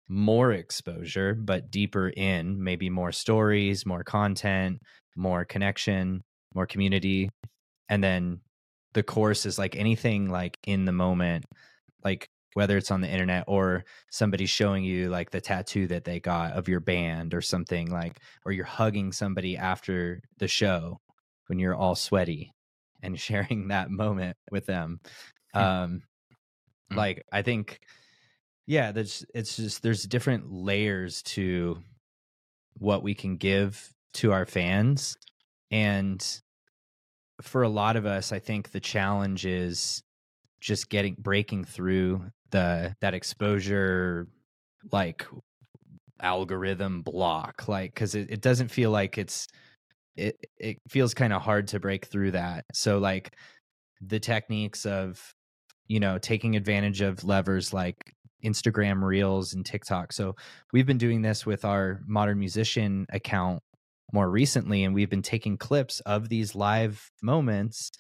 more 0.10 0.52
exposure, 0.52 1.36
but 1.36 1.70
deeper 1.70 2.10
in, 2.10 2.62
maybe 2.62 2.90
more 2.90 3.12
stories, 3.12 3.86
more 3.86 4.04
content, 4.04 4.82
more 5.16 5.46
connection, 5.46 6.24
more 6.56 6.66
community. 6.66 7.30
And 7.88 8.04
then 8.04 8.42
the 8.94 9.04
course 9.04 9.46
is 9.46 9.60
like 9.60 9.76
anything 9.76 10.30
like 10.30 10.58
in 10.66 10.86
the 10.86 10.92
moment, 10.92 11.46
like 12.04 12.28
whether 12.56 12.76
it's 12.76 12.90
on 12.90 13.02
the 13.02 13.08
internet 13.10 13.44
or 13.48 13.86
somebody 14.12 14.48
showing 14.48 14.84
you 14.84 15.10
like 15.10 15.30
the 15.30 15.42
tattoo 15.42 15.86
that 15.88 16.04
they 16.04 16.20
got 16.20 16.54
of 16.54 16.68
your 16.68 16.80
band 16.80 17.36
or 17.36 17.42
something 17.42 17.92
like, 17.92 18.18
or 18.46 18.52
you're 18.52 18.66
hugging 18.66 19.12
somebody 19.12 19.56
after 19.56 20.22
the 20.40 20.48
show 20.48 21.00
when 21.48 21.60
you're 21.60 21.76
all 21.76 21.96
sweaty 21.96 22.52
and 23.04 23.20
sharing 23.20 23.68
that 23.68 23.92
moment 23.92 24.38
with 24.52 24.66
them. 24.66 25.00
Hmm. 25.54 25.60
Um, 25.60 26.02
mm. 26.92 26.98
like 26.98 27.24
I 27.32 27.44
think 27.44 27.80
yeah 28.70 28.92
there's 28.92 29.26
it's 29.34 29.58
just 29.58 29.84
there's 29.84 30.04
different 30.04 30.52
layers 30.52 31.22
to 31.24 31.78
what 32.78 33.04
we 33.04 33.14
can 33.14 33.36
give 33.36 33.90
to 34.14 34.32
our 34.32 34.46
fans 34.46 35.18
and 35.72 36.40
for 37.42 37.64
a 37.64 37.70
lot 37.70 37.96
of 37.96 38.06
us 38.06 38.32
i 38.32 38.40
think 38.40 38.72
the 38.72 38.80
challenge 38.80 39.46
is 39.46 40.02
just 40.62 40.90
getting 40.90 41.16
breaking 41.20 41.66
through 41.66 42.24
the 42.52 42.96
that 43.02 43.14
exposure 43.14 44.28
like 44.92 45.26
algorithm 46.22 47.02
block 47.02 47.68
like 47.68 47.94
because 47.94 48.16
it, 48.16 48.30
it 48.30 48.42
doesn't 48.42 48.70
feel 48.70 48.92
like 48.92 49.18
it's 49.18 49.48
it 50.20 50.36
it 50.58 50.78
feels 50.88 51.14
kind 51.14 51.34
of 51.34 51.42
hard 51.42 51.68
to 51.70 51.80
break 51.80 52.06
through 52.06 52.32
that. 52.32 52.66
So 52.74 53.00
like 53.00 53.36
the 54.02 54.20
techniques 54.20 54.86
of 54.86 55.34
you 55.88 56.00
know 56.00 56.18
taking 56.18 56.56
advantage 56.56 57.02
of 57.02 57.24
levers 57.24 57.74
like 57.74 58.14
instagram 58.44 59.04
reels 59.04 59.54
and 59.54 59.66
tiktok. 59.66 60.14
So 60.14 60.36
we've 60.72 60.86
been 60.86 60.98
doing 60.98 61.22
this 61.22 61.46
with 61.46 61.66
our 61.66 62.02
modern 62.08 62.40
musician 62.40 63.06
account 63.12 63.62
more 64.14 64.30
recently 64.30 64.84
and 64.84 64.94
we've 64.94 65.10
been 65.10 65.22
taking 65.22 65.58
clips 65.58 66.00
of 66.02 66.30
these 66.30 66.56
live 66.56 67.10
moments 67.22 67.92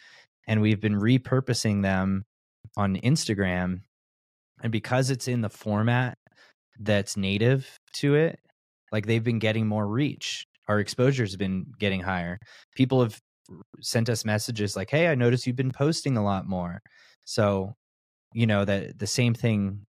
and 0.47 0.61
we've 0.61 0.79
been 0.79 0.99
repurposing 0.99 1.83
them 1.83 2.25
on 2.77 2.95
instagram. 2.97 3.81
And 4.63 4.71
because 4.71 5.09
it's 5.09 5.27
in 5.27 5.41
the 5.41 5.49
format 5.49 6.17
that's 6.79 7.17
native 7.17 7.77
to 7.93 8.15
it 8.15 8.39
like 8.91 9.05
they've 9.05 9.23
been 9.23 9.39
getting 9.39 9.67
more 9.67 9.87
reach. 9.87 10.45
Our 10.67 10.79
exposure's 10.79 11.35
been 11.35 11.65
getting 11.79 12.01
higher. 12.01 12.39
People 12.75 13.01
have 13.01 13.19
sent 13.81 14.09
us 14.09 14.23
messages 14.23 14.75
like 14.75 14.91
hey 14.91 15.07
i 15.07 15.15
noticed 15.15 15.47
you've 15.47 15.55
been 15.55 15.71
posting 15.71 16.17
a 16.17 16.23
lot 16.23 16.47
more. 16.47 16.81
So 17.25 17.75
you 18.33 18.47
know 18.47 18.65
that 18.65 18.99
the 18.99 19.07
same 19.07 19.33
thing 19.33 19.85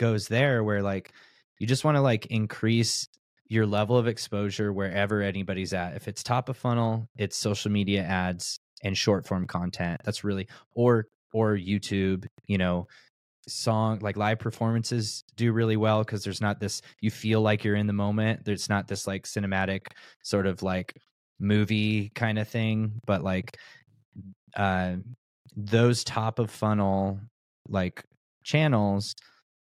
goes 0.00 0.26
there 0.28 0.64
where 0.64 0.82
like 0.82 1.12
you 1.58 1.66
just 1.66 1.84
want 1.84 1.96
to 1.96 2.00
like 2.00 2.26
increase 2.26 3.06
your 3.48 3.66
level 3.66 3.96
of 3.96 4.06
exposure 4.08 4.72
wherever 4.72 5.20
anybody's 5.22 5.72
at. 5.72 5.94
If 5.94 6.08
it's 6.08 6.22
top 6.22 6.48
of 6.48 6.56
funnel 6.56 7.06
it's 7.16 7.36
social 7.36 7.70
media 7.70 8.02
ads 8.02 8.58
and 8.82 8.96
short 8.96 9.26
form 9.26 9.46
content 9.46 10.00
that's 10.04 10.24
really 10.24 10.48
or 10.74 11.06
or 11.32 11.56
youtube 11.56 12.26
you 12.46 12.58
know 12.58 12.86
song 13.46 13.98
like 14.00 14.16
live 14.16 14.38
performances 14.38 15.24
do 15.36 15.52
really 15.52 15.76
well 15.76 16.02
because 16.02 16.22
there's 16.22 16.40
not 16.40 16.60
this 16.60 16.82
you 17.00 17.10
feel 17.10 17.40
like 17.40 17.64
you're 17.64 17.74
in 17.74 17.86
the 17.86 17.92
moment 17.92 18.44
there's 18.44 18.68
not 18.68 18.86
this 18.88 19.06
like 19.06 19.24
cinematic 19.24 19.88
sort 20.22 20.46
of 20.46 20.62
like 20.62 20.96
movie 21.38 22.10
kind 22.14 22.38
of 22.38 22.48
thing 22.48 22.92
but 23.06 23.22
like 23.22 23.56
uh 24.56 24.94
those 25.56 26.04
top 26.04 26.38
of 26.38 26.50
funnel 26.50 27.18
like 27.68 28.04
channels 28.44 29.14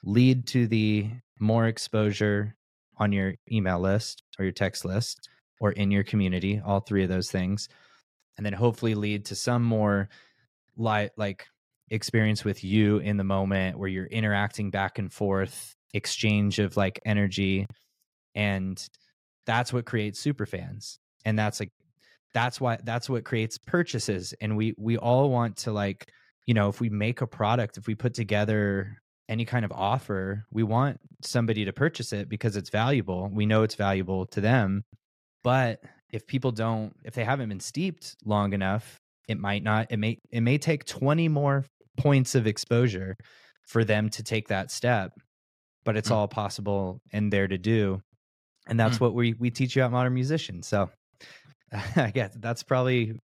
lead 0.04 0.48
to 0.48 0.68
the 0.68 1.10
more 1.40 1.68
exposure 1.68 2.56
on 2.98 3.12
your 3.12 3.34
email 3.52 3.80
list 3.80 4.24
or 4.38 4.46
your 4.46 4.52
text 4.52 4.86
list 4.86 5.30
or 5.60 5.72
in 5.72 5.92
your 5.92 6.04
community 6.04 6.62
all 6.64 6.80
three 6.80 7.04
of 7.04 7.10
those 7.10 7.32
things 7.32 7.70
and 8.38 8.46
then 8.46 8.54
hopefully 8.54 8.96
lead 8.96 9.26
to 9.26 9.36
some 9.36 9.64
more 9.64 10.10
li- 10.78 11.10
like 11.18 11.48
experience 11.90 12.44
with 12.44 12.64
you 12.64 12.98
in 13.00 13.18
the 13.18 13.24
moment 13.24 13.78
where 13.78 13.90
you're 13.90 14.06
interacting 14.06 14.70
back 14.70 15.00
and 15.00 15.12
forth 15.12 15.76
exchange 15.94 16.60
of 16.60 16.76
like 16.76 17.00
energy 17.06 17.68
and 18.36 18.90
that's 19.46 19.72
what 19.72 19.86
creates 19.86 20.20
super 20.20 20.46
fans 20.46 21.00
and 21.26 21.38
that's 21.38 21.60
like 21.60 21.72
that's 22.34 22.60
why 22.60 22.78
that's 22.84 23.10
what 23.10 23.24
creates 23.24 23.58
purchases 23.58 24.34
and 24.42 24.58
we 24.58 24.74
we 24.78 24.98
all 24.98 25.30
want 25.30 25.56
to 25.56 25.72
like 25.72 26.10
you 26.48 26.54
know 26.54 26.68
if 26.68 26.82
we 26.82 26.90
make 26.90 27.22
a 27.22 27.28
product 27.28 27.78
if 27.78 27.86
we 27.86 27.94
put 27.94 28.14
together 28.14 28.98
any 29.34 29.46
kind 29.46 29.66
of 29.66 29.72
offer 29.72 30.46
we 30.52 30.62
want 30.62 31.00
somebody 31.24 31.66
to 31.66 31.74
purchase 31.74 32.14
it 32.14 32.30
because 32.30 32.56
it's 32.56 32.70
valuable 32.70 33.30
we 33.34 33.48
know 33.48 33.64
it's 33.64 33.74
valuable 33.74 34.28
to 34.28 34.40
them 34.40 34.84
but 35.44 35.82
if 36.12 36.28
people 36.28 36.52
don't 36.52 36.94
if 37.04 37.16
they 37.16 37.24
haven't 37.24 37.50
been 37.50 37.60
steeped 37.60 38.16
long 38.24 38.54
enough 38.54 39.00
it 39.28 39.40
might 39.40 39.64
not 39.64 39.88
it 39.90 39.98
may 39.98 40.20
it 40.32 40.42
may 40.42 40.60
take 40.60 40.86
20 40.86 41.28
more 41.30 41.66
points 41.98 42.36
of 42.36 42.46
exposure 42.46 43.18
for 43.68 43.84
them 43.84 44.08
to 44.10 44.22
take 44.22 44.50
that 44.50 44.70
step 44.70 45.14
but 45.84 45.98
it's 45.98 46.10
mm. 46.10 46.16
all 46.16 46.28
possible 46.28 47.02
and 47.12 47.34
there 47.34 47.48
to 47.48 47.58
do 47.58 48.00
and 48.68 48.80
that's 48.80 48.98
mm. 48.98 49.02
what 49.02 49.16
we 49.16 49.34
we 49.34 49.50
teach 49.50 49.76
you 49.76 49.82
at 49.82 49.92
modern 49.92 50.14
musicians 50.14 50.68
so 50.68 50.90
i 51.96 52.12
guess 52.12 52.36
that's 52.40 52.62
probably 52.62 53.20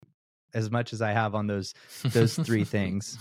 as 0.54 0.70
much 0.70 0.94
as 0.94 1.02
i 1.02 1.12
have 1.12 1.34
on 1.34 1.46
those 1.46 1.74
those 2.04 2.34
three 2.34 2.64
things 2.76 3.18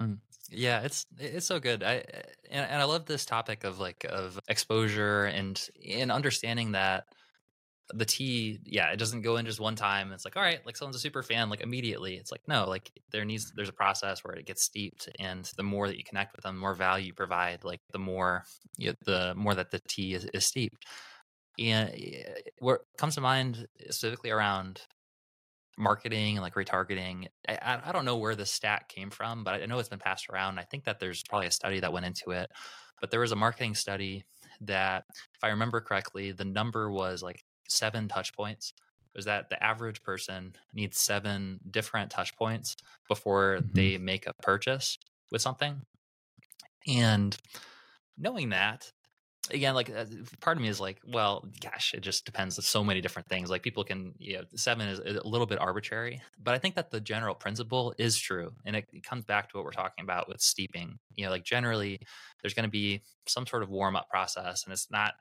mm. 0.00 0.16
Yeah 0.50 0.80
it's 0.82 1.06
it's 1.18 1.46
so 1.46 1.58
good 1.58 1.82
i 1.82 2.04
and, 2.50 2.70
and 2.70 2.80
i 2.80 2.84
love 2.84 3.06
this 3.06 3.24
topic 3.24 3.64
of 3.64 3.78
like 3.78 4.04
of 4.08 4.38
exposure 4.48 5.24
and 5.24 5.68
and 5.88 6.12
understanding 6.12 6.72
that 6.72 7.04
the 7.92 8.04
tea, 8.04 8.60
yeah, 8.64 8.90
it 8.90 8.98
doesn't 8.98 9.22
go 9.22 9.36
in 9.36 9.44
just 9.44 9.60
one 9.60 9.76
time. 9.76 10.12
It's 10.12 10.24
like, 10.24 10.36
all 10.36 10.42
right, 10.42 10.64
like 10.64 10.76
someone's 10.76 10.96
a 10.96 11.00
super 11.00 11.22
fan, 11.22 11.50
like 11.50 11.60
immediately. 11.60 12.14
It's 12.14 12.32
like, 12.32 12.40
no, 12.48 12.68
like 12.68 12.90
there 13.10 13.24
needs 13.24 13.52
there's 13.54 13.68
a 13.68 13.74
process 13.74 14.24
where 14.24 14.34
it 14.34 14.46
gets 14.46 14.62
steeped, 14.62 15.08
and 15.18 15.44
the 15.56 15.62
more 15.62 15.88
that 15.88 15.98
you 15.98 16.04
connect 16.04 16.34
with 16.34 16.44
them, 16.44 16.54
the 16.54 16.60
more 16.60 16.74
value 16.74 17.06
you 17.06 17.14
provide, 17.14 17.64
like 17.64 17.80
the 17.92 17.98
more 17.98 18.44
you 18.78 18.88
know, 18.88 18.94
the 19.04 19.34
more 19.36 19.54
that 19.54 19.70
the 19.70 19.80
tea 19.88 20.14
is, 20.14 20.24
is 20.32 20.46
steeped. 20.46 20.86
And 21.58 21.90
eh, 21.90 22.22
what 22.58 22.80
comes 22.96 23.16
to 23.16 23.20
mind 23.20 23.66
specifically 23.82 24.30
around 24.30 24.80
marketing 25.76 26.36
and 26.36 26.42
like 26.42 26.54
retargeting, 26.54 27.26
I, 27.48 27.80
I 27.84 27.92
don't 27.92 28.04
know 28.04 28.16
where 28.16 28.34
the 28.34 28.46
stat 28.46 28.88
came 28.88 29.10
from, 29.10 29.44
but 29.44 29.62
I 29.62 29.66
know 29.66 29.78
it's 29.78 29.88
been 29.88 29.98
passed 29.98 30.28
around. 30.30 30.58
I 30.58 30.62
think 30.62 30.84
that 30.84 31.00
there's 31.00 31.22
probably 31.22 31.48
a 31.48 31.52
study 31.52 31.80
that 31.80 31.92
went 31.92 32.06
into 32.06 32.30
it, 32.30 32.50
but 33.00 33.10
there 33.10 33.20
was 33.20 33.32
a 33.32 33.36
marketing 33.36 33.74
study 33.74 34.24
that, 34.60 35.04
if 35.10 35.42
I 35.42 35.48
remember 35.48 35.80
correctly, 35.80 36.32
the 36.32 36.44
number 36.44 36.90
was 36.90 37.22
like 37.22 37.44
seven 37.68 38.08
touch 38.08 38.32
points 38.34 38.72
is 39.16 39.26
that 39.26 39.48
the 39.48 39.62
average 39.62 40.02
person 40.02 40.54
needs 40.72 40.98
seven 40.98 41.60
different 41.70 42.10
touch 42.10 42.34
points 42.36 42.76
before 43.08 43.58
mm-hmm. 43.58 43.72
they 43.72 43.98
make 43.98 44.26
a 44.26 44.34
purchase 44.42 44.98
with 45.30 45.40
something. 45.40 45.82
And 46.86 47.36
knowing 48.18 48.50
that, 48.50 48.92
again, 49.50 49.74
like 49.74 49.90
uh, 49.90 50.04
part 50.40 50.56
of 50.56 50.62
me 50.62 50.68
is 50.68 50.80
like, 50.80 51.00
well, 51.06 51.44
gosh, 51.60 51.94
it 51.94 52.00
just 52.00 52.24
depends 52.24 52.58
on 52.58 52.62
so 52.62 52.84
many 52.84 53.00
different 53.00 53.28
things. 53.28 53.50
Like 53.50 53.62
people 53.62 53.84
can, 53.84 54.14
you 54.18 54.38
know, 54.38 54.44
seven 54.54 54.88
is 54.88 54.98
a 54.98 55.26
little 55.26 55.46
bit 55.46 55.60
arbitrary, 55.60 56.22
but 56.42 56.54
I 56.54 56.58
think 56.58 56.74
that 56.76 56.90
the 56.90 57.00
general 57.00 57.34
principle 57.34 57.94
is 57.98 58.18
true. 58.18 58.52
And 58.64 58.76
it, 58.76 58.86
it 58.92 59.02
comes 59.02 59.24
back 59.24 59.50
to 59.50 59.56
what 59.56 59.64
we're 59.64 59.72
talking 59.72 60.04
about 60.04 60.28
with 60.28 60.40
steeping. 60.40 60.98
You 61.16 61.24
know, 61.26 61.30
like 61.30 61.44
generally 61.44 62.00
there's 62.42 62.54
going 62.54 62.64
to 62.64 62.70
be 62.70 63.02
some 63.26 63.46
sort 63.46 63.62
of 63.62 63.70
warm 63.70 63.96
up 63.96 64.08
process 64.08 64.64
and 64.64 64.72
it's 64.72 64.90
not 64.90 65.14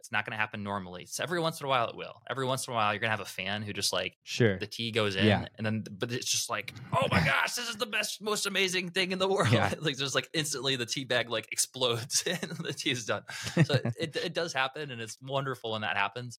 it's 0.00 0.10
not 0.10 0.24
going 0.24 0.32
to 0.32 0.40
happen 0.40 0.62
normally. 0.62 1.06
So 1.06 1.22
every 1.22 1.40
once 1.40 1.60
in 1.60 1.66
a 1.66 1.68
while 1.68 1.88
it 1.88 1.94
will. 1.94 2.22
Every 2.28 2.46
once 2.46 2.66
in 2.66 2.72
a 2.72 2.74
while 2.74 2.92
you're 2.92 3.00
going 3.00 3.08
to 3.08 3.16
have 3.16 3.20
a 3.20 3.24
fan 3.24 3.62
who 3.62 3.72
just 3.72 3.92
like 3.92 4.16
sure 4.24 4.58
the 4.58 4.66
tea 4.66 4.90
goes 4.90 5.14
in 5.14 5.26
yeah. 5.26 5.46
and 5.56 5.66
then 5.66 5.84
but 5.90 6.10
it's 6.10 6.30
just 6.30 6.48
like 6.48 6.74
oh 6.92 7.06
my 7.10 7.22
gosh 7.24 7.54
this 7.54 7.68
is 7.68 7.76
the 7.76 7.86
best 7.86 8.22
most 8.22 8.46
amazing 8.46 8.90
thing 8.90 9.12
in 9.12 9.18
the 9.18 9.28
world. 9.28 9.52
Yeah. 9.52 9.72
like 9.80 9.96
there's 9.96 10.14
like 10.14 10.28
instantly 10.32 10.76
the 10.76 10.86
tea 10.86 11.04
bag 11.04 11.28
like 11.28 11.48
explodes 11.52 12.24
and 12.26 12.50
the 12.64 12.72
tea 12.72 12.90
is 12.90 13.04
done. 13.04 13.22
So 13.64 13.78
it 13.98 14.16
it 14.16 14.34
does 14.34 14.52
happen 14.52 14.90
and 14.90 15.00
it's 15.00 15.18
wonderful 15.22 15.72
when 15.72 15.82
that 15.82 15.96
happens. 15.96 16.38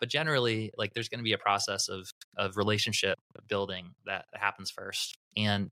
But 0.00 0.08
generally 0.08 0.72
like 0.76 0.94
there's 0.94 1.08
going 1.08 1.20
to 1.20 1.24
be 1.24 1.34
a 1.34 1.38
process 1.38 1.88
of 1.88 2.10
of 2.36 2.56
relationship 2.56 3.18
building 3.46 3.90
that 4.06 4.24
happens 4.32 4.70
first. 4.70 5.18
And 5.36 5.70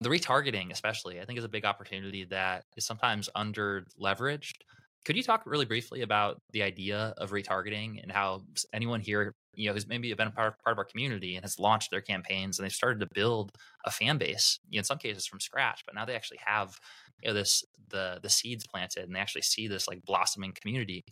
the 0.00 0.08
retargeting 0.08 0.72
especially 0.72 1.20
I 1.20 1.24
think 1.24 1.38
is 1.38 1.44
a 1.44 1.48
big 1.48 1.64
opportunity 1.64 2.24
that 2.30 2.64
is 2.76 2.84
sometimes 2.84 3.28
under 3.34 3.86
leveraged 4.00 4.56
could 5.04 5.16
you 5.16 5.22
talk 5.22 5.42
really 5.46 5.64
briefly 5.64 6.02
about 6.02 6.40
the 6.52 6.62
idea 6.62 7.14
of 7.16 7.30
retargeting 7.30 8.02
and 8.02 8.12
how 8.12 8.42
anyone 8.72 9.00
here, 9.00 9.34
you 9.54 9.66
know, 9.66 9.72
who's 9.72 9.86
maybe 9.86 10.12
been 10.14 10.28
a 10.28 10.30
part, 10.30 10.62
part 10.62 10.72
of 10.72 10.78
our 10.78 10.84
community 10.84 11.36
and 11.36 11.44
has 11.44 11.58
launched 11.58 11.90
their 11.90 12.02
campaigns 12.02 12.58
and 12.58 12.64
they've 12.64 12.72
started 12.72 13.00
to 13.00 13.08
build 13.14 13.52
a 13.84 13.90
fan 13.90 14.18
base, 14.18 14.58
you 14.68 14.76
know, 14.76 14.80
in 14.80 14.84
some 14.84 14.98
cases 14.98 15.26
from 15.26 15.40
scratch, 15.40 15.82
but 15.86 15.94
now 15.94 16.04
they 16.04 16.14
actually 16.14 16.40
have, 16.44 16.78
you 17.22 17.28
know, 17.28 17.34
this 17.34 17.64
the 17.88 18.20
the 18.22 18.30
seeds 18.30 18.66
planted 18.66 19.04
and 19.04 19.14
they 19.14 19.20
actually 19.20 19.42
see 19.42 19.68
this 19.68 19.88
like 19.88 20.02
blossoming 20.04 20.52
community. 20.52 21.04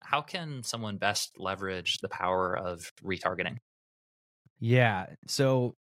How 0.00 0.20
can 0.20 0.62
someone 0.62 0.98
best 0.98 1.32
leverage 1.38 1.98
the 1.98 2.08
power 2.08 2.56
of 2.56 2.92
retargeting? 3.02 3.56
Yeah. 4.60 5.06
So 5.26 5.74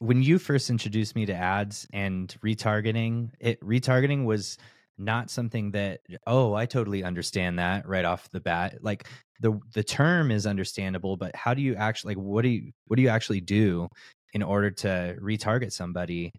when 0.00 0.22
you 0.22 0.38
first 0.38 0.70
introduced 0.70 1.14
me 1.14 1.26
to 1.26 1.34
ads 1.34 1.86
and 1.92 2.34
retargeting, 2.44 3.30
it 3.40 3.60
retargeting 3.60 4.24
was 4.24 4.58
not 4.98 5.30
something 5.30 5.70
that 5.70 6.00
oh 6.26 6.54
i 6.54 6.66
totally 6.66 7.04
understand 7.04 7.58
that 7.58 7.86
right 7.88 8.04
off 8.04 8.28
the 8.30 8.40
bat 8.40 8.78
like 8.82 9.08
the 9.40 9.58
the 9.72 9.84
term 9.84 10.30
is 10.30 10.46
understandable 10.46 11.16
but 11.16 11.34
how 11.36 11.54
do 11.54 11.62
you 11.62 11.74
actually 11.76 12.14
like 12.14 12.22
what 12.22 12.42
do 12.42 12.48
you 12.48 12.72
what 12.86 12.96
do 12.96 13.02
you 13.02 13.08
actually 13.08 13.40
do 13.40 13.88
in 14.34 14.42
order 14.42 14.70
to 14.70 15.16
retarget 15.20 15.72
somebody 15.72 16.32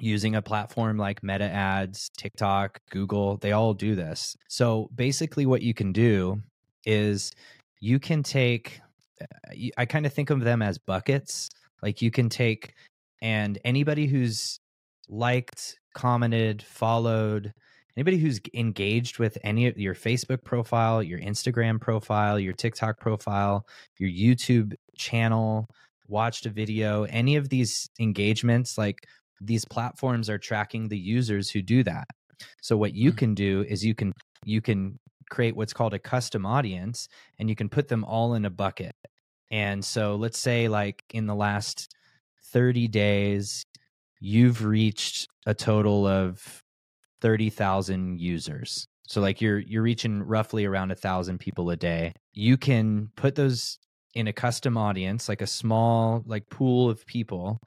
using 0.00 0.34
a 0.34 0.42
platform 0.42 0.96
like 0.96 1.22
meta 1.22 1.44
ads 1.44 2.10
tiktok 2.16 2.80
google? 2.90 3.36
They 3.36 3.52
all 3.52 3.74
do 3.74 3.94
this. 3.94 4.36
So 4.48 4.88
basically 4.94 5.46
what 5.46 5.62
you 5.62 5.74
can 5.74 5.92
do 5.92 6.42
is 6.84 7.32
you 7.80 7.98
can 7.98 8.22
take 8.22 8.80
uh, 9.20 9.54
i 9.76 9.84
kind 9.84 10.06
of 10.06 10.12
think 10.12 10.30
of 10.30 10.40
them 10.40 10.62
as 10.62 10.78
buckets. 10.78 11.50
Like 11.82 12.02
you 12.02 12.10
can 12.10 12.28
take 12.28 12.74
and 13.22 13.58
anybody 13.64 14.06
who's 14.06 14.60
liked 15.08 15.78
commented 15.94 16.62
followed 16.62 17.52
anybody 18.00 18.16
who's 18.16 18.40
engaged 18.54 19.18
with 19.18 19.36
any 19.44 19.66
of 19.66 19.76
your 19.76 19.94
Facebook 19.94 20.42
profile, 20.42 21.02
your 21.02 21.20
Instagram 21.20 21.78
profile, 21.78 22.40
your 22.40 22.54
TikTok 22.54 22.98
profile, 22.98 23.66
your 23.98 24.08
YouTube 24.08 24.72
channel, 24.96 25.68
watched 26.08 26.46
a 26.46 26.48
video, 26.48 27.04
any 27.04 27.36
of 27.36 27.50
these 27.50 27.90
engagements, 28.00 28.78
like 28.78 29.06
these 29.38 29.66
platforms 29.66 30.30
are 30.30 30.38
tracking 30.38 30.88
the 30.88 30.96
users 30.96 31.50
who 31.50 31.60
do 31.60 31.82
that. 31.82 32.06
So 32.62 32.74
what 32.74 32.94
you 32.94 33.12
Mhm. 33.12 33.18
can 33.18 33.34
do 33.34 33.66
is 33.68 33.84
you 33.84 33.94
can 33.94 34.14
you 34.46 34.62
can 34.62 34.98
create 35.28 35.54
what's 35.54 35.74
called 35.74 35.92
a 35.92 35.98
custom 35.98 36.46
audience 36.46 37.06
and 37.38 37.50
you 37.50 37.54
can 37.54 37.68
put 37.68 37.88
them 37.88 38.02
all 38.04 38.32
in 38.32 38.46
a 38.46 38.50
bucket. 38.50 38.96
And 39.50 39.84
so 39.84 40.16
let's 40.16 40.38
say 40.38 40.68
like 40.68 41.04
in 41.12 41.26
the 41.26 41.34
last 41.34 41.94
30 42.44 42.88
days 42.88 43.62
you've 44.20 44.64
reached 44.64 45.28
a 45.44 45.52
total 45.54 46.06
of 46.06 46.62
30,000 47.20 48.20
users. 48.20 48.86
So 49.06 49.20
like 49.20 49.40
you're 49.40 49.58
you're 49.58 49.82
reaching 49.82 50.22
roughly 50.22 50.64
around 50.64 50.90
a 50.90 50.94
1000 50.94 51.38
people 51.38 51.70
a 51.70 51.76
day. 51.76 52.12
You 52.32 52.56
can 52.56 53.10
put 53.16 53.34
those 53.34 53.78
in 54.14 54.28
a 54.28 54.32
custom 54.32 54.76
audience, 54.76 55.28
like 55.28 55.42
a 55.42 55.46
small 55.46 56.22
like 56.26 56.48
pool 56.48 56.88
of 56.88 57.04
people 57.06 57.60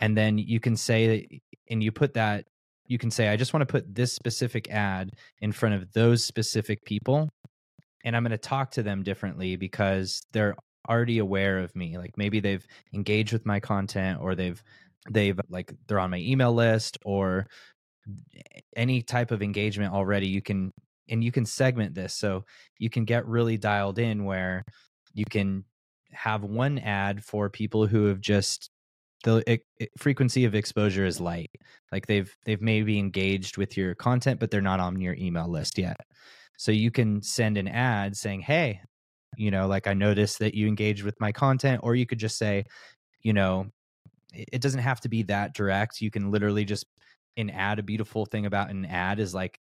and 0.00 0.16
then 0.16 0.38
you 0.38 0.60
can 0.60 0.76
say 0.76 1.40
and 1.68 1.82
you 1.82 1.92
put 1.92 2.14
that 2.14 2.44
you 2.86 2.98
can 2.98 3.10
say 3.10 3.28
I 3.28 3.36
just 3.36 3.52
want 3.52 3.62
to 3.62 3.72
put 3.72 3.94
this 3.94 4.12
specific 4.12 4.68
ad 4.70 5.10
in 5.40 5.52
front 5.52 5.76
of 5.76 5.92
those 5.92 6.24
specific 6.24 6.84
people 6.84 7.28
and 8.04 8.16
I'm 8.16 8.22
going 8.22 8.30
to 8.32 8.38
talk 8.38 8.72
to 8.72 8.82
them 8.82 9.02
differently 9.02 9.56
because 9.56 10.22
they're 10.32 10.56
already 10.88 11.18
aware 11.18 11.58
of 11.58 11.74
me. 11.76 11.98
Like 11.98 12.16
maybe 12.16 12.40
they've 12.40 12.66
engaged 12.94 13.32
with 13.32 13.46
my 13.46 13.60
content 13.60 14.18
or 14.20 14.34
they've 14.34 14.62
they've 15.10 15.38
like 15.48 15.72
they're 15.86 16.00
on 16.00 16.10
my 16.10 16.18
email 16.18 16.52
list 16.52 16.98
or 17.04 17.46
any 18.76 19.02
type 19.02 19.30
of 19.30 19.42
engagement 19.42 19.92
already 19.92 20.26
you 20.26 20.42
can 20.42 20.72
and 21.08 21.24
you 21.24 21.32
can 21.32 21.44
segment 21.44 21.94
this 21.94 22.14
so 22.14 22.44
you 22.78 22.88
can 22.88 23.04
get 23.04 23.26
really 23.26 23.56
dialed 23.56 23.98
in 23.98 24.24
where 24.24 24.64
you 25.12 25.24
can 25.24 25.64
have 26.12 26.42
one 26.42 26.78
ad 26.78 27.22
for 27.24 27.50
people 27.50 27.86
who 27.86 28.06
have 28.06 28.20
just 28.20 28.70
the 29.24 29.42
e- 29.52 29.58
e- 29.80 29.86
frequency 29.98 30.44
of 30.44 30.54
exposure 30.54 31.04
is 31.04 31.20
light. 31.20 31.50
Like 31.92 32.06
they've 32.06 32.34
they've 32.46 32.62
maybe 32.62 32.98
engaged 32.98 33.58
with 33.58 33.76
your 33.76 33.94
content 33.94 34.40
but 34.40 34.50
they're 34.50 34.60
not 34.60 34.80
on 34.80 35.00
your 35.00 35.14
email 35.14 35.48
list 35.48 35.78
yet. 35.78 36.00
So 36.58 36.72
you 36.72 36.90
can 36.90 37.22
send 37.22 37.58
an 37.58 37.68
ad 37.68 38.16
saying 38.16 38.42
hey 38.42 38.80
you 39.36 39.50
know 39.50 39.68
like 39.68 39.86
i 39.86 39.94
noticed 39.94 40.40
that 40.40 40.54
you 40.54 40.66
engaged 40.66 41.04
with 41.04 41.14
my 41.20 41.30
content 41.30 41.80
or 41.84 41.94
you 41.94 42.04
could 42.04 42.18
just 42.18 42.36
say 42.36 42.64
you 43.22 43.32
know 43.32 43.66
it 44.32 44.48
it 44.52 44.62
doesn't 44.62 44.80
have 44.80 45.00
to 45.00 45.08
be 45.08 45.22
that 45.24 45.54
direct. 45.54 46.00
You 46.00 46.10
can 46.10 46.30
literally 46.30 46.64
just 46.64 46.86
an 47.36 47.50
ad 47.50 47.78
a 47.78 47.82
beautiful 47.82 48.26
thing 48.26 48.46
about 48.46 48.70
an 48.70 48.84
ad 48.84 49.18
is 49.18 49.34
like 49.34 49.58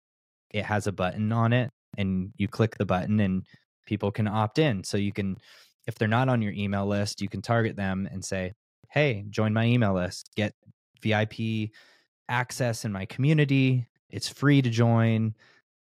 it 0.51 0.65
has 0.65 0.87
a 0.87 0.93
button 0.93 1.33
on 1.33 1.53
it 1.53 1.71
and 1.99 2.33
you 2.37 2.49
click 2.49 2.77
the 2.77 2.87
button 2.87 3.21
and 3.21 3.45
people 3.87 4.11
can 4.11 4.29
opt 4.29 4.59
in. 4.59 4.85
So 4.85 4.97
you 4.97 5.13
can 5.13 5.37
if 5.87 5.97
they're 5.97 6.09
not 6.09 6.29
on 6.29 6.43
your 6.43 6.53
email 6.53 6.87
list 6.87 7.21
you 7.21 7.29
can 7.29 7.43
target 7.43 7.77
them 7.77 8.09
and 8.11 8.25
say 8.25 8.53
hey 8.91 9.25
join 9.31 9.53
my 9.53 9.65
email 9.65 9.95
list. 9.95 10.31
Get 10.37 10.55
vip 11.03 11.35
access 12.29 12.85
in 12.85 12.93
my 12.93 13.07
community. 13.07 13.87
It's 14.11 14.29
free 14.29 14.63
to 14.63 14.71
join. 14.71 15.35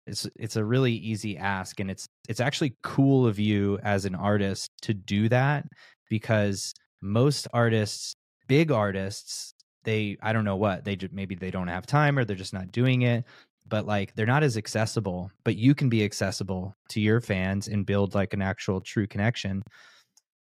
It's 0.06 0.28
it's 0.36 0.56
a 0.56 0.66
really 0.66 0.94
easy 0.94 1.38
ask 1.38 1.80
and 1.80 1.92
it's 1.92 2.08
it's 2.30 2.40
actually 2.40 2.76
cool 2.82 3.28
of 3.28 3.40
you 3.40 3.80
as 3.84 4.06
an 4.06 4.16
artist 4.16 4.72
to 4.84 4.94
do 4.94 5.30
that 5.30 5.66
because 6.10 6.74
most 7.02 7.48
artists 7.54 8.16
big 8.48 8.72
artists 8.72 9.54
they 9.88 10.18
i 10.22 10.34
don't 10.34 10.44
know 10.44 10.58
what 10.58 10.84
they 10.84 10.96
just 10.96 11.14
maybe 11.14 11.34
they 11.34 11.50
don't 11.50 11.70
have 11.70 11.88
time 11.88 12.20
or 12.20 12.26
they're 12.26 12.36
just 12.36 12.54
not 12.54 12.72
doing 12.72 13.04
it 13.04 13.24
but 13.70 13.86
like 13.86 14.14
they're 14.16 14.26
not 14.26 14.44
as 14.44 14.58
accessible 14.58 15.32
but 15.44 15.56
you 15.56 15.74
can 15.74 15.90
be 15.90 16.04
accessible 16.04 16.76
to 16.90 17.02
your 17.02 17.22
fans 17.22 17.68
and 17.68 17.86
build 17.86 18.16
like 18.16 18.34
an 18.34 18.42
actual 18.42 18.82
true 18.82 19.08
connection. 19.08 19.64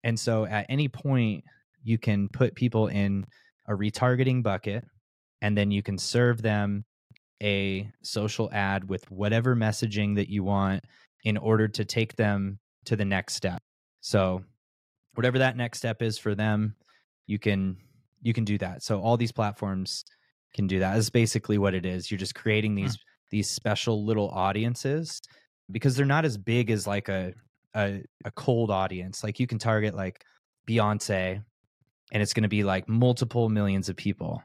And 0.03 0.19
so 0.19 0.45
at 0.45 0.65
any 0.69 0.87
point 0.87 1.43
you 1.83 1.97
can 1.97 2.29
put 2.29 2.55
people 2.55 2.87
in 2.87 3.25
a 3.67 3.73
retargeting 3.73 4.43
bucket 4.43 4.83
and 5.41 5.57
then 5.57 5.71
you 5.71 5.81
can 5.81 5.97
serve 5.97 6.41
them 6.41 6.85
a 7.41 7.89
social 8.01 8.49
ad 8.51 8.87
with 8.87 9.09
whatever 9.11 9.55
messaging 9.55 10.15
that 10.15 10.29
you 10.29 10.43
want 10.43 10.83
in 11.23 11.37
order 11.37 11.67
to 11.67 11.83
take 11.83 12.15
them 12.15 12.59
to 12.85 12.95
the 12.95 13.05
next 13.05 13.35
step. 13.35 13.61
So 14.01 14.43
whatever 15.15 15.39
that 15.39 15.57
next 15.57 15.79
step 15.79 16.01
is 16.01 16.17
for 16.17 16.35
them 16.35 16.75
you 17.27 17.39
can 17.39 17.77
you 18.25 18.33
can 18.33 18.43
do 18.43 18.57
that. 18.57 18.81
So 18.81 18.99
all 18.99 19.17
these 19.17 19.31
platforms 19.31 20.03
can 20.55 20.65
do 20.65 20.79
that. 20.79 20.97
is 20.97 21.11
basically 21.11 21.59
what 21.59 21.75
it 21.75 21.85
is. 21.85 22.09
You're 22.09 22.17
just 22.17 22.33
creating 22.35 22.71
hmm. 22.71 22.83
these 22.83 22.97
these 23.31 23.49
special 23.49 24.05
little 24.05 24.29
audiences 24.29 25.21
because 25.71 25.95
they're 25.95 26.05
not 26.05 26.25
as 26.25 26.37
big 26.37 26.71
as 26.71 26.87
like 26.87 27.07
a 27.07 27.33
a, 27.75 28.01
a 28.25 28.31
cold 28.31 28.71
audience. 28.71 29.23
Like 29.23 29.39
you 29.39 29.45
can 29.45 29.59
target 29.59 29.95
like 29.95 30.23
beyonce 30.67 31.43
and 32.11 32.23
it's 32.23 32.33
going 32.33 32.43
to 32.43 32.49
be 32.49 32.63
like 32.63 32.89
multiple 32.89 33.47
millions 33.49 33.89
of 33.89 33.95
people. 33.95 34.41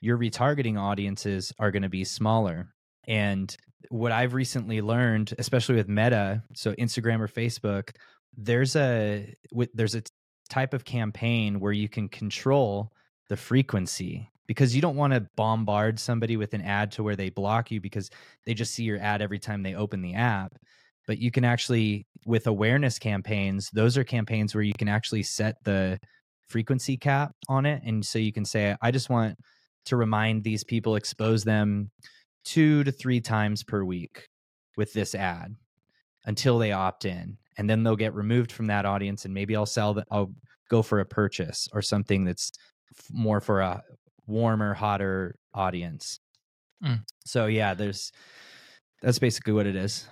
Your 0.00 0.18
retargeting 0.18 0.78
audiences 0.78 1.52
are 1.58 1.70
going 1.70 1.82
to 1.82 1.88
be 1.88 2.04
smaller. 2.04 2.74
And 3.06 3.56
what 3.90 4.12
i've 4.12 4.32
recently 4.32 4.80
learned 4.80 5.34
especially 5.38 5.74
with 5.74 5.88
meta 5.88 6.42
so 6.54 6.72
instagram 6.76 7.20
or 7.20 7.28
facebook 7.28 7.90
there's 8.34 8.76
a 8.76 9.34
with 9.52 9.68
there's 9.74 9.94
a 9.94 10.02
type 10.48 10.72
of 10.74 10.84
campaign 10.84 11.60
where 11.60 11.72
you 11.72 11.88
can 11.88 12.08
control 12.08 12.90
the 13.28 13.36
frequency 13.36 14.30
because 14.46 14.74
you 14.74 14.82
don't 14.82 14.96
want 14.96 15.12
to 15.12 15.26
bombard 15.36 15.98
somebody 15.98 16.36
with 16.36 16.54
an 16.54 16.60
ad 16.60 16.92
to 16.92 17.02
where 17.02 17.16
they 17.16 17.30
block 17.30 17.70
you 17.70 17.80
because 17.80 18.10
they 18.44 18.54
just 18.54 18.74
see 18.74 18.84
your 18.84 18.98
ad 18.98 19.22
every 19.22 19.38
time 19.38 19.62
they 19.62 19.74
open 19.74 20.02
the 20.02 20.14
app. 20.14 20.52
But 21.06 21.18
you 21.18 21.30
can 21.30 21.44
actually 21.44 22.06
with 22.26 22.46
awareness 22.46 22.98
campaigns 22.98 23.68
those 23.74 23.98
are 23.98 24.04
campaigns 24.04 24.54
where 24.54 24.64
you 24.64 24.72
can 24.78 24.88
actually 24.88 25.22
set 25.22 25.56
the 25.64 25.98
frequency 26.48 26.96
cap 26.96 27.32
on 27.48 27.66
it. 27.66 27.82
And 27.84 28.04
so 28.04 28.18
you 28.18 28.32
can 28.32 28.44
say 28.44 28.76
i 28.80 28.90
just 28.90 29.10
want 29.10 29.36
to 29.86 29.96
remind 29.96 30.42
these 30.42 30.64
people 30.64 30.96
expose 30.96 31.44
them 31.44 31.90
2 32.44 32.84
to 32.84 32.92
3 32.92 33.20
times 33.20 33.62
per 33.62 33.84
week 33.84 34.28
with 34.76 34.92
this 34.92 35.14
ad 35.14 35.54
until 36.26 36.58
they 36.58 36.72
opt 36.72 37.04
in. 37.04 37.36
And 37.58 37.68
then 37.68 37.82
they'll 37.82 37.96
get 37.96 38.14
removed 38.14 38.50
from 38.50 38.66
that 38.66 38.86
audience 38.86 39.24
and 39.24 39.34
maybe 39.34 39.54
I'll 39.54 39.66
sell 39.66 39.94
that 39.94 40.08
I'll 40.10 40.32
go 40.70 40.82
for 40.82 41.00
a 41.00 41.06
purchase 41.06 41.68
or 41.72 41.82
something 41.82 42.24
that's 42.24 42.52
f- 42.98 43.06
more 43.12 43.40
for 43.40 43.60
a 43.60 43.82
warmer 44.26 44.74
hotter 44.74 45.36
audience. 45.52 46.20
Mm. 46.82 47.02
So 47.24 47.46
yeah, 47.46 47.74
there's 47.74 48.12
that's 49.02 49.18
basically 49.18 49.52
what 49.52 49.66
it 49.66 49.76
is. 49.76 50.08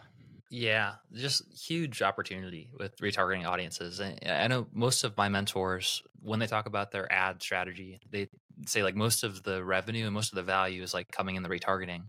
Yeah, 0.50 0.96
just 1.14 1.44
huge 1.66 2.02
opportunity 2.02 2.68
with 2.78 2.94
retargeting 2.98 3.46
audiences. 3.46 4.00
And 4.00 4.18
I 4.26 4.48
know 4.48 4.66
most 4.70 5.02
of 5.02 5.16
my 5.16 5.30
mentors, 5.30 6.02
when 6.20 6.40
they 6.40 6.46
talk 6.46 6.66
about 6.66 6.90
their 6.90 7.10
ad 7.10 7.42
strategy, 7.42 8.00
they 8.10 8.28
say 8.66 8.82
like 8.82 8.94
most 8.94 9.24
of 9.24 9.44
the 9.44 9.64
revenue 9.64 10.04
and 10.04 10.12
most 10.12 10.30
of 10.30 10.36
the 10.36 10.42
value 10.42 10.82
is 10.82 10.92
like 10.92 11.10
coming 11.10 11.36
in 11.36 11.42
the 11.42 11.48
retargeting. 11.48 12.02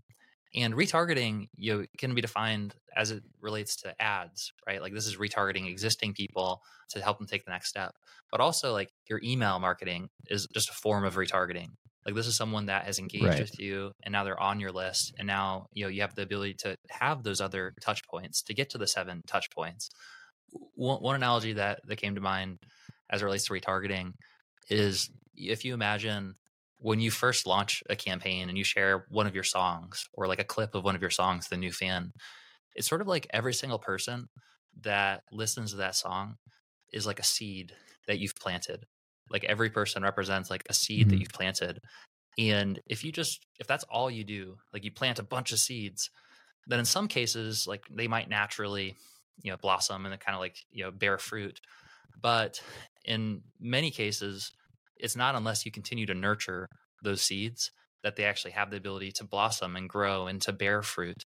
And 0.54 0.74
retargeting, 0.74 1.48
you 1.56 1.74
know, 1.80 1.86
can 1.98 2.14
be 2.14 2.20
defined 2.20 2.76
as 2.96 3.10
it 3.10 3.24
relates 3.40 3.76
to 3.76 4.00
ads, 4.00 4.52
right? 4.66 4.80
Like 4.80 4.92
this 4.94 5.06
is 5.06 5.16
retargeting 5.16 5.68
existing 5.68 6.14
people 6.14 6.62
to 6.90 7.00
help 7.02 7.18
them 7.18 7.26
take 7.26 7.44
the 7.44 7.50
next 7.50 7.68
step. 7.68 7.92
But 8.30 8.40
also 8.40 8.72
like 8.72 8.90
your 9.08 9.20
email 9.24 9.58
marketing 9.58 10.10
is 10.28 10.46
just 10.54 10.70
a 10.70 10.74
form 10.74 11.04
of 11.04 11.16
retargeting. 11.16 11.70
Like 12.06 12.14
this 12.14 12.26
is 12.26 12.36
someone 12.36 12.66
that 12.66 12.84
has 12.84 12.98
engaged 12.98 13.40
Right. 13.40 13.40
with 13.40 13.58
you 13.58 13.92
and 14.04 14.12
now 14.12 14.22
they're 14.24 14.38
on 14.38 14.60
your 14.60 14.72
list 14.72 15.12
and 15.18 15.26
now, 15.26 15.66
you 15.72 15.84
know, 15.84 15.88
you 15.88 16.02
have 16.02 16.14
the 16.14 16.22
ability 16.22 16.54
to 16.60 16.76
have 16.90 17.22
those 17.22 17.40
other 17.40 17.74
touch 17.80 18.04
points 18.04 18.42
to 18.42 18.54
get 18.54 18.70
to 18.70 18.78
the 18.78 18.86
seven 18.86 19.22
touch 19.26 19.50
points. 19.50 19.88
One, 20.74 21.02
one 21.02 21.14
analogy 21.16 21.54
that 21.54 21.80
that 21.86 21.96
came 21.96 22.14
to 22.14 22.20
mind 22.20 22.58
as 23.10 23.22
it 23.22 23.24
relates 23.24 23.46
to 23.46 23.52
retargeting 23.52 24.12
is 24.70 25.10
if 25.34 25.64
you 25.64 25.74
imagine 25.74 26.36
when 26.84 27.00
you 27.00 27.10
first 27.10 27.46
launch 27.48 27.82
a 27.90 27.96
campaign 27.96 28.48
and 28.50 28.58
you 28.58 28.64
share 28.64 29.06
one 29.10 29.26
of 29.26 29.34
your 29.34 29.44
songs 29.44 30.06
or 30.14 30.28
like 30.28 30.40
a 30.40 30.44
clip 30.44 30.76
of 30.76 30.84
one 30.84 30.94
of 30.94 31.00
your 31.02 31.10
songs 31.10 31.46
to 31.46 31.50
the 31.50 31.58
new 31.58 31.72
fan, 31.72 32.12
it's 32.74 32.88
sort 32.88 33.00
of 33.00 33.06
like 33.08 33.26
every 33.30 33.54
single 33.54 33.78
person 33.78 34.28
that 34.82 35.22
listens 35.32 35.70
to 35.72 35.76
that 35.78 35.94
song 35.96 36.36
is 36.92 37.06
like 37.06 37.20
a 37.20 37.24
seed 37.24 37.74
that 38.06 38.18
you've 38.18 38.36
planted. 38.36 38.86
Like 39.30 39.44
every 39.44 39.70
person 39.70 40.02
represents 40.02 40.50
like 40.50 40.64
a 40.68 40.74
seed 40.74 41.10
that 41.10 41.18
Mhm. 41.18 41.22
you've 41.22 41.32
planted. 41.32 41.80
And 42.38 42.80
if 42.86 43.04
you 43.04 43.12
just 43.12 43.46
if 43.60 43.66
that's 43.66 43.84
all 43.84 44.10
you 44.10 44.24
do, 44.24 44.58
like 44.72 44.84
you 44.84 44.92
plant 44.92 45.18
a 45.20 45.24
bunch 45.24 45.52
of 45.52 45.60
seeds, 45.60 46.10
then 46.66 46.78
in 46.80 46.84
some 46.86 47.08
cases 47.08 47.66
like 47.66 47.86
they 47.90 48.08
might 48.08 48.28
naturally, 48.30 48.96
you 49.42 49.50
know, 49.52 49.56
blossom 49.58 50.06
and 50.06 50.20
kind 50.20 50.36
of 50.36 50.40
like, 50.40 50.58
you 50.70 50.84
know, 50.84 50.90
bear 50.90 51.18
fruit. 51.18 51.60
But 52.20 52.62
in 53.04 53.42
many 53.60 53.90
cases, 53.90 54.52
it's 55.04 55.14
not 55.14 55.34
unless 55.34 55.66
you 55.66 55.70
continue 55.70 56.06
to 56.06 56.14
nurture 56.14 56.68
those 57.02 57.20
seeds 57.20 57.70
that 58.02 58.16
they 58.16 58.24
actually 58.24 58.52
have 58.52 58.70
the 58.70 58.78
ability 58.78 59.12
to 59.12 59.24
blossom 59.24 59.76
and 59.76 59.88
grow 59.88 60.26
and 60.26 60.40
to 60.42 60.52
bear 60.52 60.82
fruit. 60.82 61.24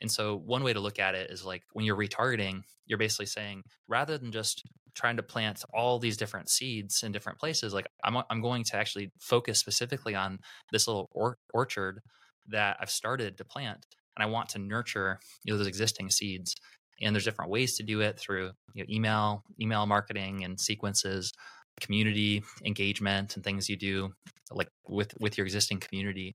And 0.00 0.10
so, 0.10 0.36
one 0.36 0.64
way 0.64 0.72
to 0.72 0.80
look 0.80 0.98
at 0.98 1.14
it 1.14 1.30
is 1.30 1.44
like 1.44 1.62
when 1.72 1.86
you're 1.86 1.96
retargeting, 1.96 2.62
you're 2.86 2.98
basically 2.98 3.26
saying 3.26 3.62
rather 3.86 4.18
than 4.18 4.32
just 4.32 4.64
trying 4.94 5.16
to 5.16 5.22
plant 5.22 5.64
all 5.72 6.00
these 6.00 6.16
different 6.16 6.50
seeds 6.50 7.02
in 7.04 7.12
different 7.12 7.38
places, 7.38 7.72
like 7.72 7.86
I'm, 8.04 8.16
I'm 8.28 8.42
going 8.42 8.64
to 8.64 8.76
actually 8.76 9.12
focus 9.20 9.60
specifically 9.60 10.16
on 10.16 10.40
this 10.72 10.88
little 10.88 11.08
or- 11.12 11.38
orchard 11.54 12.00
that 12.48 12.76
I've 12.80 12.90
started 12.90 13.38
to 13.38 13.44
plant, 13.44 13.86
and 14.16 14.24
I 14.24 14.26
want 14.26 14.48
to 14.50 14.58
nurture 14.58 15.20
you 15.44 15.52
know 15.52 15.58
those 15.58 15.68
existing 15.68 16.10
seeds. 16.10 16.56
And 17.00 17.14
there's 17.14 17.24
different 17.24 17.50
ways 17.52 17.76
to 17.76 17.84
do 17.84 18.00
it 18.00 18.18
through 18.18 18.50
you 18.74 18.82
know, 18.82 18.86
email, 18.92 19.44
email 19.60 19.86
marketing, 19.86 20.44
and 20.44 20.60
sequences. 20.60 21.32
Community 21.80 22.42
engagement 22.64 23.34
and 23.34 23.44
things 23.44 23.68
you 23.68 23.76
do 23.76 24.12
like 24.50 24.68
with 24.88 25.14
with 25.20 25.36
your 25.38 25.46
existing 25.46 25.80
community. 25.80 26.34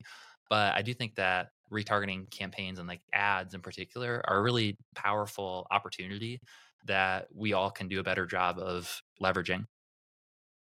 But 0.49 0.73
i 0.75 0.81
do 0.81 0.93
think 0.93 1.15
that 1.15 1.49
retargeting 1.71 2.29
campaigns 2.31 2.79
and 2.79 2.87
like 2.87 3.01
ads 3.13 3.53
in 3.53 3.61
particular 3.61 4.21
are 4.25 4.37
a 4.37 4.41
really 4.41 4.77
powerful 4.95 5.67
opportunity 5.71 6.39
that 6.85 7.27
we 7.33 7.53
all 7.53 7.69
can 7.69 7.87
do 7.87 7.99
a 7.99 8.03
better 8.03 8.25
job 8.25 8.57
of 8.59 9.01
leveraging. 9.21 9.65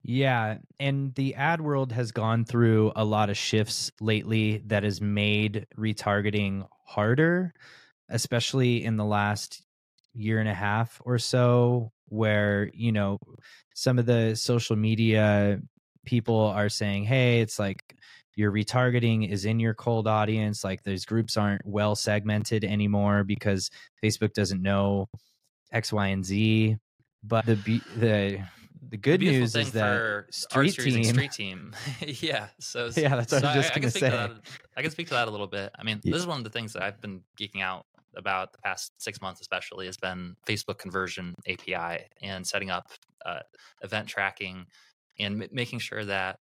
Yeah, 0.07 0.59
and 0.79 1.15
the 1.15 1.35
ad 1.35 1.63
world 1.63 1.93
has 1.93 2.13
gone 2.13 2.45
through 2.45 2.93
a 2.95 3.05
lot 3.05 3.31
of 3.31 3.39
shifts 3.39 3.91
lately 4.01 4.63
that 4.67 4.83
has 4.83 5.01
made 5.01 5.67
retargeting 5.79 6.69
harder, 6.85 7.55
especially 8.11 8.85
in 8.85 8.97
the 8.97 9.05
last 9.05 9.63
year 10.13 10.41
and 10.41 10.49
a 10.49 10.55
half 10.55 11.01
or 11.07 11.19
so 11.19 11.91
where, 12.15 12.71
you 12.73 12.93
know, 12.93 13.19
some 13.75 13.99
of 13.99 14.07
the 14.07 14.35
social 14.37 14.77
media 14.77 15.61
people 16.05 16.39
are 16.39 16.69
saying, 16.69 17.05
"Hey, 17.05 17.41
it's 17.41 17.59
like 17.59 17.97
your 18.37 18.53
retargeting 18.53 19.29
is 19.31 19.45
in 19.45 19.61
your 19.61 19.75
cold 19.75 20.07
audience, 20.09 20.65
like 20.65 20.83
those 20.83 21.05
groups 21.05 21.37
aren't 21.37 21.65
well 21.67 21.95
segmented 21.95 22.65
anymore 22.65 23.25
because 23.25 23.71
Facebook 24.03 24.33
doesn't 24.33 24.63
know 24.63 25.09
X, 25.73 25.93
Y, 25.93 26.07
and 26.09 26.25
Z." 26.25 26.77
But 27.23 27.47
the 27.47 27.55
the 27.97 28.45
the 28.91 28.97
good 28.99 29.21
the 29.21 29.31
news 29.31 29.57
is 29.57 29.73
that 29.73 30.25
street 30.31 30.75
team, 30.75 31.05
street 31.05 31.33
team, 31.33 31.75
yeah. 32.01 32.49
So 32.61 32.91
yeah, 32.97 33.17
that's 33.17 33.33
what 33.33 33.43
so 33.43 33.49
I 33.49 33.57
was 33.57 33.65
just 33.67 33.73
I, 33.73 33.77
I 33.77 33.81
gonna 33.81 33.91
say. 33.91 34.11
That, 34.11 34.33
I 34.77 34.83
can 34.83 34.91
speak 34.91 35.09
to 35.09 35.15
that 35.15 35.27
a 35.27 35.31
little 35.31 35.47
bit. 35.47 35.73
I 35.79 35.83
mean, 35.83 36.01
Yeah. 36.03 36.13
this 36.13 36.21
is 36.21 36.27
one 36.27 36.39
of 36.39 36.45
the 36.45 36.51
things 36.51 36.75
that 36.75 36.83
I've 36.83 37.01
been 37.01 37.23
geeking 37.41 37.63
out 37.63 37.87
about 38.17 38.53
the 38.53 38.59
past 38.59 38.93
six 38.99 39.21
months, 39.21 39.41
especially, 39.41 39.87
has 39.87 39.97
been 39.97 40.37
Facebook 40.47 40.79
conversion 40.79 41.35
API 41.49 42.05
and 42.23 42.47
setting 42.47 42.71
up 42.71 42.87
uh, 43.25 43.41
event 43.83 44.09
tracking 44.09 44.67
and 45.19 45.43
m- 45.43 45.49
making 45.53 45.79
sure 45.79 46.05
that, 46.05 46.39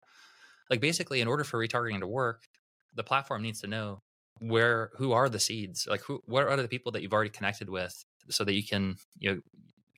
like, 0.70 0.80
basically, 0.80 1.20
in 1.20 1.28
order 1.28 1.44
for 1.44 1.58
retargeting 1.58 2.00
to 2.00 2.06
work, 2.06 2.42
the 2.94 3.04
platform 3.04 3.42
needs 3.42 3.60
to 3.60 3.66
know 3.66 4.00
where 4.40 4.90
who 4.96 5.12
are 5.12 5.28
the 5.28 5.38
seeds, 5.38 5.86
like 5.88 6.02
who 6.02 6.20
what 6.26 6.44
are 6.44 6.56
the 6.56 6.68
people 6.68 6.92
that 6.92 7.02
you've 7.02 7.12
already 7.12 7.30
connected 7.30 7.68
with, 7.68 8.04
so 8.28 8.44
that 8.44 8.54
you 8.54 8.64
can 8.64 8.96
you 9.18 9.30
know 9.30 9.40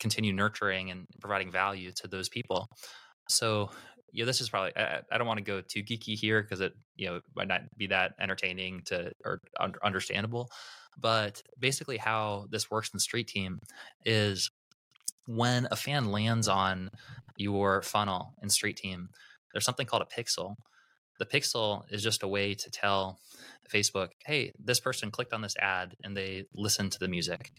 continue 0.00 0.32
nurturing 0.32 0.90
and 0.90 1.06
providing 1.20 1.50
value 1.50 1.92
to 1.92 2.08
those 2.08 2.28
people. 2.28 2.68
So 3.28 3.70
yeah, 4.12 4.24
this 4.24 4.40
is 4.40 4.50
probably 4.50 4.72
I, 4.76 5.00
I 5.10 5.18
don't 5.18 5.26
want 5.26 5.38
to 5.38 5.44
go 5.44 5.60
too 5.60 5.82
geeky 5.82 6.16
here 6.18 6.42
because 6.42 6.60
it 6.60 6.72
you 6.96 7.06
know 7.06 7.20
might 7.34 7.48
not 7.48 7.62
be 7.76 7.88
that 7.88 8.12
entertaining 8.20 8.82
to 8.86 9.12
or 9.24 9.40
un- 9.58 9.74
understandable. 9.82 10.48
But 11.00 11.42
basically, 11.58 11.96
how 11.96 12.46
this 12.50 12.70
works 12.70 12.90
in 12.92 13.00
Street 13.00 13.28
Team 13.28 13.60
is 14.04 14.50
when 15.26 15.66
a 15.70 15.76
fan 15.76 16.10
lands 16.10 16.48
on 16.48 16.90
your 17.36 17.82
funnel 17.82 18.34
in 18.42 18.48
Street 18.48 18.76
Team, 18.76 19.08
there's 19.52 19.64
something 19.64 19.86
called 19.86 20.02
a 20.02 20.20
pixel. 20.20 20.56
The 21.18 21.26
pixel 21.26 21.84
is 21.90 22.02
just 22.02 22.22
a 22.22 22.28
way 22.28 22.54
to 22.54 22.70
tell 22.70 23.20
Facebook, 23.72 24.08
hey, 24.26 24.52
this 24.62 24.80
person 24.80 25.10
clicked 25.10 25.32
on 25.32 25.42
this 25.42 25.56
ad 25.56 25.96
and 26.02 26.16
they 26.16 26.44
listened 26.54 26.92
to 26.92 26.98
the 26.98 27.08
music. 27.08 27.52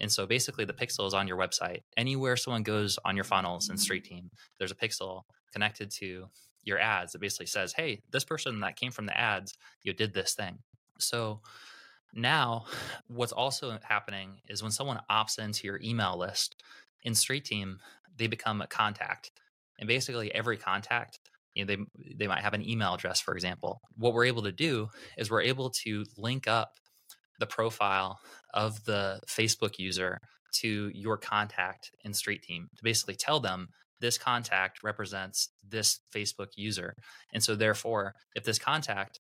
And 0.00 0.10
so 0.10 0.26
basically, 0.26 0.64
the 0.64 0.72
pixel 0.72 1.06
is 1.06 1.14
on 1.14 1.28
your 1.28 1.36
website. 1.36 1.82
Anywhere 1.96 2.36
someone 2.36 2.62
goes 2.62 2.98
on 3.04 3.16
your 3.16 3.24
funnels 3.24 3.70
in 3.70 3.76
Street 3.76 4.04
Team, 4.04 4.30
there's 4.58 4.72
a 4.72 4.76
pixel 4.76 5.22
connected 5.52 5.90
to 5.90 6.26
your 6.64 6.78
ads 6.78 7.12
that 7.12 7.20
basically 7.20 7.46
says, 7.46 7.74
hey, 7.76 8.02
this 8.10 8.24
person 8.24 8.60
that 8.60 8.76
came 8.76 8.90
from 8.90 9.06
the 9.06 9.16
ads, 9.16 9.54
you 9.82 9.92
did 9.92 10.14
this 10.14 10.34
thing. 10.34 10.58
So 10.98 11.40
now, 12.12 12.64
what's 13.08 13.32
also 13.32 13.78
happening 13.82 14.40
is 14.48 14.62
when 14.62 14.72
someone 14.72 15.00
opts 15.10 15.38
into 15.38 15.66
your 15.66 15.80
email 15.82 16.18
list 16.18 16.62
in 17.02 17.14
Street 17.14 17.44
Team, 17.44 17.78
they 18.16 18.26
become 18.26 18.60
a 18.60 18.66
contact. 18.66 19.30
And 19.78 19.88
basically, 19.88 20.32
every 20.34 20.56
contact, 20.56 21.18
you 21.54 21.64
know, 21.64 21.74
they 21.74 22.14
they 22.16 22.26
might 22.26 22.42
have 22.42 22.54
an 22.54 22.68
email 22.68 22.94
address, 22.94 23.20
for 23.20 23.34
example. 23.34 23.80
What 23.96 24.14
we're 24.14 24.26
able 24.26 24.42
to 24.42 24.52
do 24.52 24.88
is 25.16 25.30
we're 25.30 25.42
able 25.42 25.70
to 25.84 26.04
link 26.16 26.46
up 26.46 26.72
the 27.40 27.46
profile 27.46 28.20
of 28.54 28.84
the 28.84 29.20
Facebook 29.26 29.78
user 29.78 30.20
to 30.52 30.90
your 30.94 31.16
contact 31.16 31.90
in 32.04 32.12
Street 32.12 32.42
Team 32.42 32.68
to 32.76 32.84
basically 32.84 33.16
tell 33.16 33.40
them 33.40 33.68
this 34.00 34.18
contact 34.18 34.82
represents 34.82 35.48
this 35.66 36.00
Facebook 36.14 36.48
user. 36.56 36.94
And 37.32 37.42
so 37.42 37.54
therefore, 37.54 38.14
if 38.34 38.44
this 38.44 38.58
contact 38.58 39.20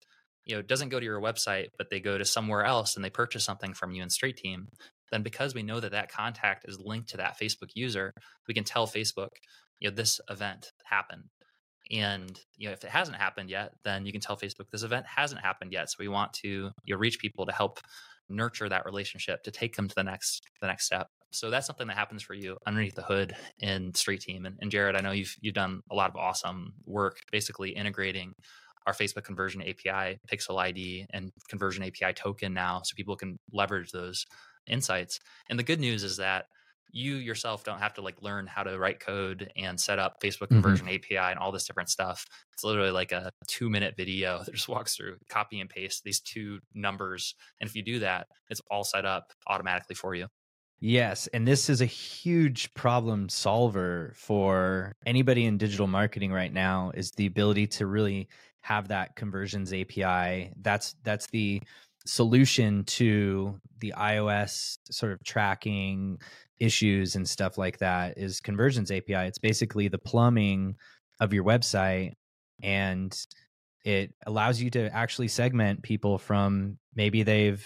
you 0.47 0.55
know 0.55 0.61
doesn't 0.61 0.89
go 0.89 0.99
to 0.99 1.05
your 1.05 1.21
website 1.21 1.67
but 1.77 1.89
they 1.89 1.99
go 1.99 2.17
to 2.17 2.25
somewhere 2.25 2.63
else 2.63 2.95
and 2.95 3.03
they 3.03 3.09
purchase 3.09 3.43
something 3.43 3.73
from 3.73 3.91
you 3.91 4.01
in 4.01 4.09
Street 4.09 4.37
Team, 4.37 4.67
then 5.11 5.21
because 5.21 5.53
we 5.53 5.63
know 5.63 5.79
that 5.79 5.91
that 5.91 6.11
contact 6.11 6.65
is 6.67 6.79
linked 6.79 7.09
to 7.09 7.17
that 7.17 7.37
Facebook 7.39 7.69
user, 7.75 8.13
we 8.47 8.53
can 8.53 8.63
tell 8.63 8.87
Facebook, 8.87 9.29
you 9.79 9.89
know, 9.89 9.95
this 9.95 10.19
event 10.29 10.71
happened. 10.85 11.23
And 11.91 12.37
you 12.57 12.67
know, 12.67 12.73
if 12.73 12.83
it 12.83 12.89
hasn't 12.89 13.17
happened 13.17 13.49
yet, 13.49 13.71
then 13.83 14.05
you 14.05 14.11
can 14.11 14.21
tell 14.21 14.37
Facebook 14.37 14.69
this 14.71 14.83
event 14.83 15.05
hasn't 15.05 15.41
happened 15.41 15.71
yet. 15.71 15.89
So 15.89 15.97
we 15.99 16.07
want 16.07 16.33
to 16.33 16.71
you 16.83 16.95
know, 16.95 16.97
reach 16.97 17.19
people 17.19 17.45
to 17.45 17.53
help 17.53 17.79
nurture 18.29 18.67
that 18.67 18.85
relationship 18.85 19.43
to 19.43 19.51
take 19.51 19.75
them 19.75 19.87
to 19.87 19.95
the 19.95 20.03
next 20.03 20.43
the 20.61 20.67
next 20.67 20.85
step. 20.85 21.07
So 21.31 21.49
that's 21.49 21.67
something 21.67 21.87
that 21.87 21.97
happens 21.97 22.23
for 22.23 22.33
you 22.33 22.57
underneath 22.65 22.95
the 22.95 23.03
hood 23.03 23.35
in 23.59 23.93
Street 23.93 24.21
Team. 24.21 24.45
And, 24.45 24.57
and 24.61 24.71
Jared, 24.71 24.95
I 24.95 25.01
know 25.01 25.11
you've 25.11 25.35
you've 25.41 25.53
done 25.53 25.81
a 25.91 25.95
lot 25.95 26.09
of 26.09 26.15
awesome 26.15 26.73
work, 26.85 27.17
basically 27.31 27.71
integrating 27.71 28.33
our 28.87 28.93
Facebook 28.93 29.23
conversion 29.25 29.61
API, 29.61 30.19
Pixel 30.31 30.57
ID, 30.59 31.05
and 31.11 31.31
conversion 31.49 31.83
API 31.83 32.13
token 32.13 32.53
now, 32.53 32.81
so 32.83 32.95
people 32.95 33.15
can 33.15 33.37
leverage 33.51 33.91
those 33.91 34.25
insights. 34.65 35.19
And 35.49 35.59
the 35.59 35.63
good 35.63 35.79
news 35.79 36.03
is 36.03 36.17
that 36.17 36.45
you 36.89 37.15
yourself 37.15 37.65
don't 37.65 37.79
have 37.79 37.93
to 37.95 38.01
like 38.01 38.21
learn 38.21 38.47
how 38.47 38.63
to 38.63 38.79
write 38.79 39.01
code 39.01 39.51
and 39.57 39.79
set 39.79 39.99
up 39.99 40.21
Facebook 40.23 40.47
Mhm. 40.47 40.61
conversion 40.61 40.87
API 40.87 41.17
and 41.17 41.37
all 41.37 41.51
this 41.51 41.67
different 41.67 41.89
stuff. 41.89 42.25
It's 42.53 42.63
literally 42.63 42.91
like 42.91 43.11
a 43.11 43.29
two 43.47 43.69
minute 43.69 43.95
video 43.97 44.39
that 44.45 44.53
just 44.55 44.69
walks 44.69 44.95
through 44.95 45.17
copy 45.29 45.59
and 45.59 45.69
paste 45.69 46.03
these 46.05 46.21
two 46.21 46.61
numbers. 46.73 47.35
And 47.59 47.69
if 47.69 47.75
you 47.75 47.83
do 47.83 47.99
that, 47.99 48.27
it's 48.49 48.61
all 48.71 48.85
set 48.85 49.05
up 49.05 49.33
automatically 49.47 49.95
for 49.95 50.15
you. 50.15 50.27
Yes, 50.79 51.25
and 51.27 51.47
this 51.47 51.69
is 51.69 51.81
a 51.81 51.85
huge 51.85 52.71
problem 52.75 53.29
solver 53.29 54.13
for 54.15 54.93
anybody 55.07 55.45
in 55.45 55.57
digital 55.57 55.87
marketing 55.87 56.31
right 56.31 56.53
now 56.53 56.91
is 56.93 57.11
the 57.13 57.25
ability 57.25 57.65
to 57.67 57.87
really 57.87 58.29
have 58.67 58.89
that 58.89 59.15
conversions 59.15 59.71
API. 59.71 60.51
That's 60.61 60.95
that's 61.03 61.27
the 61.27 61.61
solution 62.05 62.83
to 62.83 63.59
the 63.79 63.93
iOS 63.97 64.77
sort 64.91 65.13
of 65.13 65.23
tracking 65.23 66.19
issues 66.59 67.15
and 67.15 67.27
stuff 67.27 67.57
like 67.57 67.77
that 67.77 68.17
is 68.17 68.41
conversions 68.41 68.91
API. 68.91 69.25
It's 69.27 69.37
basically 69.37 69.87
the 69.87 69.97
plumbing 69.97 70.75
of 71.21 71.33
your 71.33 71.45
website 71.45 72.13
and 72.61 73.17
it 73.85 74.13
allows 74.25 74.61
you 74.61 74.69
to 74.71 74.93
actually 74.93 75.29
segment 75.29 75.81
people 75.81 76.17
from 76.17 76.77
maybe 76.93 77.23
they've 77.23 77.65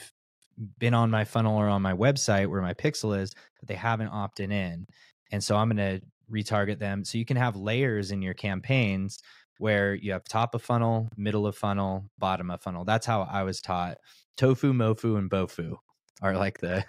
been 0.78 0.94
on 0.94 1.10
my 1.10 1.26
funnel 1.26 1.58
or 1.58 1.68
on 1.68 1.82
my 1.82 1.94
website 1.94 2.48
where 2.48 2.62
my 2.62 2.76
pixel 2.76 3.20
is, 3.20 3.34
but 3.60 3.68
they 3.68 3.76
haven't 3.76 4.10
opted 4.10 4.52
in. 4.52 4.86
And 5.32 5.44
so 5.44 5.56
I'm 5.56 5.70
going 5.70 6.00
to 6.00 6.06
retarget 6.32 6.78
them. 6.78 7.04
So 7.04 7.18
you 7.18 7.26
can 7.26 7.38
have 7.38 7.56
layers 7.56 8.12
in 8.12 8.22
your 8.22 8.36
campaigns 8.36 9.20
where 9.62 9.94
you 9.94 10.12
have 10.12 10.24
top 10.24 10.56
of 10.56 10.62
funnel, 10.64 11.08
middle 11.16 11.46
of 11.46 11.56
funnel, 11.56 12.10
bottom 12.18 12.50
of 12.50 12.60
funnel. 12.64 12.84
That's 12.84 13.06
how 13.06 13.22
I 13.22 13.44
was 13.44 13.62
taught. 13.62 14.00
Tofu, 14.36 14.74
mofu, 14.74 15.20
and 15.20 15.30
bofu 15.30 15.76
are 16.20 16.36
like 16.36 16.60
the 16.60 16.84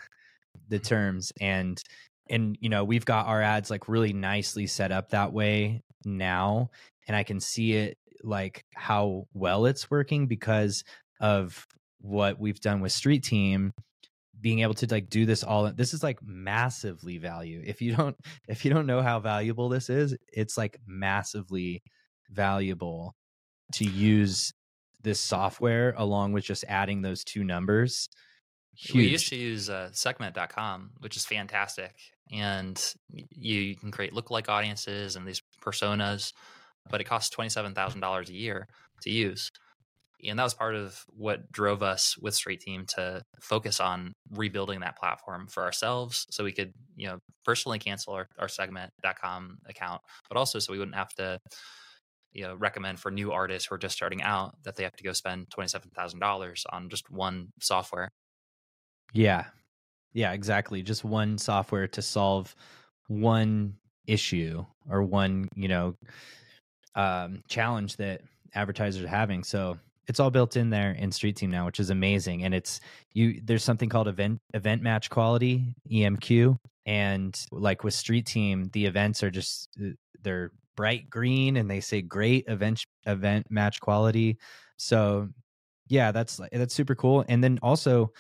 the 0.69 0.77
mm-hmm. 0.77 0.83
terms. 0.83 1.33
And 1.39 1.83
and 2.31 2.57
you 2.61 2.71
know, 2.71 2.83
we've 2.83 3.05
got 3.05 3.27
our 3.27 3.43
ads 3.43 3.71
like 3.71 3.89
really 3.89 4.15
nicely 4.15 4.67
set 4.67 4.91
up 4.91 5.11
that 5.11 5.35
way 5.35 5.83
now. 6.07 6.71
And 7.07 7.15
I 7.15 7.25
can 7.25 7.41
see 7.41 7.75
it 7.75 7.99
like 8.25 8.65
how 8.75 9.27
well 9.35 9.67
it's 9.67 9.91
working 9.91 10.27
because 10.27 10.83
of 11.21 11.67
what 12.01 12.41
we've 12.41 12.61
done 12.61 12.81
with 12.81 12.93
Street 12.93 13.23
Team 13.23 13.75
being 14.41 14.61
able 14.61 14.75
to 14.75 14.87
like 14.91 15.09
do 15.09 15.25
this 15.25 15.45
all 15.45 15.71
this 15.73 15.95
is 15.95 16.03
like 16.03 16.19
massively 16.21 17.17
value 17.19 17.63
if 17.65 17.81
you 17.81 17.95
don't 17.95 18.17
if 18.49 18.65
you 18.65 18.73
don't 18.73 18.87
know 18.87 19.01
how 19.01 19.21
valuable 19.21 19.69
this 19.69 19.89
is 19.89 20.17
it's 20.33 20.59
like 20.59 20.81
massively 20.85 21.81
valuable 22.33 23.15
to 23.75 23.85
use 23.85 24.53
this 25.03 25.21
software 25.21 25.95
along 25.97 26.33
with 26.33 26.45
just 26.45 26.65
adding 26.69 27.03
those 27.03 27.25
two 27.25 27.43
numbers 27.45 28.09
We 28.95 29.09
used 29.09 29.29
to 29.29 29.37
use 29.37 29.69
uh, 29.69 29.91
segment.com, 29.93 30.93
which 31.01 31.17
is 31.17 31.27
fantastic. 31.27 31.95
And 32.31 32.83
you, 33.11 33.61
you 33.61 33.77
can 33.77 33.91
create 33.91 34.15
lookalike 34.15 34.49
audiences 34.49 35.17
and 35.17 35.27
these 35.27 35.43
personas, 35.63 36.33
but 36.91 37.01
it 37.01 37.05
costs 37.05 37.35
$27,000 37.35 38.29
a 38.29 38.33
year 38.33 38.69
to 39.03 39.11
use. 39.11 39.51
And 40.25 40.39
that 40.39 40.45
was 40.45 40.55
part 40.55 40.77
of 40.77 41.05
what 41.09 41.51
drove 41.51 41.83
us 41.83 42.17
with 42.17 42.35
Street 42.35 42.61
Team 42.61 42.87
to 42.95 43.23
focus 43.41 43.81
on 43.81 44.15
rebuilding 44.31 44.81
that 44.81 44.97
platform 44.97 45.49
for 45.49 45.65
ourselves 45.65 46.27
so 46.31 46.45
we 46.45 46.53
could, 46.53 46.73
you 46.97 47.09
know, 47.09 47.19
personally 47.45 47.81
cancel 47.81 48.15
our, 48.15 48.29
our 48.39 48.49
segment.com 48.49 49.59
account, 49.67 50.01
but 50.29 50.39
also 50.39 50.61
so 50.61 50.73
we 50.73 50.79
wouldn't 50.79 50.97
have 50.97 51.13
to, 51.15 51.41
you 52.33 52.43
know, 52.43 52.55
recommend 52.55 52.99
for 52.99 53.11
new 53.11 53.33
artists 53.33 53.69
who 53.69 53.75
are 53.75 53.79
just 53.79 53.95
starting 53.95 54.23
out 54.23 54.55
that 54.65 54.77
they 54.77 54.85
have 54.85 54.97
to 54.97 55.05
go 55.05 55.13
spend 55.13 55.49
$27,000 55.51 56.65
on 56.71 56.89
just 56.89 57.11
one 57.11 57.49
software. 57.61 58.09
yeah 59.13 59.45
yeah 60.15 60.33
exactly 60.33 60.83
just 60.83 61.05
one 61.05 61.39
software 61.39 61.87
to 61.89 62.03
solve 62.03 62.55
one 63.09 63.75
issue 64.07 64.65
or 64.91 65.03
one 65.03 65.49
you 65.55 65.69
know 65.69 65.95
um, 66.95 67.43
challenge 67.49 67.97
that 67.97 68.23
advertisers 68.55 69.03
are 69.03 69.09
having. 69.09 69.45
So 69.45 69.79
it's 70.09 70.21
all 70.21 70.31
built 70.31 70.57
in 70.57 70.71
there 70.71 70.93
in 70.93 71.13
Street 71.13 71.37
Team 71.37 71.51
now, 71.51 71.67
which 71.67 71.81
is 71.81 71.91
amazing. 71.91 72.45
And 72.45 72.55
it's 72.55 72.81
you. 73.13 73.41
There's 73.43 73.65
something 73.65 73.89
called 73.89 74.09
event 74.09 74.41
event 74.55 74.83
match 74.83 75.11
quality 75.11 75.75
(EMQ), 75.91 76.57
and 76.87 77.39
like 77.51 77.85
with 77.85 77.95
Street 77.95 78.27
Team, 78.27 78.69
the 78.73 78.87
events 78.87 79.23
are 79.23 79.31
just 79.31 79.69
uh, 79.81 79.91
they're 80.23 80.51
bright 80.77 81.11
green 81.11 81.57
and 81.57 81.71
they 81.71 81.81
say 81.81 82.03
great 82.03 82.45
event 82.49 82.85
event 83.07 83.47
match 83.51 83.81
quality. 83.81 84.39
So 84.77 85.29
yeah, 85.89 86.13
that's 86.13 86.41
that's 86.53 86.75
super 86.75 86.95
cool. 86.95 87.25
And 87.29 87.43
then 87.43 87.59
also 87.63 88.13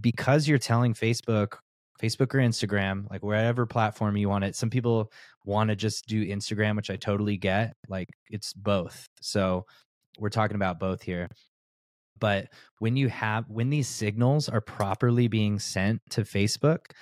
because 0.00 0.46
you're 0.46 0.58
telling 0.58 0.94
Facebook 0.94 1.54
Facebook 2.00 2.34
or 2.34 2.38
Instagram, 2.38 3.10
like 3.10 3.22
wherever 3.22 3.66
platform 3.66 4.16
you 4.16 4.28
want 4.28 4.44
it. 4.44 4.54
Some 4.54 4.70
people 4.70 5.10
want 5.44 5.68
to 5.70 5.76
just 5.76 6.06
do 6.06 6.24
Instagram, 6.24 6.76
which 6.76 6.90
I 6.90 6.96
totally 6.96 7.36
get. 7.36 7.74
Like 7.88 8.08
it's 8.30 8.52
both. 8.52 9.08
So 9.20 9.66
we're 10.18 10.28
talking 10.28 10.54
about 10.54 10.78
both 10.78 11.02
here. 11.02 11.28
But 12.20 12.48
when 12.78 12.96
you 12.96 13.08
have 13.08 13.44
when 13.48 13.70
these 13.70 13.88
signals 13.88 14.48
are 14.48 14.60
properly 14.60 15.28
being 15.28 15.58
sent 15.58 16.00
to 16.10 16.22
Facebook, 16.22 16.92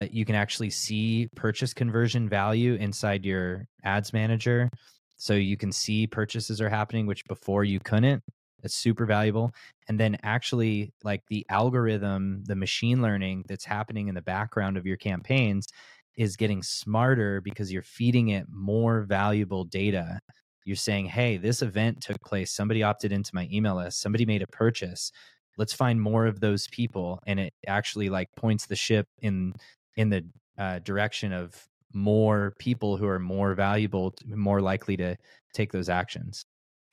you 0.00 0.24
can 0.24 0.34
actually 0.34 0.70
see 0.70 1.28
purchase 1.34 1.72
conversion 1.72 2.28
value 2.28 2.74
inside 2.74 3.24
your 3.24 3.66
ads 3.84 4.12
manager. 4.12 4.70
So 5.16 5.34
you 5.34 5.56
can 5.56 5.72
see 5.72 6.06
purchases 6.06 6.60
are 6.60 6.68
happening, 6.68 7.06
which 7.06 7.24
before 7.26 7.64
you 7.64 7.80
couldn't. 7.80 8.22
It's 8.62 8.74
super 8.74 9.06
valuable. 9.06 9.52
And 9.88 9.98
then 9.98 10.18
actually, 10.22 10.92
like 11.04 11.22
the 11.28 11.46
algorithm, 11.48 12.42
the 12.44 12.56
machine 12.56 13.00
learning 13.00 13.44
that's 13.48 13.64
happening 13.64 14.08
in 14.08 14.14
the 14.14 14.22
background 14.22 14.76
of 14.76 14.86
your 14.86 14.96
campaigns 14.96 15.68
is 16.16 16.36
getting 16.36 16.62
smarter 16.62 17.40
because 17.40 17.72
you're 17.72 17.82
feeding 17.82 18.28
it 18.28 18.46
more 18.50 19.02
valuable 19.02 19.64
data. 19.64 20.20
You're 20.64 20.76
saying, 20.76 21.06
hey, 21.06 21.36
this 21.36 21.62
event 21.62 22.00
took 22.00 22.20
place. 22.22 22.50
Somebody 22.50 22.82
opted 22.82 23.12
into 23.12 23.30
my 23.34 23.48
email 23.52 23.76
list. 23.76 24.00
Somebody 24.00 24.26
made 24.26 24.42
a 24.42 24.48
purchase. 24.48 25.12
Let's 25.58 25.72
find 25.72 26.00
more 26.00 26.26
of 26.26 26.40
those 26.40 26.66
people. 26.68 27.20
And 27.26 27.38
it 27.38 27.54
actually 27.66 28.08
like 28.10 28.28
points 28.36 28.66
the 28.66 28.76
ship 28.76 29.06
in 29.22 29.54
in 29.96 30.10
the 30.10 30.24
uh, 30.58 30.78
direction 30.80 31.32
of 31.32 31.54
more 31.92 32.54
people 32.58 32.96
who 32.96 33.06
are 33.06 33.18
more 33.18 33.54
valuable, 33.54 34.14
more 34.26 34.60
likely 34.60 34.96
to 34.98 35.16
take 35.54 35.72
those 35.72 35.88
actions. 35.88 36.44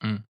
Mm. 0.03 0.23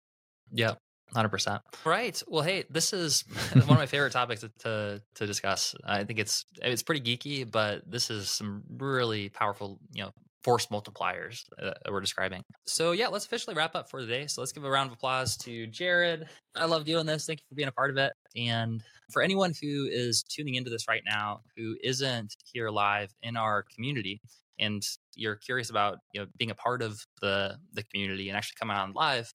Yeah, 0.53 0.75
Hundred 1.15 1.29
percent. 1.29 1.61
Right. 1.85 2.21
Well, 2.27 2.43
hey, 2.43 2.65
this 2.71 2.95
is 2.95 3.25
one 3.53 3.63
of 3.63 3.69
my 3.69 3.87
favorite 3.87 4.13
topics 4.13 4.45
to 4.61 5.03
to 5.15 5.27
discuss. 5.27 5.75
I 5.85 6.05
think 6.05 6.19
it's 6.19 6.47
it's 6.63 6.83
pretty 6.83 7.01
geeky, 7.01 7.51
but 7.51 7.83
this 7.91 8.09
is 8.11 8.31
some 8.31 8.63
really 8.79 9.29
powerful, 9.29 9.79
you 9.93 10.05
know, 10.05 10.11
force 10.43 10.69
multipliers 10.69 11.45
that 11.59 11.77
we're 11.91 12.01
describing. 12.01 12.43
So 12.67 12.93
yeah, 12.93 13.09
let's 13.09 13.27
officially 13.27 13.55
wrap 13.55 13.77
up 13.77 13.91
for 13.91 14.01
today. 14.01 14.27
So 14.27 14.41
let's 14.41 14.53
give 14.53 14.65
a 14.65 14.71
round 14.71 14.89
of 14.89 14.95
applause 14.95 15.37
to 15.39 15.67
Jared. 15.67 16.29
I 16.57 16.65
love 16.65 16.85
doing 16.85 17.05
this. 17.05 17.27
Thank 17.27 17.41
you 17.41 17.45
for 17.51 17.57
being 17.57 17.69
a 17.69 17.73
part 17.73 17.91
of 17.91 17.99
it. 17.99 18.15
And 18.35 18.83
for 19.13 19.23
anyone 19.23 19.53
who 19.61 19.89
is 19.91 20.23
tuning 20.23 20.55
into 20.55 20.71
this 20.71 20.89
right 20.89 21.03
now 21.07 21.41
who 21.57 21.77
isn't 21.83 22.35
here 22.53 22.71
live 22.71 23.13
in 23.23 23.37
our 23.37 23.65
community 23.75 24.21
and 24.59 24.83
you're 25.15 25.37
curious 25.37 25.71
about 25.71 25.99
you 26.13 26.21
know 26.21 26.27
being 26.37 26.51
a 26.51 26.55
part 26.55 26.83
of 26.83 27.05
the 27.21 27.57
the 27.73 27.83
community 27.85 28.29
and 28.29 28.37
actually 28.37 28.57
coming 28.59 28.77
on 28.77 28.93
live 28.93 29.33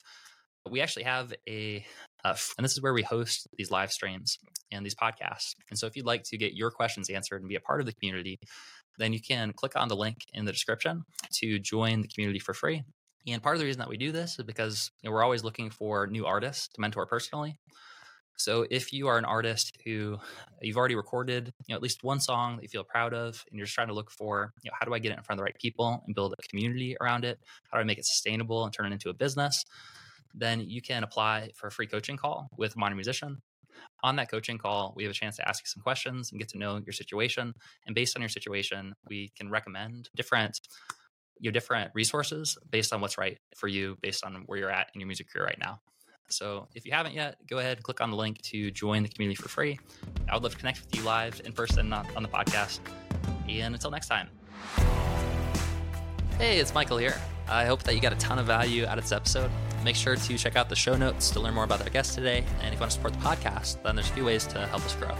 we 0.72 0.82
actually 0.82 1.04
have 1.04 1.34
a, 1.48 1.86
uh, 2.24 2.36
and 2.58 2.66
this 2.66 2.74
is 2.74 2.82
where 2.82 2.94
we 2.94 3.04
host 3.04 3.48
these 3.58 3.72
live 3.72 3.92
streams 3.92 4.38
and 4.72 4.86
these 4.86 4.96
podcasts. 4.96 5.56
And 5.70 5.78
so 5.78 5.88
if 5.88 5.96
you'd 5.96 6.06
like 6.06 6.24
to 6.24 6.38
get 6.38 6.54
your 6.54 6.72
questions 6.72 7.10
answered 7.10 7.42
and 7.42 7.50
be 7.50 7.56
a 7.56 7.62
part 7.62 7.80
of 7.80 7.86
the 7.86 7.94
community, 7.94 8.40
then 8.98 9.14
you 9.14 9.22
can 9.22 9.54
click 9.54 9.74
on 9.76 9.88
the 9.88 9.96
link 9.96 10.18
in 10.34 10.46
the 10.46 10.52
description 10.52 11.04
to 11.36 11.60
join 11.60 12.02
the 12.02 12.08
community 12.08 12.40
for 12.40 12.54
free. 12.54 12.84
And 13.28 13.44
part 13.44 13.56
of 13.56 13.60
the 13.60 13.66
reason 13.66 13.80
that 13.80 13.90
we 13.90 13.98
do 13.98 14.12
this 14.12 14.40
is 14.40 14.46
because 14.46 14.92
you 15.02 15.10
know, 15.10 15.14
we're 15.14 15.24
always 15.24 15.44
looking 15.44 15.70
for 15.70 16.08
new 16.08 16.26
artists 16.26 16.70
to 16.70 16.82
mentor 16.82 17.06
personally. 17.06 17.58
So 18.38 18.66
if 18.70 18.94
you 18.94 19.08
are 19.08 19.18
an 19.18 19.26
artist 19.26 19.78
who 19.84 20.18
you've 20.62 20.78
already 20.78 20.96
recorded, 20.96 21.54
you 21.68 21.74
know, 21.74 21.76
at 21.76 21.82
least 21.82 22.04
one 22.04 22.20
song 22.20 22.56
that 22.56 22.64
you 22.64 22.70
feel 22.70 22.84
proud 22.84 23.14
of, 23.14 23.44
and 23.50 23.58
you're 23.58 23.66
just 23.66 23.76
trying 23.76 23.88
to 23.88 23.94
look 23.94 24.12
for, 24.12 24.54
you 24.64 24.70
know, 24.70 24.76
how 24.80 24.86
do 24.86 24.94
I 24.94 25.00
get 25.00 25.12
it 25.12 25.18
in 25.18 25.24
front 25.24 25.38
of 25.38 25.42
the 25.42 25.44
right 25.44 25.58
people 25.60 26.04
and 26.06 26.16
build 26.16 26.34
a 26.38 26.48
community 26.48 26.96
around 27.02 27.26
it? 27.26 27.40
How 27.72 27.78
do 27.78 27.82
I 27.82 27.84
make 27.84 27.98
it 27.98 28.06
sustainable 28.06 28.64
and 28.64 28.72
turn 28.72 28.86
it 28.86 28.94
into 28.94 29.10
a 29.10 29.14
business? 29.14 29.66
then 30.38 30.62
you 30.62 30.82
can 30.82 31.04
apply 31.04 31.50
for 31.56 31.68
a 31.68 31.72
free 31.72 31.88
coaching 31.88 32.18
call 32.18 32.50
with 32.58 32.78
modern 32.78 32.98
musician. 32.98 33.42
On 34.04 34.16
that 34.16 34.30
coaching 34.30 34.58
call, 34.58 34.94
we 34.96 35.04
have 35.04 35.12
a 35.12 35.16
chance 35.16 35.36
to 35.38 35.48
ask 35.48 35.64
you 35.64 35.68
some 35.68 35.82
questions 35.82 36.32
and 36.32 36.40
get 36.40 36.50
to 36.50 36.58
know 36.58 36.78
your 36.78 36.94
situation. 36.94 37.54
And 37.86 37.96
based 37.96 38.16
on 38.16 38.22
your 38.22 38.30
situation, 38.30 38.94
we 39.10 39.32
can 39.38 39.50
recommend 39.50 40.10
different 40.16 40.60
you 41.40 41.50
know, 41.50 41.54
different 41.54 41.92
resources 41.94 42.58
based 42.72 42.94
on 42.94 43.02
what's 43.02 43.18
right 43.18 43.38
for 43.56 43.68
you, 43.68 43.98
based 44.02 44.24
on 44.26 44.44
where 44.48 44.58
you're 44.58 44.72
at 44.72 44.88
in 44.96 45.02
your 45.02 45.08
music 45.08 45.32
career 45.32 45.46
right 45.46 45.60
now. 45.60 45.80
So 46.30 46.68
if 46.76 46.86
you 46.86 46.92
haven't 46.92 47.14
yet, 47.14 47.38
go 47.48 47.60
ahead 47.60 47.78
and 47.78 47.84
click 47.84 48.02
on 48.02 48.12
the 48.12 48.18
link 48.18 48.42
to 48.44 48.72
join 48.72 49.04
the 49.04 49.10
community 49.10 49.36
for 49.36 49.50
free. 49.50 49.80
I 50.30 50.34
would 50.36 50.44
love 50.44 50.54
to 50.54 50.58
connect 50.58 50.82
with 50.82 50.96
you 50.96 51.04
live 51.04 51.42
in 51.46 51.54
person, 51.54 51.90
not 51.90 52.06
on 52.16 52.24
the 52.24 52.30
podcast. 52.30 52.80
And 53.50 53.74
until 53.74 53.92
next 53.92 54.08
time. 54.08 54.30
Hey, 56.38 56.60
it's 56.60 56.74
Michael 56.74 56.98
here. 56.98 57.16
I 57.48 57.66
hope 57.66 57.84
that 57.84 57.96
you 57.96 58.02
got 58.02 58.14
a 58.14 58.18
ton 58.18 58.40
of 58.40 58.46
value 58.46 58.86
out 58.86 58.98
of 58.98 59.06
this 59.06 59.14
episode. 59.14 59.50
Make 59.84 59.96
sure 59.96 60.16
to 60.16 60.38
check 60.38 60.56
out 60.56 60.70
the 60.70 60.76
show 60.76 60.96
notes 60.98 61.30
to 61.32 61.40
learn 61.40 61.54
more 61.54 61.64
about 61.64 61.82
our 61.82 61.90
guest 61.90 62.14
today. 62.14 62.44
And 62.62 62.68
if 62.68 62.74
you 62.74 62.80
want 62.80 62.92
to 62.92 62.98
support 62.98 63.14
the 63.14 63.20
podcast, 63.20 63.82
then 63.84 63.96
there's 63.96 64.10
a 64.10 64.14
few 64.14 64.26
ways 64.26 64.46
to 64.48 64.68
help 64.68 64.84
us 64.86 64.96
grow. 64.96 65.16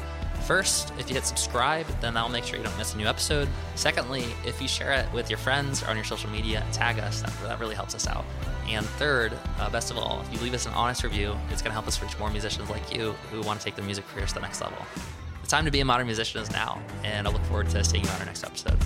First, 0.48 0.94
if 0.98 1.10
you 1.10 1.16
hit 1.16 1.26
subscribe, 1.26 1.86
then 2.00 2.14
that'll 2.14 2.30
make 2.30 2.46
sure 2.46 2.58
you 2.58 2.64
don't 2.64 2.78
miss 2.78 2.94
a 2.94 2.98
new 2.98 3.06
episode. 3.06 3.50
Secondly, 3.76 4.24
if 4.46 4.62
you 4.62 4.68
share 4.70 4.94
it 4.94 5.12
with 5.12 5.30
your 5.30 5.38
friends 5.38 5.84
or 5.84 5.88
on 5.88 5.98
your 5.98 6.06
social 6.06 6.30
media, 6.30 6.66
tag 6.72 7.00
us. 7.00 7.22
That, 7.22 7.34
that 7.44 7.60
really 7.60 7.76
helps 7.76 7.94
us 7.94 8.08
out. 8.08 8.24
And 8.70 8.86
third, 8.86 9.34
uh, 9.60 9.70
best 9.70 9.92
of 9.92 9.98
all, 9.98 10.22
if 10.22 10.34
you 10.34 10.40
leave 10.40 10.54
us 10.54 10.66
an 10.66 10.72
honest 10.72 11.04
review, 11.04 11.36
it's 11.52 11.62
going 11.62 11.72
to 11.72 11.74
help 11.74 11.86
us 11.86 12.02
reach 12.02 12.18
more 12.18 12.30
musicians 12.30 12.70
like 12.70 12.96
you 12.96 13.12
who 13.30 13.42
want 13.42 13.60
to 13.60 13.66
take 13.66 13.76
their 13.76 13.84
music 13.84 14.08
careers 14.08 14.30
to 14.30 14.36
the 14.36 14.40
next 14.40 14.62
level. 14.62 14.78
The 15.42 15.48
time 15.50 15.66
to 15.66 15.72
be 15.72 15.82
a 15.82 15.86
modern 15.86 16.08
musician 16.08 16.42
is 16.42 16.50
now, 16.50 16.82
and 17.04 17.28
I 17.28 17.32
look 17.32 17.44
forward 17.44 17.68
to 17.72 17.84
seeing 17.84 18.06
you 18.06 18.10
on 18.10 18.20
our 18.20 18.26
next 18.26 18.46
episode. 18.46 18.78